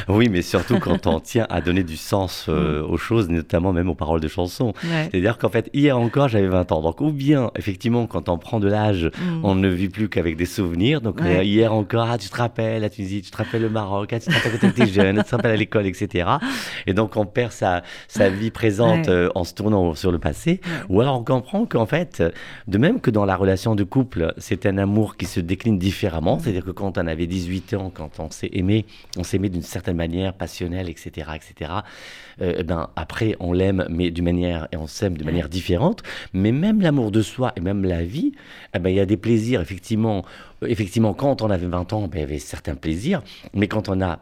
Oui, 0.07 0.29
mais 0.29 0.43
surtout 0.43 0.77
quand 0.79 1.07
on 1.07 1.19
tient 1.19 1.47
à 1.49 1.61
donner 1.61 1.83
du 1.83 1.97
sens 1.97 2.45
euh, 2.47 2.83
aux 2.85 2.97
choses, 2.97 3.27
notamment 3.29 3.73
même 3.73 3.89
aux 3.89 3.95
paroles 3.95 4.21
de 4.21 4.27
chansons. 4.27 4.73
Ouais. 4.83 5.09
C'est-à-dire 5.11 5.39
qu'en 5.39 5.49
fait, 5.49 5.69
hier 5.73 5.97
encore, 5.97 6.27
j'avais 6.27 6.47
20 6.47 6.71
ans. 6.71 6.81
Donc, 6.81 7.01
ou 7.01 7.11
bien, 7.11 7.49
effectivement, 7.57 8.05
quand 8.05 8.29
on 8.29 8.37
prend 8.37 8.59
de 8.59 8.67
l'âge, 8.67 9.09
Mm. 9.15 9.43
on 9.45 9.55
ne 9.55 9.67
vit 9.67 9.89
plus 9.89 10.07
qu'avec 10.09 10.35
des 10.37 10.45
souvenirs. 10.45 11.01
Donc, 11.01 11.19
Ouais. 11.21 11.37
euh, 11.39 11.43
hier 11.43 11.73
encore, 11.73 12.07
ah, 12.11 12.17
tu 12.19 12.29
te 12.29 12.37
rappelles 12.37 12.81
la 12.81 12.89
Tunisie, 12.89 13.21
tu 13.23 13.31
te 13.31 13.37
rappelles 13.37 13.54
le 13.59 13.69
Maroc, 13.69 14.13
ah, 14.13 14.19
tu 14.19 14.29
quand 14.31 14.49
tu 14.59 14.65
étais 14.65 14.85
jeune, 14.87 15.17
tu 15.17 15.23
te 15.23 15.35
rappelles 15.35 15.51
à 15.51 15.55
l'école, 15.55 15.85
etc. 15.85 16.29
Et 16.87 16.93
donc, 16.93 17.15
on 17.17 17.25
perd 17.25 17.51
sa, 17.51 17.83
sa 18.07 18.29
vie 18.29 18.51
présente 18.51 19.07
Ouais. 19.07 19.09
euh, 19.09 19.29
en 19.35 19.43
se 19.43 19.53
tournant 19.53 19.95
sur 19.95 20.11
le 20.11 20.19
passé. 20.19 20.61
Ou 20.89 21.01
alors, 21.01 21.19
on 21.19 21.23
comprend 21.23 21.65
qu'en 21.65 21.85
fait, 21.85 22.23
de 22.67 22.77
même 22.77 22.99
que 23.01 23.09
dans 23.11 23.25
la 23.25 23.35
relation 23.35 23.75
de 23.75 23.83
couple, 23.83 24.33
c'est 24.37 24.65
un 24.65 24.77
amour 24.77 25.17
qui 25.17 25.25
se 25.25 25.39
décline 25.39 25.77
différemment. 25.79 26.39
C'est-à-dire 26.39 26.65
que 26.65 26.71
quand 26.71 26.97
on 26.97 27.07
avait 27.07 27.27
18 27.27 27.73
ans, 27.75 27.91
quand 27.93 28.19
on 28.19 28.29
s'est 28.29 28.49
aimé, 28.53 28.85
on 29.17 29.23
s'aimait 29.23 29.49
d'une 29.49 29.61
certaine 29.61 29.95
manière, 29.97 30.33
passionnelle, 30.33 30.89
etc., 30.89 31.29
etc. 31.35 31.71
Euh, 32.41 32.55
eh 32.59 32.63
ben, 32.63 32.89
après, 32.95 33.35
on 33.39 33.53
l'aime, 33.53 33.85
mais 33.89 34.11
d'une 34.11 34.25
manière, 34.25 34.67
et 34.71 34.77
on 34.77 34.87
s'aime 34.87 35.17
de 35.17 35.23
manière 35.23 35.49
différente. 35.49 36.03
Mais 36.33 36.51
même 36.51 36.81
l'amour 36.81 37.11
de 37.11 37.21
soi 37.21 37.53
et 37.55 37.61
même 37.61 37.83
la 37.85 38.03
vie, 38.03 38.33
eh 38.75 38.79
ben, 38.79 38.89
il 38.89 38.95
y 38.95 38.99
a 38.99 39.05
des 39.05 39.17
plaisirs, 39.17 39.61
effectivement. 39.61 40.23
Effectivement, 40.65 41.13
quand 41.13 41.41
on 41.41 41.49
avait 41.49 41.67
20 41.67 41.93
ans, 41.93 42.01
ben, 42.07 42.17
il 42.17 42.21
y 42.21 42.23
avait 42.23 42.39
certains 42.39 42.75
plaisirs. 42.75 43.21
Mais 43.53 43.67
quand 43.67 43.89
on 43.89 44.01
a 44.01 44.19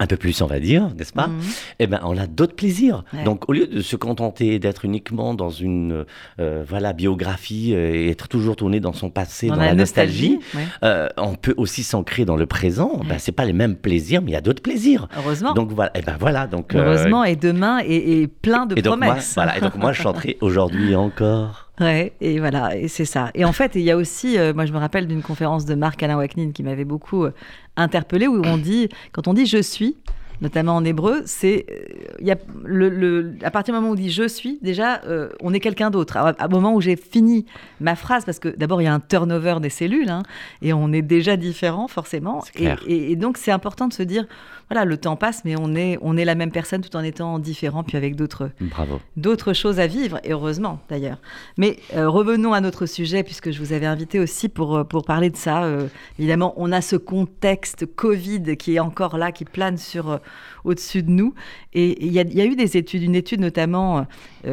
un 0.00 0.06
peu 0.06 0.16
plus, 0.16 0.40
on 0.42 0.46
va 0.46 0.60
dire, 0.60 0.90
n'est-ce 0.96 1.12
pas 1.12 1.26
Mhm. 1.26 1.40
Eh 1.80 1.86
ben, 1.88 1.98
on 2.04 2.16
a 2.16 2.28
d'autres 2.28 2.54
plaisirs. 2.54 3.02
Ouais. 3.12 3.24
Donc, 3.24 3.48
au 3.48 3.52
lieu 3.52 3.66
de 3.66 3.80
se 3.80 3.96
contenter 3.96 4.60
d'être 4.60 4.84
uniquement 4.84 5.34
dans 5.34 5.50
une 5.50 6.04
euh, 6.38 6.64
voilà 6.68 6.92
biographie 6.92 7.72
euh, 7.74 7.92
et 7.94 8.08
être 8.10 8.28
toujours 8.28 8.54
tourné 8.54 8.78
dans 8.78 8.92
son 8.92 9.10
passé, 9.10 9.48
dans, 9.48 9.56
la, 9.56 9.74
nostalgie, 9.74 10.38
ouais. 10.54 10.60
euh, 10.84 11.08
on 11.16 11.34
peut 11.34 11.54
aussi 11.56 11.82
s'ancrer 11.82 12.24
dans 12.24 12.36
le 12.36 12.46
présent. 12.46 12.98
Ben, 13.02 13.12
Ouais. 13.12 13.18
c'est 13.18 13.32
pas 13.32 13.44
les 13.44 13.52
mêmes 13.52 13.74
plaisirs, 13.74 14.22
mais 14.22 14.30
il 14.30 14.34
y 14.34 14.36
a 14.36 14.40
d'autres 14.40 14.62
plaisirs. 14.62 15.08
Heureusement. 15.16 15.54
Donc 15.54 15.72
voilà. 15.72 15.90
Et 15.98 16.02
ben 16.02 16.16
voilà. 16.20 16.46
Donc 16.46 16.76
euh, 16.76 16.78
Heureusement, 16.84 17.24
et 17.24 17.34
demain 17.34 17.78
est, 17.80 18.20
est 18.22 18.26
plein 18.28 18.66
de 18.66 18.78
et 18.78 18.82
donc 18.82 18.98
moi, 18.98 19.06
promesses. 19.08 19.34
voilà. 19.34 19.58
Et 19.58 19.60
donc 19.60 19.74
moi, 19.74 19.92
je 19.92 20.00
chanterai 20.02 20.36
aujourd'hui 20.42 20.94
encore. 20.94 21.67
Ouais, 21.80 22.12
et 22.20 22.38
voilà, 22.40 22.76
et 22.76 22.88
c'est 22.88 23.04
ça. 23.04 23.30
Et 23.34 23.44
en 23.44 23.52
fait, 23.52 23.72
il 23.76 23.82
y 23.82 23.90
a 23.90 23.96
aussi, 23.96 24.36
euh, 24.38 24.52
moi 24.52 24.66
je 24.66 24.72
me 24.72 24.78
rappelle 24.78 25.06
d'une 25.06 25.22
conférence 25.22 25.64
de 25.64 25.74
Marc 25.74 26.02
Alain 26.02 26.16
Waknin 26.16 26.50
qui 26.52 26.62
m'avait 26.64 26.84
beaucoup 26.84 27.24
euh, 27.24 27.30
interpellée, 27.76 28.26
où 28.26 28.42
on 28.44 28.58
dit, 28.58 28.88
quand 29.12 29.28
on 29.28 29.34
dit 29.34 29.46
je 29.46 29.62
suis, 29.62 29.96
notamment 30.40 30.74
en 30.76 30.84
hébreu, 30.84 31.22
c'est, 31.24 31.66
euh, 31.70 31.74
il 32.20 32.26
y 32.26 32.30
a 32.32 32.36
le, 32.64 32.88
le- 32.88 33.34
à 33.42 33.50
partir 33.52 33.74
du 33.74 33.78
moment 33.80 33.90
où 33.90 33.92
on 33.92 33.96
dit 33.96 34.10
je 34.10 34.26
suis, 34.26 34.58
déjà, 34.62 35.00
euh, 35.06 35.28
on 35.40 35.52
est 35.54 35.60
quelqu'un 35.60 35.90
d'autre. 35.90 36.16
À, 36.16 36.34
un 36.38 36.48
moment 36.48 36.74
où 36.74 36.80
j'ai 36.80 36.96
fini 36.96 37.44
ma 37.80 37.94
phrase, 37.94 38.24
parce 38.24 38.38
que 38.40 38.48
d'abord 38.48 38.80
il 38.82 38.84
y 38.84 38.88
a 38.88 38.94
un 38.94 39.00
turnover 39.00 39.56
des 39.60 39.70
cellules, 39.70 40.10
hein, 40.10 40.22
et 40.62 40.72
on 40.72 40.92
est 40.92 41.02
déjà 41.02 41.36
différent 41.36 41.86
forcément. 41.86 42.40
Et, 42.56 42.64
et- 42.88 43.12
et 43.12 43.16
donc 43.16 43.36
c'est 43.36 43.52
important 43.52 43.86
de 43.88 43.92
se 43.92 44.02
dire, 44.02 44.26
voilà, 44.70 44.84
le 44.84 44.96
temps 44.96 45.16
passe, 45.16 45.44
mais 45.44 45.54
on 45.58 45.74
est, 45.74 45.98
on 46.02 46.16
est 46.16 46.24
la 46.24 46.34
même 46.34 46.50
personne 46.50 46.80
tout 46.82 46.94
en 46.96 47.02
étant 47.02 47.38
différent, 47.38 47.82
puis 47.82 47.96
avec 47.96 48.16
d'autres 48.16 48.50
Bravo. 48.60 49.00
d'autres 49.16 49.52
choses 49.52 49.80
à 49.80 49.86
vivre, 49.86 50.20
et 50.24 50.32
heureusement 50.32 50.80
d'ailleurs. 50.88 51.18
Mais 51.56 51.78
euh, 51.96 52.08
revenons 52.08 52.52
à 52.52 52.60
notre 52.60 52.86
sujet, 52.86 53.22
puisque 53.22 53.50
je 53.50 53.58
vous 53.60 53.72
avais 53.72 53.86
invité 53.86 54.18
aussi 54.20 54.48
pour, 54.48 54.76
euh, 54.76 54.84
pour 54.84 55.04
parler 55.04 55.30
de 55.30 55.36
ça. 55.36 55.64
Euh, 55.64 55.88
évidemment, 56.18 56.52
on 56.56 56.70
a 56.72 56.80
ce 56.80 56.96
contexte 56.96 57.86
Covid 57.86 58.56
qui 58.56 58.74
est 58.76 58.80
encore 58.80 59.16
là, 59.18 59.32
qui 59.32 59.44
plane 59.44 59.78
sur, 59.78 60.10
euh, 60.10 60.18
au-dessus 60.64 61.02
de 61.02 61.10
nous. 61.10 61.34
Et 61.72 62.04
il 62.04 62.12
y, 62.12 62.18
a- 62.18 62.22
il 62.22 62.34
y 62.34 62.40
a 62.40 62.44
eu 62.44 62.56
des 62.56 62.76
études, 62.76 63.02
une 63.02 63.14
étude 63.14 63.40
notamment 63.40 64.06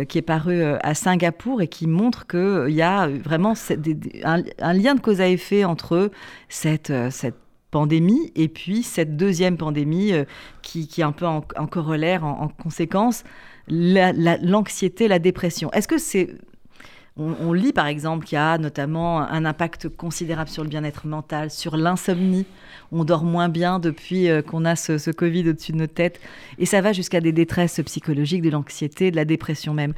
qui 0.10 0.17
est 0.17 0.21
parue 0.21 0.63
à 0.63 0.93
Singapour 0.93 1.62
et 1.62 1.67
qui 1.67 1.88
montre 1.88 2.25
qu'il 2.28 2.73
y 2.73 2.82
a 2.82 3.08
vraiment 3.08 3.54
un, 4.23 4.41
un 4.60 4.73
lien 4.73 4.95
de 4.95 4.99
cause 4.99 5.21
à 5.21 5.28
effet 5.28 5.63
entre 5.65 6.12
cette, 6.49 6.91
cette 7.12 7.36
pandémie 7.75 8.31
et 8.35 8.47
puis 8.47 8.83
cette 8.83 9.17
deuxième 9.17 9.57
pandémie 9.57 10.13
euh, 10.13 10.23
qui, 10.61 10.88
est 10.97 11.03
un 11.03 11.11
peu 11.11 11.25
en, 11.25 11.41
corollaire, 11.41 12.23
en, 12.23 12.43
en 12.43 12.47
conséquence, 12.47 13.25
la- 13.67 14.13
la- 14.13 14.38
l'anxiété, 14.38 15.09
la, 15.09 15.19
dépression. 15.19 15.69
Est-ce 15.73 15.89
que 15.89 15.97
c'est 15.97 16.29
On, 17.17 17.51
lit 17.51 17.73
par 17.73 17.88
exemple 17.88 18.25
qu'il 18.25 18.38
y 18.38 18.39
a 18.39 18.57
notamment 18.57 19.19
un 19.19 19.43
impact 19.43 19.89
considérable 19.89 20.49
sur 20.49 20.63
le 20.63 20.69
bien-être 20.69 21.05
mental, 21.05 21.51
sur 21.51 21.75
l'insomnie? 21.75 22.45
On 22.93 23.03
dort 23.03 23.25
moins 23.25 23.49
bien 23.49 23.79
depuis 23.79 24.29
euh, 24.29 24.41
qu'on 24.41 24.63
a 24.63 24.77
ce, 24.77 25.11
Covid 25.11 25.49
au-dessus 25.49 25.73
de 25.73 25.77
nos 25.77 25.88
têtes. 25.88 26.21
Et 26.57 26.65
ça 26.65 26.79
va 26.79 26.93
jusqu'à 26.93 27.19
des 27.19 27.33
détresses 27.33 27.81
psychologiques, 27.85 28.41
de 28.41 28.51
l'anxiété, 28.51 29.11
de 29.11 29.17
la 29.17 29.25
dépression 29.25 29.73
même. 29.73 29.93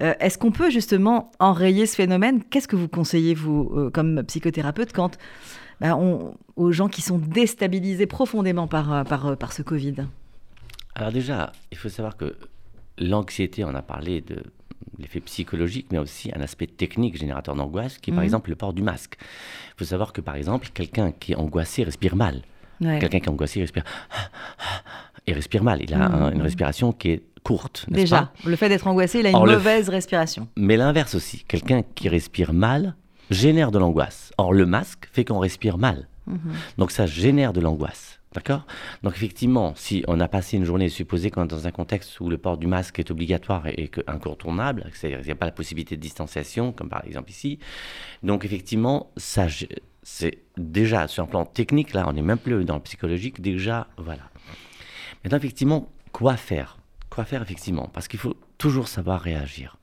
Euh, 0.00 0.12
est-ce 0.20 0.36
qu'on 0.36 0.50
peut 0.52 0.70
justement 0.70 1.30
enrayer 1.38 1.86
ce 1.86 1.96
phénomène? 1.96 2.42
Qu'est-ce 2.50 2.68
que 2.68 2.76
vous 2.76 2.88
conseillez, 2.88 3.34
vous, 3.34 3.90
comme 3.94 4.22
psychothérapeute, 4.24 4.92
quand 4.92 5.16
bah, 5.82 5.98
aux 6.56 6.72
gens 6.72 6.88
qui 6.88 7.02
sont 7.02 7.18
déstabilisés 7.18 8.06
profondément 8.06 8.66
par, 8.68 9.04
par, 9.04 9.36
par 9.36 9.52
ce 9.52 9.62
Covid 9.62 9.94
Alors 10.94 11.12
déjà, 11.12 11.52
il 11.70 11.76
faut 11.76 11.88
savoir 11.88 12.16
que 12.16 12.36
l'anxiété, 12.98 13.64
on 13.64 13.74
a 13.74 13.82
parlé 13.82 14.20
de 14.20 14.42
l'effet 14.98 15.20
psychologique, 15.20 15.86
mais 15.90 15.98
aussi 15.98 16.30
un 16.34 16.40
aspect 16.40 16.66
technique 16.66 17.16
générateur 17.16 17.54
d'angoisse, 17.54 17.98
qui 17.98 18.10
est 18.10 18.12
par 18.12 18.20
mhm. 18.20 18.26
exemple 18.26 18.50
le 18.50 18.56
port 18.56 18.72
du 18.72 18.82
masque. 18.82 19.16
Il 19.20 19.78
faut 19.78 19.84
savoir 19.84 20.12
que 20.12 20.20
par 20.20 20.36
exemple, 20.36 20.68
quelqu'un 20.72 21.12
qui 21.12 21.32
est 21.32 21.36
angoissé 21.36 21.84
respire 21.84 22.16
mal. 22.16 22.42
Quelqu'un 22.80 23.20
qui 23.20 23.26
est 23.26 23.28
angoissé 23.28 23.60
respire. 23.60 23.84
Il 25.28 25.34
respire 25.34 25.62
mal. 25.62 25.80
Il 25.82 25.94
a 25.94 26.08
mhm. 26.08 26.34
une 26.34 26.42
respiration 26.42 26.92
qui 26.92 27.10
est 27.10 27.22
courte. 27.44 27.86
Déjà, 27.88 28.32
le 28.44 28.56
fait 28.56 28.68
d'être 28.68 28.86
angoissé, 28.86 29.20
il 29.20 29.26
a 29.26 29.30
une 29.30 29.38
mauvaise 29.38 29.88
respiration. 29.88 30.48
Mais 30.56 30.76
l'inverse 30.76 31.14
aussi. 31.14 31.44
Quelqu'un 31.44 31.82
qui 31.94 32.08
respire 32.08 32.52
mal 32.52 32.96
génère 33.30 33.70
de 33.70 33.78
l'angoisse. 33.78 34.32
Or, 34.38 34.52
le 34.52 34.66
masque 34.66 35.08
fait 35.12 35.24
qu'on 35.24 35.38
respire 35.38 35.78
mal. 35.78 36.08
Mhm. 36.26 36.52
Donc 36.78 36.90
ça 36.90 37.06
génère 37.06 37.52
de 37.52 37.60
l'angoisse. 37.60 38.20
D'accord? 38.34 38.66
Donc 39.02 39.14
effectivement, 39.14 39.74
si 39.76 40.04
on 40.08 40.18
a 40.18 40.26
passé 40.26 40.56
une 40.56 40.64
journée 40.64 40.88
supposée 40.88 41.30
qu'on 41.30 41.44
est 41.44 41.48
dans 41.48 41.66
un 41.66 41.70
contexte 41.70 42.18
où 42.20 42.30
le 42.30 42.38
port 42.38 42.56
du 42.56 42.66
masque 42.66 42.98
est 42.98 43.10
obligatoire 43.10 43.66
et, 43.66 43.90
incontournable, 44.06 44.86
c'est-à-dire 44.94 45.18
qu'il 45.18 45.26
n'y 45.26 45.32
a 45.32 45.36
pas 45.36 45.46
la 45.46 45.52
possibilité 45.52 45.96
de 45.96 46.00
distanciation, 46.00 46.72
comme 46.72 46.88
par 46.88 47.04
exemple 47.04 47.30
ici, 47.30 47.58
donc 48.22 48.46
effectivement, 48.46 49.10
ça, 49.18 49.48
c'est 50.02 50.38
déjà 50.56 51.08
sur 51.08 51.24
un 51.24 51.26
plan 51.26 51.44
technique, 51.44 51.92
là, 51.92 52.06
on 52.08 52.14
n'est 52.14 52.22
même 52.22 52.38
plus 52.38 52.64
dans 52.64 52.76
le 52.76 52.82
psychologique, 52.82 53.42
déjà, 53.42 53.88
voilà. 53.98 54.30
Maintenant, 55.22 55.38
effectivement, 55.38 55.92
quoi 56.12 56.36
faire? 56.36 56.78
Quoi 57.10 57.24
faire, 57.24 57.42
effectivement? 57.42 57.90
Parce 57.92 58.08
qu'il 58.08 58.18
faut 58.18 58.36
toujours 58.56 58.88
savoir 58.88 59.20
réagir. 59.20 59.76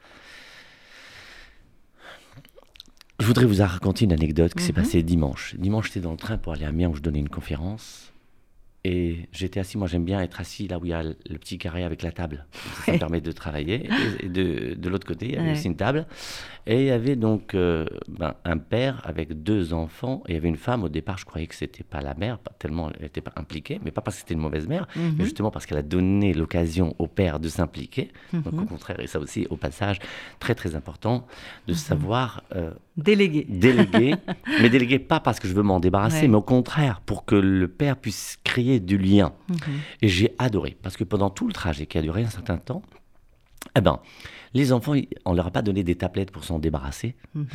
Je 3.19 3.25
voudrais 3.25 3.45
vous 3.45 3.61
raconter 3.61 4.05
une 4.05 4.13
anecdote 4.13 4.53
qui 4.53 4.63
s'est 4.63 4.71
mhm. 4.71 4.83
passée 4.83 5.03
dimanche. 5.03 5.55
Dimanche, 5.57 5.87
j'étais 5.87 5.99
dans 5.99 6.11
le 6.11 6.17
train 6.17 6.37
pour 6.37 6.53
aller 6.53 6.65
à 6.65 6.69
Amiens 6.69 6.87
où 6.89 6.95
je 6.95 7.01
donnais 7.01 7.19
une 7.19 7.29
conférence. 7.29 8.13
Et 8.85 9.27
j'étais 9.33 9.59
assis, 9.59 9.77
moi 9.77 9.87
j'aime 9.87 10.05
bien 10.05 10.21
être 10.21 10.39
assis 10.39 10.69
là 10.69 10.79
où 10.79 10.85
il 10.85 10.91
y 10.91 10.93
a 10.93 11.03
le 11.03 11.37
petit 11.37 11.57
carré 11.57 11.83
avec 11.83 12.01
la 12.01 12.13
table. 12.13 12.45
Ça, 12.85 12.93
me 12.93 12.97
permet 12.97 13.19
de 13.19 13.33
travailler. 13.33 13.89
Et 14.21 14.29
de, 14.29 14.73
de 14.73 14.89
l'autre 14.89 15.05
côté, 15.05 15.25
il 15.25 15.33
y 15.33 15.37
avait 15.37 15.51
aussi 15.51 15.67
une 15.67 15.75
table. 15.75 16.07
Et 16.65 16.81
il 16.81 16.85
y 16.85 16.91
avait 16.91 17.17
donc 17.17 17.55
euh, 17.55 17.85
ben, 18.07 18.35
un 18.45 18.57
père 18.57 19.01
avec 19.03 19.43
deux 19.43 19.73
enfants. 19.73 20.23
Et 20.27 20.31
il 20.31 20.35
y 20.35 20.37
avait 20.37 20.47
une 20.47 20.55
femme. 20.55 20.85
Au 20.85 20.89
départ, 20.89 21.17
je 21.17 21.25
croyais 21.25 21.47
que 21.47 21.55
c'était 21.55 21.83
pas 21.83 21.99
la 21.99 22.13
mère, 22.13 22.39
pas 22.39 22.53
tellement 22.57 22.89
elle 22.95 23.01
n'était 23.01 23.19
pas 23.19 23.33
impliquée. 23.35 23.81
Mais 23.83 23.91
pas 23.91 23.99
parce 23.99 24.15
que 24.15 24.21
c'était 24.21 24.35
une 24.35 24.39
mauvaise 24.39 24.67
mère, 24.67 24.87
mais 24.95 25.09
mhm. 25.09 25.21
justement 25.23 25.51
parce 25.51 25.65
qu'elle 25.65 25.77
a 25.77 25.83
donné 25.83 26.33
l'occasion 26.33 26.95
au 26.99 27.07
père 27.07 27.41
de 27.41 27.49
s'impliquer. 27.49 28.11
Donc 28.31 28.53
au 28.53 28.61
mhm. 28.61 28.67
contraire, 28.67 28.99
et 29.01 29.07
ça 29.07 29.19
aussi, 29.19 29.45
au 29.49 29.57
passage, 29.57 29.99
très 30.39 30.55
très 30.55 30.75
important 30.75 31.27
de 31.67 31.73
savoir. 31.73 32.43
Euh, 32.55 32.71
déléguer. 32.99 33.45
Déléguer. 33.49 34.15
mais 34.61 34.69
déléguer 34.69 34.99
pas 34.99 35.19
parce 35.19 35.39
que 35.39 35.47
je 35.47 35.53
veux 35.53 35.63
m'en 35.63 35.79
débarrasser, 35.79 36.27
mais 36.27 36.37
au 36.37 36.41
contraire, 36.41 37.01
pour 37.05 37.25
que 37.25 37.35
le 37.35 37.67
père 37.67 37.97
puisse 37.97 38.37
créer 38.43 38.79
du 38.79 38.97
lien. 38.97 39.33
Mhm. 39.49 39.57
Et 40.01 40.07
j'ai 40.07 40.35
adoré, 40.37 40.77
parce 40.81 40.97
que 40.97 41.03
pendant 41.03 41.29
tout 41.29 41.47
le 41.47 41.53
trajet 41.53 41.85
qui 41.85 41.97
a 41.97 42.01
duré 42.01 42.23
un 42.23 42.29
certain 42.29 42.57
temps, 42.57 42.81
eh 43.75 43.81
ben, 43.81 43.99
les 44.53 44.71
enfants, 44.73 44.93
on 45.25 45.33
leur 45.33 45.47
a 45.47 45.51
pas 45.51 45.61
donné 45.61 45.83
des 45.83 45.95
tablettes 45.95 46.31
pour 46.31 46.43
s'en 46.43 46.59
débarrasser. 46.59 47.15
Mhm. 47.35 47.47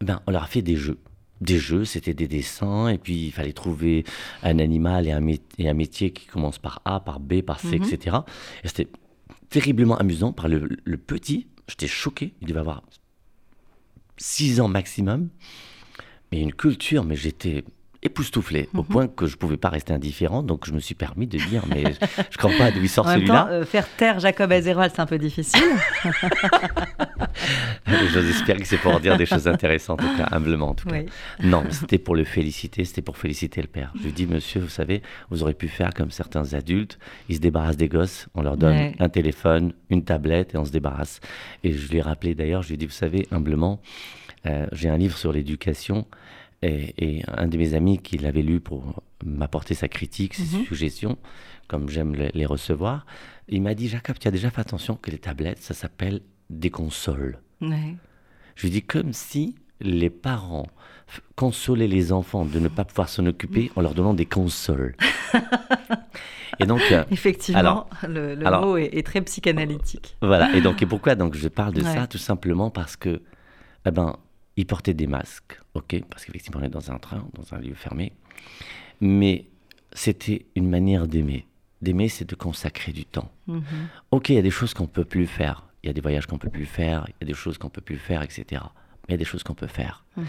Eh 0.00 0.04
ben, 0.04 0.20
on 0.26 0.30
leur 0.30 0.42
a 0.42 0.46
fait 0.46 0.62
des 0.62 0.76
jeux. 0.76 0.98
Des 1.40 1.58
jeux, 1.58 1.84
c'était 1.84 2.14
des 2.14 2.28
dessins, 2.28 2.88
et 2.88 2.96
puis 2.96 3.26
il 3.26 3.30
fallait 3.32 3.52
trouver 3.52 4.04
un 4.42 4.58
animal 4.58 5.06
et 5.06 5.12
un, 5.12 5.26
et 5.58 5.68
un 5.68 5.74
métier 5.74 6.10
qui 6.10 6.26
commence 6.26 6.58
par 6.58 6.80
A, 6.86 7.00
par 7.00 7.20
B, 7.20 7.42
par 7.42 7.60
C, 7.60 7.76
etc. 7.76 8.16
Mhm. 8.16 8.22
Et 8.64 8.68
c'était 8.68 8.88
terriblement 9.50 9.98
amusant. 9.98 10.32
Par 10.32 10.48
le, 10.48 10.68
le 10.82 10.96
petit, 10.96 11.46
j'étais 11.68 11.88
choqué, 11.88 12.34
il 12.40 12.48
devait 12.48 12.60
avoir 12.60 12.82
6 14.18 14.60
ans 14.60 14.68
maximum, 14.68 15.28
mais 16.30 16.40
une 16.40 16.52
culture, 16.52 17.04
mais 17.04 17.16
j'étais 17.16 17.64
époustouflé, 18.06 18.68
au 18.74 18.78
mhm. 18.78 18.84
point 18.84 19.08
que 19.08 19.26
je 19.26 19.34
ne 19.34 19.38
pouvais 19.38 19.56
pas 19.56 19.68
rester 19.68 19.92
indifférent. 19.92 20.42
Donc 20.42 20.66
je 20.66 20.72
me 20.72 20.80
suis 20.80 20.94
permis 20.94 21.26
de 21.26 21.38
dire, 21.38 21.64
mais 21.68 21.82
je 21.84 21.88
ne 21.88 22.36
crois 22.38 22.52
pas 22.56 22.70
d'où 22.70 22.80
il 22.80 22.88
sort 22.88 23.08
celui-là. 23.08 23.48
Euh, 23.50 23.64
faire 23.64 23.86
taire 23.96 24.18
Jacob 24.20 24.50
Azerwald, 24.50 24.92
c'est 24.94 25.00
un 25.00 25.06
peu 25.06 25.18
difficile. 25.18 25.62
J'ose 27.86 28.28
espérer 28.28 28.60
que 28.60 28.66
c'est 28.66 28.78
pour 28.78 28.98
dire 29.00 29.16
des 29.16 29.26
choses 29.26 29.46
intéressantes, 29.46 30.02
en 30.02 30.08
tout 30.08 30.16
cas, 30.16 30.28
humblement 30.32 30.70
en 30.70 30.74
tout 30.74 30.88
cas. 30.88 31.02
Non, 31.42 31.64
c'était 31.70 31.98
pour 31.98 32.16
le 32.16 32.24
féliciter, 32.24 32.84
c'était 32.84 33.02
pour 33.02 33.16
féliciter 33.18 33.60
le 33.60 33.68
père. 33.68 33.92
Je 33.98 34.04
lui 34.04 34.12
dis, 34.12 34.26
monsieur, 34.26 34.60
vous 34.60 34.68
savez, 34.68 35.02
vous 35.30 35.42
aurez 35.42 35.54
pu 35.54 35.68
faire 35.68 35.92
comme 35.94 36.10
certains 36.10 36.54
adultes, 36.54 36.98
ils 37.28 37.36
se 37.36 37.40
débarrassent 37.40 37.76
des 37.76 37.88
gosses, 37.88 38.26
on 38.34 38.42
leur 38.42 38.56
donne 38.56 38.92
un 38.98 39.08
téléphone, 39.08 39.72
une 39.90 40.04
tablette 40.04 40.54
et 40.54 40.58
on 40.58 40.64
se 40.64 40.72
débarrasse. 40.72 41.20
Et 41.64 41.72
je 41.72 41.90
lui 41.90 41.98
ai 41.98 42.02
rappelé 42.02 42.34
d'ailleurs, 42.34 42.62
je 42.62 42.68
lui 42.68 42.74
ai 42.74 42.78
dit, 42.78 42.86
vous 42.86 42.92
savez, 42.92 43.26
humblement, 43.30 43.80
euh, 44.46 44.66
j'ai 44.72 44.88
un 44.88 44.96
livre 44.96 45.16
sur 45.16 45.32
l'éducation 45.32 46.06
et, 46.62 47.22
un 47.28 47.46
de 47.46 47.56
mes 47.56 47.74
amis 47.74 47.98
qui 47.98 48.18
l'avait 48.18 48.42
lu 48.42 48.60
pour 48.60 49.02
m'apporter 49.24 49.74
sa 49.74 49.88
critique, 49.88 50.34
ses 50.34 50.56
mhm. 50.56 50.64
suggestions, 50.64 51.18
comme 51.68 51.88
j'aime 51.88 52.14
les, 52.14 52.46
recevoir, 52.46 53.06
il 53.48 53.62
m'a 53.62 53.74
dit 53.74 53.88
Jacob, 53.88 54.16
tu 54.18 54.28
as 54.28 54.30
déjà 54.30 54.50
fait 54.50 54.60
attention 54.60 54.96
que 54.96 55.10
les 55.10 55.18
tablettes, 55.18 55.62
ça 55.62 55.74
s'appelle 55.74 56.20
des 56.50 56.70
consoles. 56.70 57.38
Je 57.60 58.62
lui 58.62 58.70
dis 58.70 58.82
comme 58.82 59.12
si 59.12 59.56
les 59.80 60.10
parents 60.10 60.68
consolaient 61.36 61.86
les 61.86 62.12
enfants 62.12 62.44
de 62.44 62.58
ne 62.58 62.68
pas 62.68 62.84
pouvoir 62.84 63.08
s'en 63.08 63.26
occuper 63.26 63.70
en 63.76 63.82
leur 63.82 63.94
donnant 63.94 64.14
des 64.14 64.26
consoles. 64.26 64.96
et 66.58 66.66
donc, 66.66 66.80
euh, 66.90 67.04
Effectivement, 67.10 67.86
le, 68.08 68.34
mot 68.36 68.76
est, 68.76 69.06
très 69.06 69.20
psychanalytique. 69.20 70.16
Voilà, 70.22 70.54
et 70.56 70.60
donc 70.60 70.82
et 70.82 70.86
pourquoi 70.86 71.14
donc 71.14 71.34
je 71.34 71.48
parle 71.48 71.74
de 71.74 71.82
ça? 71.82 72.06
Tout 72.06 72.18
simplement 72.18 72.70
parce 72.70 72.96
que 72.96 73.22
eh 73.86 73.90
ben, 73.90 74.16
ils 74.56 74.66
portaient 74.66 74.94
des 74.94 75.06
masques, 75.06 75.60
ok, 75.74 76.02
parce 76.10 76.24
qu'effectivement 76.24 76.60
on 76.60 76.64
est 76.64 76.70
dans 76.70 76.90
un 76.90 76.98
train, 76.98 77.28
dans 77.34 77.54
un 77.54 77.58
lieu 77.58 77.74
fermé, 77.74 78.12
mais 79.00 79.46
c'était 79.92 80.46
une 80.54 80.68
manière 80.68 81.06
d'aimer. 81.06 81.46
D'aimer, 81.82 82.08
c'est 82.08 82.28
de 82.28 82.34
consacrer 82.34 82.92
du 82.92 83.04
temps. 83.04 83.30
Mhm. 83.46 83.62
Ok, 84.10 84.30
il 84.30 84.36
y 84.36 84.38
a 84.38 84.42
des 84.42 84.50
choses 84.50 84.72
qu'on 84.72 84.86
peut 84.86 85.04
plus 85.04 85.26
faire, 85.26 85.64
il 85.82 85.88
y 85.88 85.90
a 85.90 85.92
des 85.92 86.00
voyages 86.00 86.26
qu'on 86.26 86.38
peut 86.38 86.50
plus 86.50 86.66
faire, 86.66 87.04
il 87.08 87.14
y 87.20 87.24
a 87.24 87.26
des 87.26 87.34
choses 87.34 87.58
qu'on 87.58 87.68
peut 87.68 87.82
plus 87.82 87.98
faire, 87.98 88.22
etc. 88.22 88.44
Mais 88.52 89.08
il 89.08 89.12
y 89.12 89.14
a 89.14 89.18
des 89.18 89.24
choses 89.24 89.42
qu'on 89.42 89.54
peut 89.54 89.66
faire. 89.66 90.04
Mhm. 90.16 90.26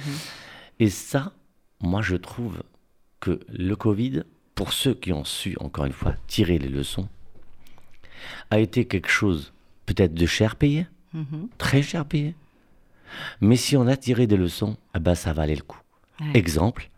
Et 0.79 0.89
ça, 0.89 1.33
moi 1.79 2.01
je 2.01 2.15
trouve 2.15 2.61
que 3.19 3.39
le 3.49 3.75
Covid, 3.75 4.23
pour 4.55 4.73
ceux 4.73 4.93
qui 4.93 5.13
ont 5.13 5.23
su, 5.23 5.55
encore 5.59 5.85
une 5.85 5.93
fois, 5.93 6.15
tirer 6.27 6.59
les 6.59 6.69
leçons, 6.69 7.07
a 8.49 8.59
été 8.59 8.85
quelque 8.85 9.09
chose 9.09 9.53
peut-être 9.85 10.13
de 10.13 10.25
cher 10.25 10.55
payé, 10.55 10.85
mhm. 11.13 11.47
très 11.57 11.81
cher 11.81 12.05
payé, 12.05 12.35
mais 13.41 13.55
si 13.55 13.77
on 13.77 13.87
a 13.87 13.97
tiré 13.97 14.27
des 14.27 14.37
leçons, 14.37 14.77
eh 14.95 14.99
ben, 14.99 15.15
ça 15.15 15.33
valait 15.33 15.55
le 15.55 15.61
coup. 15.61 15.79
Exemple, 16.33 16.89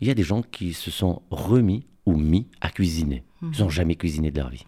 il 0.00 0.08
y 0.08 0.10
a 0.10 0.14
des 0.14 0.22
gens 0.22 0.42
qui 0.42 0.72
se 0.72 0.90
sont 0.90 1.22
remis 1.30 1.86
ou 2.06 2.16
mis 2.16 2.46
à 2.60 2.70
cuisiner. 2.70 3.24
Ils 3.42 3.60
n'ont 3.60 3.66
mhm. 3.66 3.70
jamais 3.70 3.94
cuisiné 3.96 4.30
de 4.30 4.38
leur 4.38 4.50
vie. 4.50 4.64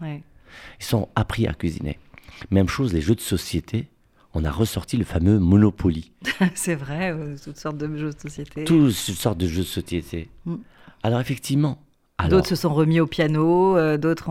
Ils 0.79 0.85
sont 0.85 1.09
appris 1.15 1.47
à 1.47 1.53
cuisiner. 1.53 1.97
Même 2.49 2.67
chose, 2.67 2.93
les 2.93 3.01
jeux 3.01 3.15
de 3.15 3.21
société, 3.21 3.87
on 4.33 4.45
a 4.45 4.51
ressorti 4.51 4.97
le 4.97 5.03
fameux 5.03 5.39
Monopoly. 5.39 6.11
C'est 6.55 6.75
vrai, 6.75 7.11
euh, 7.11 7.35
toutes 7.41 7.57
sortes 7.57 7.77
de 7.77 7.97
jeux 7.97 8.11
de 8.11 8.19
société. 8.19 8.63
Toutes 8.63 8.91
sortes 8.91 9.37
de 9.37 9.47
jeux 9.47 9.63
de 9.63 9.67
société. 9.67 10.29
Mm. 10.45 10.55
Alors 11.03 11.19
effectivement, 11.19 11.81
D'autres 12.29 12.47
se 12.47 12.55
sont 12.55 12.73
remis 12.73 12.99
au 12.99 13.07
piano, 13.07 13.77
euh, 13.77 13.97
d'autres 13.97 14.29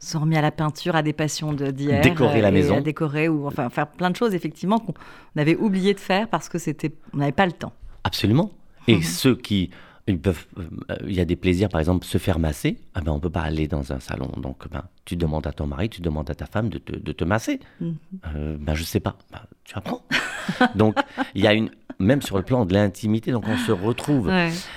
se 0.00 0.12
sont 0.12 0.20
remis 0.20 0.36
à 0.36 0.42
la 0.42 0.50
peinture, 0.50 0.96
à 0.96 1.02
des 1.02 1.12
passions 1.12 1.52
d'hier. 1.52 2.00
Décorer 2.00 2.40
la 2.40 2.50
maison. 2.50 2.80
décorer, 2.80 3.28
ou 3.28 3.46
enfin 3.46 3.68
faire 3.70 3.86
plein 3.86 4.10
de 4.10 4.16
choses, 4.16 4.34
effectivement, 4.34 4.78
qu'on 4.78 4.94
avait 5.36 5.56
oublié 5.56 5.94
de 5.94 6.00
faire 6.00 6.28
parce 6.28 6.48
que 6.48 6.58
c'était, 6.58 6.92
on 7.14 7.18
n'avait 7.18 7.32
pas 7.32 7.46
le 7.46 7.52
temps. 7.52 7.72
Absolument. 8.04 8.50
Et 8.86 8.96
mhm. 8.96 9.02
ceux 9.02 9.36
qui. 9.36 9.70
Ils 10.06 10.18
peuvent, 10.18 10.46
euh, 10.58 10.96
il 11.06 11.12
y 11.12 11.20
a 11.20 11.26
des 11.26 11.36
plaisirs, 11.36 11.68
par 11.68 11.80
exemple, 11.80 12.06
se 12.06 12.16
faire 12.16 12.38
masser. 12.38 12.78
Ah 12.94 13.02
ben, 13.02 13.12
on 13.12 13.16
ne 13.16 13.20
peut 13.20 13.28
pas 13.28 13.42
aller 13.42 13.68
dans 13.68 13.92
un 13.92 14.00
salon. 14.00 14.30
Donc, 14.38 14.66
ben, 14.70 14.84
tu 15.04 15.16
demandes 15.16 15.46
à 15.46 15.52
ton 15.52 15.66
mari, 15.66 15.90
tu 15.90 16.00
demandes 16.00 16.30
à 16.30 16.34
ta 16.34 16.46
femme 16.46 16.70
de 16.70 16.78
te, 16.78 16.96
de 16.96 17.12
te 17.12 17.24
masser. 17.24 17.60
Mhm. 17.82 17.96
Euh, 18.34 18.56
ben, 18.58 18.74
je 18.74 18.80
ne 18.80 18.86
sais 18.86 19.00
pas. 19.00 19.18
Ben, 19.30 19.40
tu 19.64 19.76
apprends. 19.76 20.02
donc, 20.76 20.96
il 21.34 21.42
y 21.42 21.46
a 21.46 21.52
une, 21.52 21.70
même 21.98 22.22
sur 22.22 22.36
le 22.36 22.42
plan 22.44 22.64
de 22.64 22.72
l'intimité. 22.74 23.32
Donc 23.32 23.44
on 23.48 23.56
se 23.56 23.72
retrouve. 23.72 24.30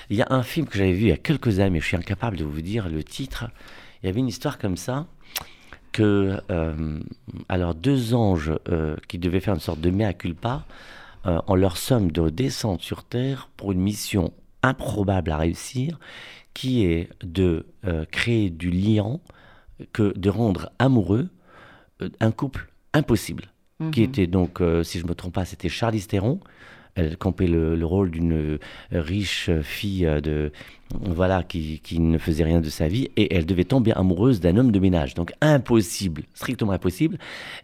Il 0.09 0.15
y 0.17 0.21
a 0.21 0.27
un 0.29 0.43
film 0.43 0.65
que 0.67 0.77
j'avais 0.77 0.93
vu 0.93 1.01
il 1.03 1.09
y 1.09 1.11
a 1.13 1.17
quelques 1.17 1.59
années, 1.59 1.71
mais 1.71 1.79
je 1.79 1.85
suis 1.85 1.97
incapable 1.97 2.37
de 2.37 2.43
vous 2.43 2.61
dire 2.61 2.89
le 2.89 3.03
titre. 3.03 3.45
Il 4.01 4.07
y 4.07 4.09
avait 4.09 4.19
une 4.19 4.27
histoire 4.27 4.57
comme 4.57 4.77
ça 4.77 5.07
que 5.91 6.39
euh, 6.49 6.99
alors 7.49 7.75
deux 7.75 8.13
anges 8.13 8.53
euh, 8.69 8.95
qui 9.07 9.17
devaient 9.19 9.41
faire 9.41 9.53
une 9.53 9.59
sorte 9.59 9.81
de 9.81 9.89
mea 9.91 10.13
culpa 10.13 10.65
euh, 11.25 11.39
en 11.47 11.55
leur 11.55 11.77
somme 11.77 12.11
de 12.11 12.29
descendre 12.29 12.81
sur 12.81 13.03
terre 13.03 13.49
pour 13.57 13.71
une 13.73 13.81
mission 13.81 14.33
improbable 14.63 15.31
à 15.31 15.37
réussir, 15.37 15.99
qui 16.53 16.85
est 16.85 17.09
de 17.23 17.65
créer 18.11 18.49
du 18.51 18.69
lien, 18.69 19.19
que 19.91 20.13
de 20.17 20.29
rendre 20.29 20.71
amoureux 20.79 21.29
un 22.19 22.31
couple 22.31 22.69
impossible. 22.93 23.45
qui 23.91 24.01
Mhm. 24.01 24.05
était 24.09 24.27
donc, 24.27 24.61
euh, 24.61 24.83
si 24.83 24.99
je 24.99 25.07
me 25.07 25.15
trompe 25.15 25.33
pas, 25.33 25.43
c'était 25.45 25.67
Charlize 25.69 26.05
Theron. 26.05 26.39
Elle 26.95 27.15
campait 27.17 27.47
le, 27.47 27.75
le 27.75 27.85
rôle 27.85 28.11
d'une 28.11 28.33
euh, 28.33 28.59
riche 28.91 29.49
fille 29.61 30.05
euh, 30.05 30.19
de 30.21 30.51
voilà 30.99 31.41
qui, 31.43 31.79
qui 31.79 31.99
ne 32.01 32.17
faisait 32.17 32.43
rien 32.43 32.59
de 32.59 32.69
sa 32.69 32.89
vie 32.89 33.09
et 33.15 33.33
elle 33.33 33.45
devait 33.45 33.63
tomber 33.63 33.93
amoureuse 33.93 34.41
d'un 34.41 34.57
homme 34.57 34.73
de 34.73 34.79
ménage. 34.79 35.13
Donc 35.13 35.31
impossible, 35.39 36.23
strictement 36.33 36.73
impossible. 36.73 37.17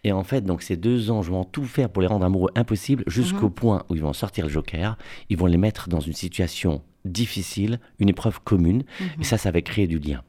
Et 0.04 0.12
en 0.12 0.24
fait, 0.24 0.40
donc 0.42 0.62
ces 0.62 0.76
deux 0.78 1.10
anges 1.10 1.28
vont 1.28 1.44
tout 1.44 1.64
faire 1.64 1.90
pour 1.90 2.00
les 2.00 2.08
rendre 2.08 2.24
amoureux 2.24 2.50
impossible 2.54 3.04
jusqu'au 3.06 3.50
point 3.50 3.84
où 3.90 3.94
ils 3.96 4.00
vont 4.00 4.14
sortir 4.14 4.46
le 4.46 4.50
joker. 4.50 4.96
Ils 5.28 5.36
vont 5.36 5.44
les 5.46 5.58
mettre 5.58 5.90
dans 5.90 6.00
une 6.00 6.14
situation 6.14 6.80
difficile, 7.04 7.80
une 7.98 8.08
épreuve 8.08 8.40
commune. 8.40 8.84
Et 9.20 9.24
ça, 9.24 9.36
ça 9.36 9.50
va 9.50 9.60
créer 9.60 9.86
du 9.86 9.98
lien. 9.98 10.22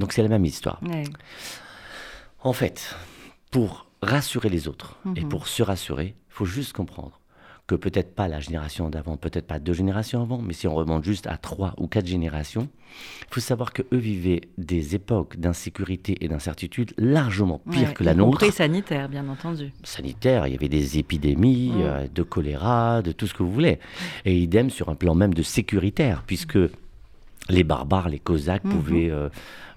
Donc 0.00 0.12
c'est 0.12 0.22
la 0.22 0.28
même 0.28 0.44
histoire. 0.44 0.80
Ouais. 0.82 1.04
En 2.42 2.52
fait, 2.52 2.96
pour 3.52 3.86
rassurer 4.02 4.48
les 4.48 4.66
autres 4.66 4.98
et 5.14 5.20
Mhm. 5.20 5.28
pour 5.28 5.46
se 5.46 5.62
rassurer, 5.62 6.16
il 6.28 6.32
faut 6.34 6.44
juste 6.44 6.72
comprendre 6.72 7.20
que 7.68 7.74
peut-être 7.76 8.14
pas 8.14 8.26
la 8.28 8.40
génération 8.40 8.90
d'avant, 8.90 9.16
peut-être 9.16 9.46
pas 9.46 9.58
deux 9.58 9.72
générations 9.72 10.20
avant, 10.20 10.38
mais 10.42 10.52
si 10.52 10.66
on 10.66 10.74
remonte 10.74 11.04
juste 11.04 11.26
à 11.28 11.36
trois 11.36 11.74
ou 11.78 11.86
quatre 11.86 12.06
générations, 12.06 12.68
il 13.22 13.34
faut 13.34 13.40
savoir 13.40 13.72
que 13.72 13.82
eux 13.92 13.96
vivaient 13.98 14.42
des 14.58 14.94
époques 14.94 15.38
d'insécurité 15.38 16.16
et 16.20 16.28
d'incertitude 16.28 16.92
largement 16.98 17.60
pires 17.70 17.88
Ouais, 17.88 17.94
que 17.94 18.04
la 18.04 18.12
y 18.12 18.16
nôtre. 18.16 18.30
compris 18.40 18.52
sanitaire, 18.52 19.08
bien 19.08 19.28
entendu. 19.28 19.72
Sanitaire, 19.84 20.46
il 20.48 20.52
y 20.52 20.56
avait 20.56 20.68
des 20.68 20.98
épidémies, 20.98 21.72
euh, 21.78 22.06
de 22.12 22.22
choléra, 22.22 23.00
de 23.00 23.12
tout 23.12 23.26
ce 23.26 23.32
que 23.34 23.42
vous 23.42 23.52
voulez. 23.52 23.78
Et 24.24 24.36
idem 24.36 24.68
sur 24.68 24.88
un 24.88 24.94
plan 24.96 25.14
même 25.14 25.32
de 25.32 25.42
sécuritaire, 25.42 26.24
puisque 26.26 26.58
les 27.52 27.64
barbares, 27.64 28.08
les 28.08 28.18
Cosaques 28.18 28.64
Mhm. 28.64 28.72
pouvaient, 28.72 29.10
euh, 29.10 29.28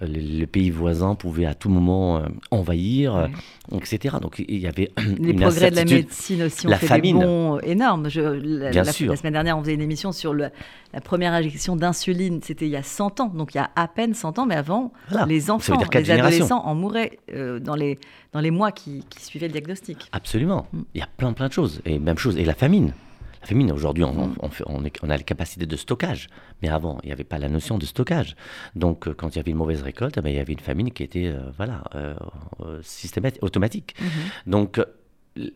le, 0.02 0.40
le 0.40 0.46
pays 0.48 0.70
voisin 0.70 1.16
pouvait 1.16 1.46
à 1.46 1.54
tout 1.54 1.70
moment 1.70 2.18
euh, 2.18 2.26
envahir, 2.52 3.16
euh, 3.16 3.28
etc. 3.74 4.18
Donc 4.22 4.44
il 4.48 4.58
y 4.60 4.68
avait 4.68 4.92
Les 5.20 5.32
une 5.32 5.40
progrès 5.42 5.72
de 5.72 5.76
la 5.76 5.86
médecine 5.86 6.44
aussi 6.44 6.68
ont 6.68 6.70
La 6.70 6.78
fait 6.78 6.88
famine. 6.88 7.20
des 7.20 7.26
bons 7.26 7.60
énormes. 7.60 8.10
Je, 8.10 8.22
la, 8.22 8.70
Bien 8.72 8.84
la- 8.84 8.92
sûr. 8.92 9.10
la 9.12 9.16
semaine 9.18 9.34
dernière, 9.34 9.58
on 9.58 9.62
faisait 9.62 9.74
une 9.74 9.82
émission 9.82 10.12
sur 10.12 10.34
le- 10.34 10.50
la 10.94 11.02
première 11.02 11.34
injection 11.34 11.76
d'insuline. 11.76 12.40
C'était 12.44 12.66
il 12.66 12.72
y 12.72 12.76
a 12.78 12.84
100 12.84 13.20
ans, 13.20 13.28
donc 13.28 13.54
il 13.54 13.58
y 13.58 13.62
a 13.62 13.70
à 13.76 13.88
peine 13.88 14.14
100 14.14 14.40
ans, 14.40 14.46
mais 14.46 14.56
avant, 14.56 14.92
Voilà. 15.10 15.26
les 15.26 15.52
enfants, 15.52 15.78
les 15.94 16.12
adolescents 16.12 16.64
en 16.66 16.76
mouraient 16.76 17.20
euh, 17.34 17.60
dans, 17.60 17.76
les, 17.76 18.00
dans 18.34 18.40
les 18.40 18.52
mois 18.52 18.72
qui, 18.72 19.04
qui 19.10 19.24
suivaient 19.24 19.48
le 19.48 19.54
diagnostic. 19.54 20.08
Absolument. 20.12 20.68
Mm. 20.74 20.80
Il 20.94 21.00
y 21.00 21.04
a 21.04 21.08
plein 21.18 21.34
plein 21.34 21.48
de 21.48 21.54
choses. 21.54 21.82
Et 21.86 22.00
même 22.00 22.18
chose, 22.18 22.38
et 22.38 22.46
la 22.46 22.54
famine. 22.56 22.94
La 23.46 23.50
famine, 23.50 23.72
aujourd'hui, 23.72 24.04
on, 24.04 24.14
Mm. 24.30 24.36
on, 25.04 25.10
a 25.12 25.18
les 25.18 25.24
capacités 25.24 25.68
de 25.68 25.76
stockage. 25.76 26.30
Mais 26.64 26.68
avant, 26.70 26.98
il 27.04 27.08
n'y 27.08 27.12
avait 27.12 27.24
pas 27.24 27.38
la 27.38 27.48
notion 27.48 27.78
de 27.78 27.86
stockage. 27.86 28.36
Donc, 28.76 29.08
euh, 29.08 29.14
quand 29.14 29.30
il 29.30 29.36
y 29.36 29.40
avait 29.40 29.52
une 29.52 29.58
mauvaise 29.58 29.84
récolte, 29.84 30.16
eh 30.18 30.22
ben, 30.22 30.30
il 30.32 30.36
y 30.36 30.40
avait 30.40 30.54
une 30.54 30.60
famine 30.60 30.92
qui 30.92 31.04
était 31.04 31.28
euh, 31.28 31.52
voilà, 31.56 31.84
euh, 31.94 32.16
systématique, 32.82 33.44
automatique. 33.44 33.96
Mhm. 34.02 34.52
Donc, 34.52 34.82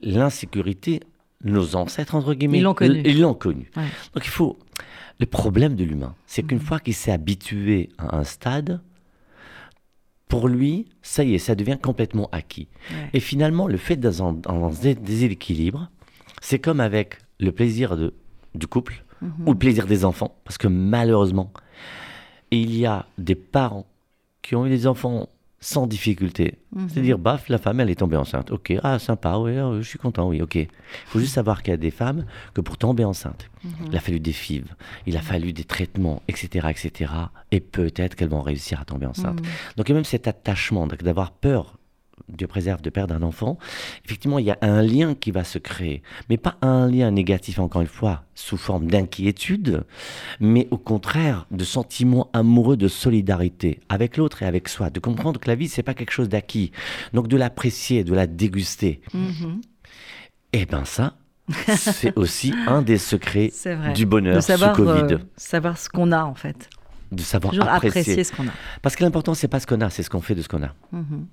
l'insécurité, 0.04 1.00
nos 1.44 1.76
ancêtres, 1.76 2.14
entre 2.14 2.36
guillemets, 2.36 2.60
Ils 2.60 2.64
l'ont 2.64 2.76
connue. 2.76 3.02
Ils 3.06 3.20
l'ont 3.22 3.34
connue. 3.34 3.72
Ouais. 3.76 3.84
Donc, 4.14 4.24
il 4.26 4.30
faut. 4.30 4.60
Le 5.20 5.26
problème 5.26 5.76
de 5.76 5.84
l'humain, 5.84 6.16
c'est 6.28 6.44
qu'une 6.44 6.60
fois 6.62 6.80
qu'il 6.80 6.94
s'est 6.94 7.12
habitué 7.12 7.90
à 7.98 8.16
un 8.18 8.24
stade, 8.24 8.82
pour 10.28 10.48
lui, 10.48 10.86
ça 11.02 11.24
y 11.24 11.34
est, 11.34 11.40
ça 11.40 11.56
devient 11.56 11.78
complètement 11.82 12.30
acquis. 12.32 12.68
Ouais. 12.92 13.10
Et 13.14 13.20
finalement, 13.20 13.68
le 13.68 13.78
fait 13.78 13.96
d'être 13.98 14.16
dans 14.16 14.68
un 14.68 14.70
dé- 14.82 14.96
déséquilibre, 14.96 15.90
c'est 16.40 16.60
comme 16.60 16.80
avec 16.80 17.18
le 17.40 17.52
plaisir 17.52 17.96
de, 17.98 18.14
du 18.56 18.68
couple 18.68 19.04
Mhm. 19.22 19.48
ou 19.48 19.52
le 19.52 19.58
plaisir 19.58 19.86
des 19.86 20.06
enfants. 20.06 20.38
Parce 20.46 20.58
que 20.58 20.68
malheureusement, 20.70 21.52
il 22.52 22.76
y 22.76 22.86
a 22.86 23.06
des 23.18 23.36
parents 23.36 23.86
qui 24.42 24.56
ont 24.56 24.66
eu 24.66 24.70
des 24.70 24.88
enfants 24.88 25.28
sans 25.62 25.88
difficulté. 25.88 26.58
Mhm. 26.74 26.88
C'est-à-dire, 26.88 27.18
baf, 27.20 27.50
la 27.50 27.58
femme, 27.58 27.82
elle 27.82 27.90
est 27.90 27.96
tombée 28.00 28.16
enceinte. 28.16 28.50
Ok, 28.50 28.74
ah, 28.82 28.98
sympa, 28.98 29.36
oui, 29.38 29.58
ah, 29.58 29.70
oui, 29.72 29.80
je 29.84 29.90
suis 29.90 30.00
content, 30.00 30.30
oui, 30.30 30.42
ok. 30.42 30.56
Il 30.56 30.68
faut 31.08 31.20
juste 31.20 31.34
savoir 31.34 31.64
qu'il 31.64 31.72
y 31.72 31.74
a 31.74 31.78
des 31.78 31.92
femmes 31.92 32.24
que 32.54 32.62
pour 32.62 32.78
tomber 32.78 33.04
enceinte, 33.04 33.50
Mhm. 33.66 33.72
il 33.92 33.98
a 33.98 34.00
fallu 34.00 34.22
des 34.22 34.32
FIV, 34.32 34.64
il 35.06 35.18
a 35.18 35.22
fallu 35.22 35.52
des 35.52 35.66
traitements, 35.66 36.22
etc., 36.30 36.68
etc. 36.70 37.12
Et 37.52 37.60
peut-être 37.60 38.16
qu'elles 38.16 38.30
vont 38.30 38.42
réussir 38.42 38.80
à 38.80 38.86
tomber 38.86 39.06
enceinte. 39.06 39.42
Donc, 39.76 39.90
il 39.90 39.90
y 39.90 39.92
a 39.92 39.96
même 39.96 40.06
cet 40.06 40.30
attachement, 40.30 40.88
d'avoir 40.88 41.32
peur, 41.32 41.78
Dieu 42.28 42.48
préserve, 42.48 42.82
de 42.82 42.90
perdre 42.90 43.16
un 43.16 43.22
enfant, 43.22 43.58
effectivement, 44.06 44.40
il 44.40 44.46
y 44.46 44.52
a 44.52 44.58
un 44.62 44.82
lien 44.82 45.16
qui 45.16 45.32
va 45.32 45.44
se 45.44 45.58
créer. 45.58 46.02
Mais 46.30 46.38
pas 46.38 46.58
un 46.62 46.88
lien 46.90 47.12
négatif, 47.12 47.60
encore 47.60 47.82
une 47.82 47.88
fois, 47.88 48.24
sous 48.36 48.58
forme 48.58 48.88
d'inquiétude, 48.88 49.84
mais 50.40 50.68
au 50.72 50.78
contraire 50.78 51.46
de 51.52 51.64
sentiments 51.64 52.30
amoureux 52.34 52.78
de 52.78 52.88
solidarité 52.88 53.80
avec 53.90 54.18
l'autre 54.18 54.44
et 54.44 54.46
avec 54.46 54.68
soi, 54.70 54.90
de 54.90 55.00
comprendre 55.00 55.40
que 55.40 55.48
la 55.48 55.56
vie, 55.56 55.68
c'est 55.68 55.84
pas 55.84 55.94
quelque 55.94 56.12
chose 56.12 56.30
d'acquis. 56.30 56.72
Donc, 57.14 57.28
de 57.28 57.38
l'apprécier, 57.38 58.04
de 58.04 58.14
la 58.14 58.28
déguster. 58.28 59.02
Mhm. 59.14 59.62
Et 60.54 60.66
ben 60.66 60.86
ça, 60.86 61.16
c'est 61.78 62.18
aussi 62.18 62.54
un 62.68 62.82
des 62.82 62.98
secrets 62.98 63.52
du 63.96 64.06
bonheur 64.06 64.36
de 64.36 64.42
savoir, 64.42 64.76
sous 64.76 64.84
Covid. 64.84 65.14
euh, 65.16 65.18
savoir 65.36 65.78
ce 65.78 65.90
qu'on 65.90 66.12
a, 66.12 66.24
en 66.24 66.36
fait. 66.36 66.70
de 67.12 67.22
savoir 67.22 67.54
apprécier. 67.68 68.02
apprécier 68.02 68.24
ce 68.24 68.32
qu'on 68.34 68.48
a. 68.48 68.52
Parce 68.82 68.96
que 68.96 69.04
l'important, 69.04 69.34
c'est 69.34 69.48
pas 69.48 69.60
ce 69.60 69.68
qu'on 69.68 69.82
a, 69.82 69.90
c'est 69.90 70.04
ce 70.04 70.10
qu'on 70.10 70.22
fait 70.22 70.36
de 70.36 70.42
ce 70.42 70.48
qu'on 70.48 70.64
a. 70.64 70.74
Mhm. 70.92 71.26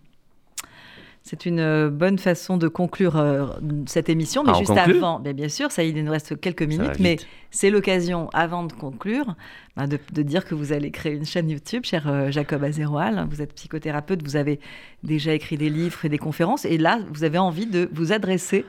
C'est 1.29 1.45
une 1.45 1.59
euh, 1.59 1.91
bonne 1.91 2.19
façon 2.19 2.57
de 2.57 2.69
conclure 2.69 3.17
euh, 3.17 3.47
cette 3.87 4.09
émission, 4.09 4.45
mais 4.45 4.53
Ah, 4.55 4.59
juste 4.61 4.71
avant, 4.77 5.19
bien, 5.19 5.33
bien 5.33 5.49
sûr, 5.49 5.73
ça 5.73 5.83
il 5.83 6.05
nous 6.05 6.13
reste 6.13 6.41
quelques 6.41 6.63
minutes, 6.63 7.01
mais 7.01 7.17
c'est 7.51 7.69
l'occasion, 7.69 8.31
avant 8.33 8.63
de 8.63 8.73
conclure, 8.73 9.35
bah, 9.77 9.89
de, 9.89 9.99
de 10.13 10.23
dire 10.23 10.45
que 10.45 10.55
vous 10.55 10.73
allez 10.73 10.93
créer 10.93 11.15
une 11.15 11.25
chaîne 11.25 11.51
YouTube, 11.51 11.83
cher 11.85 12.07
euh, 12.07 12.31
Jacob 12.31 12.63
Azéroal. 12.63 13.27
Vous 13.29 13.43
êtes 13.43 13.55
psychothérapeute, 13.55 14.23
vous 14.23 14.37
avez 14.37 14.61
déjà 15.03 15.35
écrit 15.35 15.57
des 15.57 15.69
livres 15.69 16.05
et 16.05 16.09
des 16.09 16.19
conférences, 16.19 16.65
et 16.65 16.79
là, 16.79 17.01
vous 17.13 17.25
avez 17.25 17.39
envie 17.39 17.67
de 17.67 17.91
vous 17.93 18.13
adresser 18.13 18.65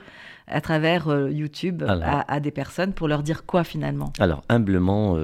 à 0.48 0.60
travers 0.60 1.06
euh, 1.06 1.30
YouTube 1.30 1.84
Alors. 1.86 2.02
à, 2.02 2.32
à 2.32 2.40
des 2.40 2.50
personnes 2.50 2.92
pour 2.92 3.06
leur 3.06 3.22
dire 3.22 3.46
quoi 3.46 3.62
finalement? 3.62 4.12
Alors, 4.18 4.42
humblement, 4.48 5.16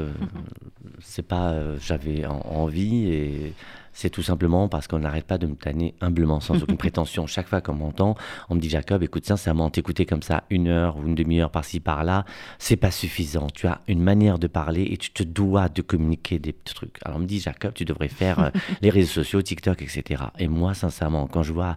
c'est 1.00 1.26
pas 1.26 1.54
j'avais 1.80 2.26
en- 2.26 2.42
envie 2.48 3.08
et 3.12 3.52
c'est 3.94 4.10
tout 4.10 4.22
simplement 4.22 4.68
parce 4.68 4.86
qu'on 4.88 4.98
n'arrête 4.98 5.24
pas 5.24 5.38
de 5.38 5.46
me 5.46 5.54
tanner 5.54 5.94
humblement, 6.00 6.40
sans 6.40 6.62
aucune 6.62 6.76
prétention. 6.84 7.26
Chaque 7.26 7.48
fois 7.48 7.60
qu'on 7.60 7.74
m'entend, 7.74 8.16
on 8.50 8.56
me 8.56 8.60
dit 8.60 8.68
Jacob, 8.68 9.02
écoute, 9.02 9.24
sincèrement, 9.24 9.70
t'écouter 9.70 10.04
comme 10.04 10.22
ça 10.22 10.44
une 10.50 10.68
heure 10.68 10.96
ou 10.98 11.06
une 11.06 11.14
demi-heure 11.14 11.50
par-ci 11.50 11.80
par-là, 11.80 12.24
c'est 12.58 12.76
pas 12.76 12.90
suffisant. 12.90 13.46
Tu 13.54 13.66
as 13.66 13.80
une 13.88 14.02
manière 14.02 14.38
de 14.38 14.46
parler 14.48 14.82
et 14.90 14.96
tu 14.96 15.10
te 15.10 15.22
dois 15.22 15.68
de 15.68 15.80
communiquer 15.80 16.38
des 16.38 16.52
petits 16.52 16.74
trucs. 16.74 16.96
Alors, 17.04 17.16
on 17.18 17.20
me 17.20 17.26
dit 17.26 17.40
Jacob, 17.40 17.72
tu 17.72 17.84
devrais 17.84 18.08
faire 18.08 18.38
euh, 18.40 18.50
les 18.82 18.90
réseaux 18.90 19.12
sociaux, 19.12 19.40
TikTok, 19.40 19.80
etc. 19.82 20.24
Et 20.38 20.48
moi, 20.48 20.74
sincèrement, 20.74 21.26
quand 21.28 21.42
je 21.42 21.52
vois 21.52 21.76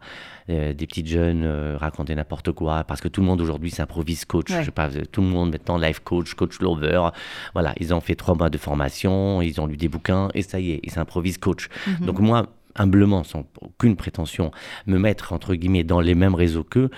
euh, 0.49 0.73
des 0.73 0.87
petites 0.87 1.07
jeunes 1.07 1.43
euh, 1.45 1.77
raconter 1.77 2.15
n'importe 2.15 2.51
quoi, 2.51 2.83
parce 2.83 2.99
que 3.01 3.07
tout 3.07 3.21
le 3.21 3.27
monde 3.27 3.41
aujourd'hui 3.41 3.69
s'improvise 3.69 4.25
coach, 4.25 4.49
Ouais. 4.49 4.61
je 4.61 4.65
sais 4.65 4.71
pas, 4.71 4.89
tout 5.11 5.21
le 5.21 5.27
monde 5.27 5.51
maintenant 5.51 5.77
life 5.77 5.99
coach, 5.99 6.33
coach 6.33 6.59
lover, 6.61 7.09
voilà, 7.53 7.73
ils 7.79 7.93
ont 7.93 7.99
fait 8.01 8.15
trois 8.15 8.33
mois 8.33 8.49
de 8.49 8.57
formation, 8.57 9.41
ils 9.41 9.59
ont 9.61 9.67
lu 9.67 9.75
des 9.77 9.89
bouquins 9.89 10.29
et 10.33 10.41
ça 10.41 10.59
y 10.59 10.71
est, 10.71 10.79
ils 10.83 10.91
s'improvisent 10.91 11.37
coach. 11.37 11.67
Donc 12.07 12.19
moi, 12.19 12.47
humblement, 12.75 13.23
sans 13.23 13.43
aucune 13.61 13.95
prétention, 13.95 14.51
me 14.85 14.97
mettre 14.97 15.33
entre 15.33 15.55
guillemets 15.55 15.83
dans 15.83 15.99
les 16.01 16.15
mêmes 16.15 16.35
réseaux 16.35 16.63
qu'eux, 16.63 16.89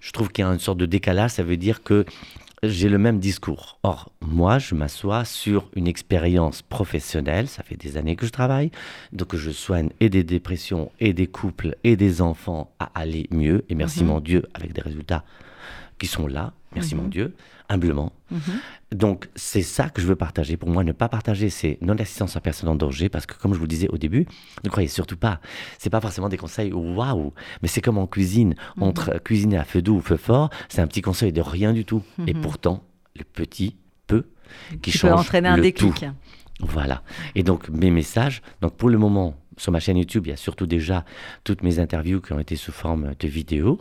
je 0.00 0.12
trouve 0.12 0.30
qu'il 0.30 0.44
y 0.44 0.48
a 0.48 0.50
une 0.50 0.58
sorte 0.58 0.78
de 0.78 0.86
décalage. 0.86 1.32
Ça 1.32 1.42
veut 1.42 1.56
dire 1.56 1.82
que 1.82 2.04
j'ai 2.62 2.88
le 2.88 2.98
même 2.98 3.18
discours. 3.20 3.78
Or, 3.82 4.10
moi, 4.20 4.58
je 4.58 4.74
m'assois 4.74 5.24
sur 5.24 5.68
une 5.76 5.86
expérience 5.86 6.62
professionnelle. 6.62 7.46
Ça 7.48 7.62
fait 7.62 7.76
des 7.76 7.96
années 7.96 8.16
que 8.16 8.26
je 8.26 8.32
travaille. 8.32 8.70
Donc, 9.12 9.36
je 9.36 9.50
soigne 9.50 9.90
et 10.00 10.08
des 10.08 10.24
dépressions, 10.24 10.90
et 10.98 11.12
des 11.12 11.26
couples, 11.28 11.76
et 11.84 11.96
des 11.96 12.20
enfants 12.20 12.72
à 12.80 12.90
aller 12.94 13.28
mieux. 13.30 13.64
Et 13.68 13.74
merci 13.74 14.02
Mhm. 14.02 14.08
mon 14.08 14.20
Dieu, 14.20 14.42
avec 14.54 14.72
des 14.72 14.80
résultats 14.82 15.24
qui 15.98 16.06
sont 16.06 16.26
là. 16.26 16.52
Merci 16.74 16.94
Mhm. 16.94 17.00
mon 17.02 17.08
Dieu, 17.08 17.34
humblement. 17.70 18.12
Mhm. 18.30 18.40
Donc, 18.92 19.28
c'est 19.34 19.62
ça 19.62 19.88
que 19.88 20.00
je 20.02 20.06
veux 20.06 20.16
partager. 20.16 20.56
Pour 20.56 20.68
moi, 20.68 20.84
ne 20.84 20.92
pas 20.92 21.08
partager, 21.08 21.48
c'est 21.50 21.78
non-assistance 21.80 22.36
à 22.36 22.40
personne 22.40 22.68
en 22.68 22.74
danger. 22.74 23.08
Parce 23.08 23.24
que, 23.26 23.34
comme 23.34 23.52
je 23.54 23.58
vous 23.58 23.64
le 23.64 23.68
disais 23.68 23.88
au 23.88 23.96
début, 23.98 24.26
ne 24.64 24.68
croyez 24.68 24.88
surtout 24.88 25.16
pas. 25.16 25.40
C'est 25.78 25.90
pas 25.90 26.00
forcément 26.00 26.28
des 26.28 26.36
conseils 26.36 26.72
waouh. 26.72 27.32
Mais 27.62 27.68
c'est 27.68 27.80
comme 27.80 27.96
en 27.98 28.06
cuisine. 28.06 28.54
Mhm. 28.76 28.82
Entre 28.82 29.18
cuisiner 29.24 29.56
à 29.56 29.64
feu 29.64 29.80
doux 29.82 29.96
ou 29.96 30.00
feu 30.00 30.16
fort, 30.16 30.50
c'est 30.68 30.80
un 30.82 30.86
petit 30.86 31.00
conseil 31.02 31.32
de 31.32 31.40
rien 31.40 31.72
du 31.72 31.84
tout. 31.84 32.02
Et 32.26 32.34
Mhm. 32.34 32.40
pourtant, 32.42 32.82
le 33.16 33.24
petit 33.24 33.76
peut 34.06 34.26
qui 34.70 34.78
Qui 34.78 34.90
peut 34.92 34.98
change 35.08 35.20
entraîner 35.20 35.48
un 35.48 35.56
le 35.56 35.62
déclic. 35.62 35.94
tout. 35.94 36.06
Voilà. 36.60 37.02
Et 37.34 37.42
donc, 37.42 37.68
mes 37.68 37.90
messages, 37.90 38.42
donc 38.60 38.74
pour 38.76 38.88
le 38.88 38.98
moment, 38.98 39.36
sur 39.58 39.72
ma 39.72 39.80
chaîne 39.80 39.96
YouTube, 39.98 40.26
il 40.26 40.30
y 40.30 40.32
a 40.32 40.36
surtout 40.36 40.66
déjà 40.66 41.04
toutes 41.44 41.62
mes 41.62 41.78
interviews 41.78 42.20
qui 42.20 42.32
ont 42.32 42.38
été 42.40 42.56
sous 42.56 42.72
forme 42.72 43.12
de 43.18 43.28
vidéos. 43.28 43.80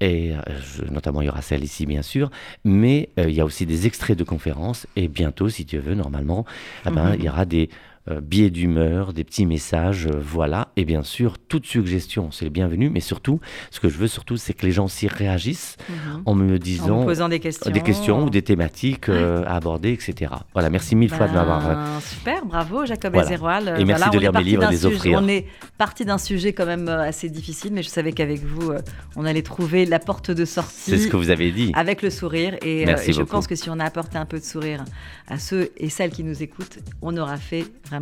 Et 0.00 0.32
euh, 0.34 0.40
je- 0.60 0.84
notamment, 0.92 1.22
il 1.22 1.26
y 1.26 1.28
aura 1.28 1.40
celle 1.42 1.62
ici, 1.64 1.86
bien 1.86 2.02
sûr. 2.02 2.30
Mais 2.64 3.08
euh, 3.18 3.28
il 3.28 3.34
y 3.34 3.40
a 3.40 3.44
aussi 3.44 3.64
des 3.66 3.86
extraits 3.86 4.18
de 4.18 4.24
conférences. 4.24 4.86
Et 4.96 5.08
bientôt, 5.08 5.48
si 5.48 5.64
Dieu 5.64 5.80
veut, 5.80 5.94
normalement, 5.94 6.44
eh 6.86 6.90
ben, 6.90 7.10
Mhm. 7.10 7.14
il 7.18 7.24
y 7.24 7.28
aura 7.28 7.44
des 7.44 7.70
euh, 8.10 8.20
billets 8.20 8.50
d'humeur, 8.50 9.12
des 9.14 9.24
petits 9.24 9.46
messages, 9.46 10.06
euh, 10.06 10.18
voilà. 10.20 10.68
Et 10.76 10.84
bien 10.84 11.02
sûr, 11.02 11.38
toute 11.38 11.64
suggestion, 11.64 12.30
c'est 12.30 12.50
bienvenu. 12.50 12.90
Mais 12.90 13.00
surtout, 13.00 13.40
ce 13.70 13.80
que 13.80 13.88
je 13.88 13.96
veux 13.96 14.08
surtout, 14.08 14.36
c'est 14.36 14.52
que 14.52 14.66
les 14.66 14.72
gens 14.72 14.88
s'y 14.88 15.08
réagissent 15.08 15.76
Mhm. 15.88 16.22
en 16.26 16.34
me 16.34 16.54
En 16.56 16.58
disant 16.58 16.98
vous 16.98 17.04
posant 17.06 17.28
des 17.30 17.40
questions. 17.40 17.70
des 17.70 17.80
questions 17.80 18.24
ou 18.24 18.30
des 18.30 18.42
thématiques 18.42 19.08
euh, 19.08 19.42
à 19.46 19.56
aborder, 19.56 19.92
etc. 19.92 20.32
Voilà, 20.52 20.68
merci 20.68 20.94
mille 20.96 21.08
fois 21.08 21.28
de 21.28 21.32
m'avoir. 21.32 21.60
Ben, 21.66 22.00
Super, 22.00 22.44
bravo 22.44 22.84
Jacob 22.84 23.16
Voilà. 23.38 23.78
Et 23.80 23.84
merci 23.86 24.10
de 24.10 24.18
lire 24.18 24.32
mes 24.34 24.44
livres 24.44 24.64
et 24.64 24.70
les 24.70 24.84
offrir. 24.84 25.18
On 25.22 25.26
est 25.26 25.46
parti 25.78 26.04
d'un 26.04 26.18
sujet 26.18 26.52
quand 26.52 26.66
même 26.66 26.88
assez 26.88 27.30
difficile, 27.30 27.72
mais 27.72 27.82
je 27.82 27.88
savais 27.88 28.12
qu'avec 28.12 28.42
vous, 28.42 28.72
on 29.16 29.24
allait 29.24 29.40
trouver 29.42 29.86
la 29.86 29.98
porte 29.98 30.30
de 30.30 30.44
sortie. 30.44 30.90
C'est 30.90 30.98
ce 30.98 31.08
que 31.08 31.16
vous 31.16 31.30
avez 31.30 31.50
dit. 31.52 31.72
Avec 31.74 32.02
le 32.02 32.10
sourire. 32.10 32.56
Et, 32.62 32.84
Merci 32.84 33.10
et 33.10 33.12
je 33.14 33.22
pense 33.22 33.46
que 33.46 33.54
si 33.54 33.70
on 33.70 33.80
a 33.80 33.84
apporté 33.84 34.18
un 34.18 34.26
peu 34.26 34.38
de 34.38 34.44
sourire 34.44 34.84
à 35.26 35.38
ceux 35.38 35.70
et 35.78 35.88
celles 35.88 36.10
qui 36.10 36.22
nous 36.22 36.42
écoutent, 36.42 36.78
on 37.00 37.16
aura 37.16 37.38
fait 37.38 37.64
vraiment 37.86 37.93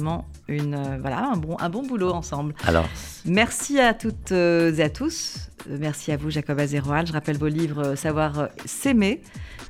une, 0.48 0.74
euh, 0.74 0.98
voilà, 1.00 1.30
un, 1.32 1.36
bon, 1.36 1.56
un 1.58 1.68
bon 1.68 1.82
boulot 1.82 2.12
ensemble. 2.12 2.54
Alors, 2.66 2.88
Merci 3.24 3.78
à 3.78 3.94
toutes 3.94 4.32
euh, 4.32 4.74
et 4.74 4.82
à 4.82 4.90
tous. 4.90 5.50
Euh, 5.70 5.76
Merci 5.80 6.12
à 6.12 6.16
vous, 6.16 6.30
Jacob 6.30 6.58
Azeroal. 6.58 7.06
Je 7.06 7.12
rappelle 7.12 7.38
vos 7.38 7.48
livres 7.48 7.94
Savoir 7.94 8.48
s'aimer 8.64 9.22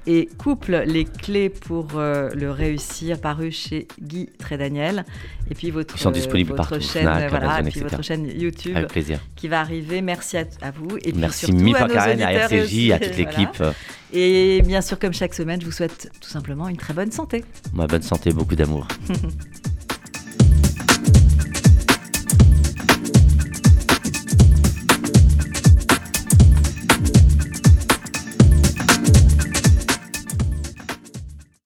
et 0.06 0.28
Couple, 0.36 0.82
les 0.86 1.04
clés 1.04 1.48
pour 1.48 1.86
le 1.94 2.50
réussir, 2.50 3.20
paru 3.20 3.52
chez 3.52 3.86
Guy 4.00 4.28
Trédaniel. 4.36 5.04
Et 5.48 5.54
puis 5.54 5.70
votre, 5.70 5.94
Ils 5.96 6.00
sont 6.00 6.10
disponibles 6.10 6.50
votre 6.50 6.70
partout, 6.70 6.84
chaîne, 6.84 7.02
Fnac, 7.02 7.30
voilà, 7.30 7.52
Amazon, 7.52 7.68
et 7.68 7.70
puis 7.70 7.80
etc. 7.80 7.90
votre 7.90 8.04
chaîne 8.04 8.26
YouTube 8.26 8.76
avec 8.76 8.88
plaisir. 8.90 9.20
qui 9.36 9.46
va 9.46 9.60
arriver. 9.60 10.00
Merci 10.00 10.38
à, 10.38 10.44
à 10.60 10.70
vous. 10.72 10.96
Et 10.98 11.12
puis 11.12 11.20
Merci 11.20 11.52
mille 11.52 11.76
à 11.76 11.80
fois 11.80 11.88
Karen, 11.88 12.20
à 12.20 12.32
RCJ, 12.32 12.54
aussi, 12.64 12.92
à 12.92 12.98
toute 12.98 13.12
voilà. 13.14 13.30
l'équipe. 13.30 13.62
Et 14.12 14.60
bien 14.62 14.80
sûr, 14.80 14.98
comme 14.98 15.14
chaque 15.14 15.34
semaine, 15.34 15.60
je 15.60 15.66
vous 15.66 15.72
souhaite 15.72 16.10
tout 16.20 16.28
simplement 16.28 16.68
une 16.68 16.76
très 16.76 16.92
bonne 16.94 17.12
santé. 17.12 17.44
Moi, 17.72 17.86
bonne 17.86 18.02
santé, 18.02 18.32
beaucoup 18.32 18.56
d'amour. 18.56 18.86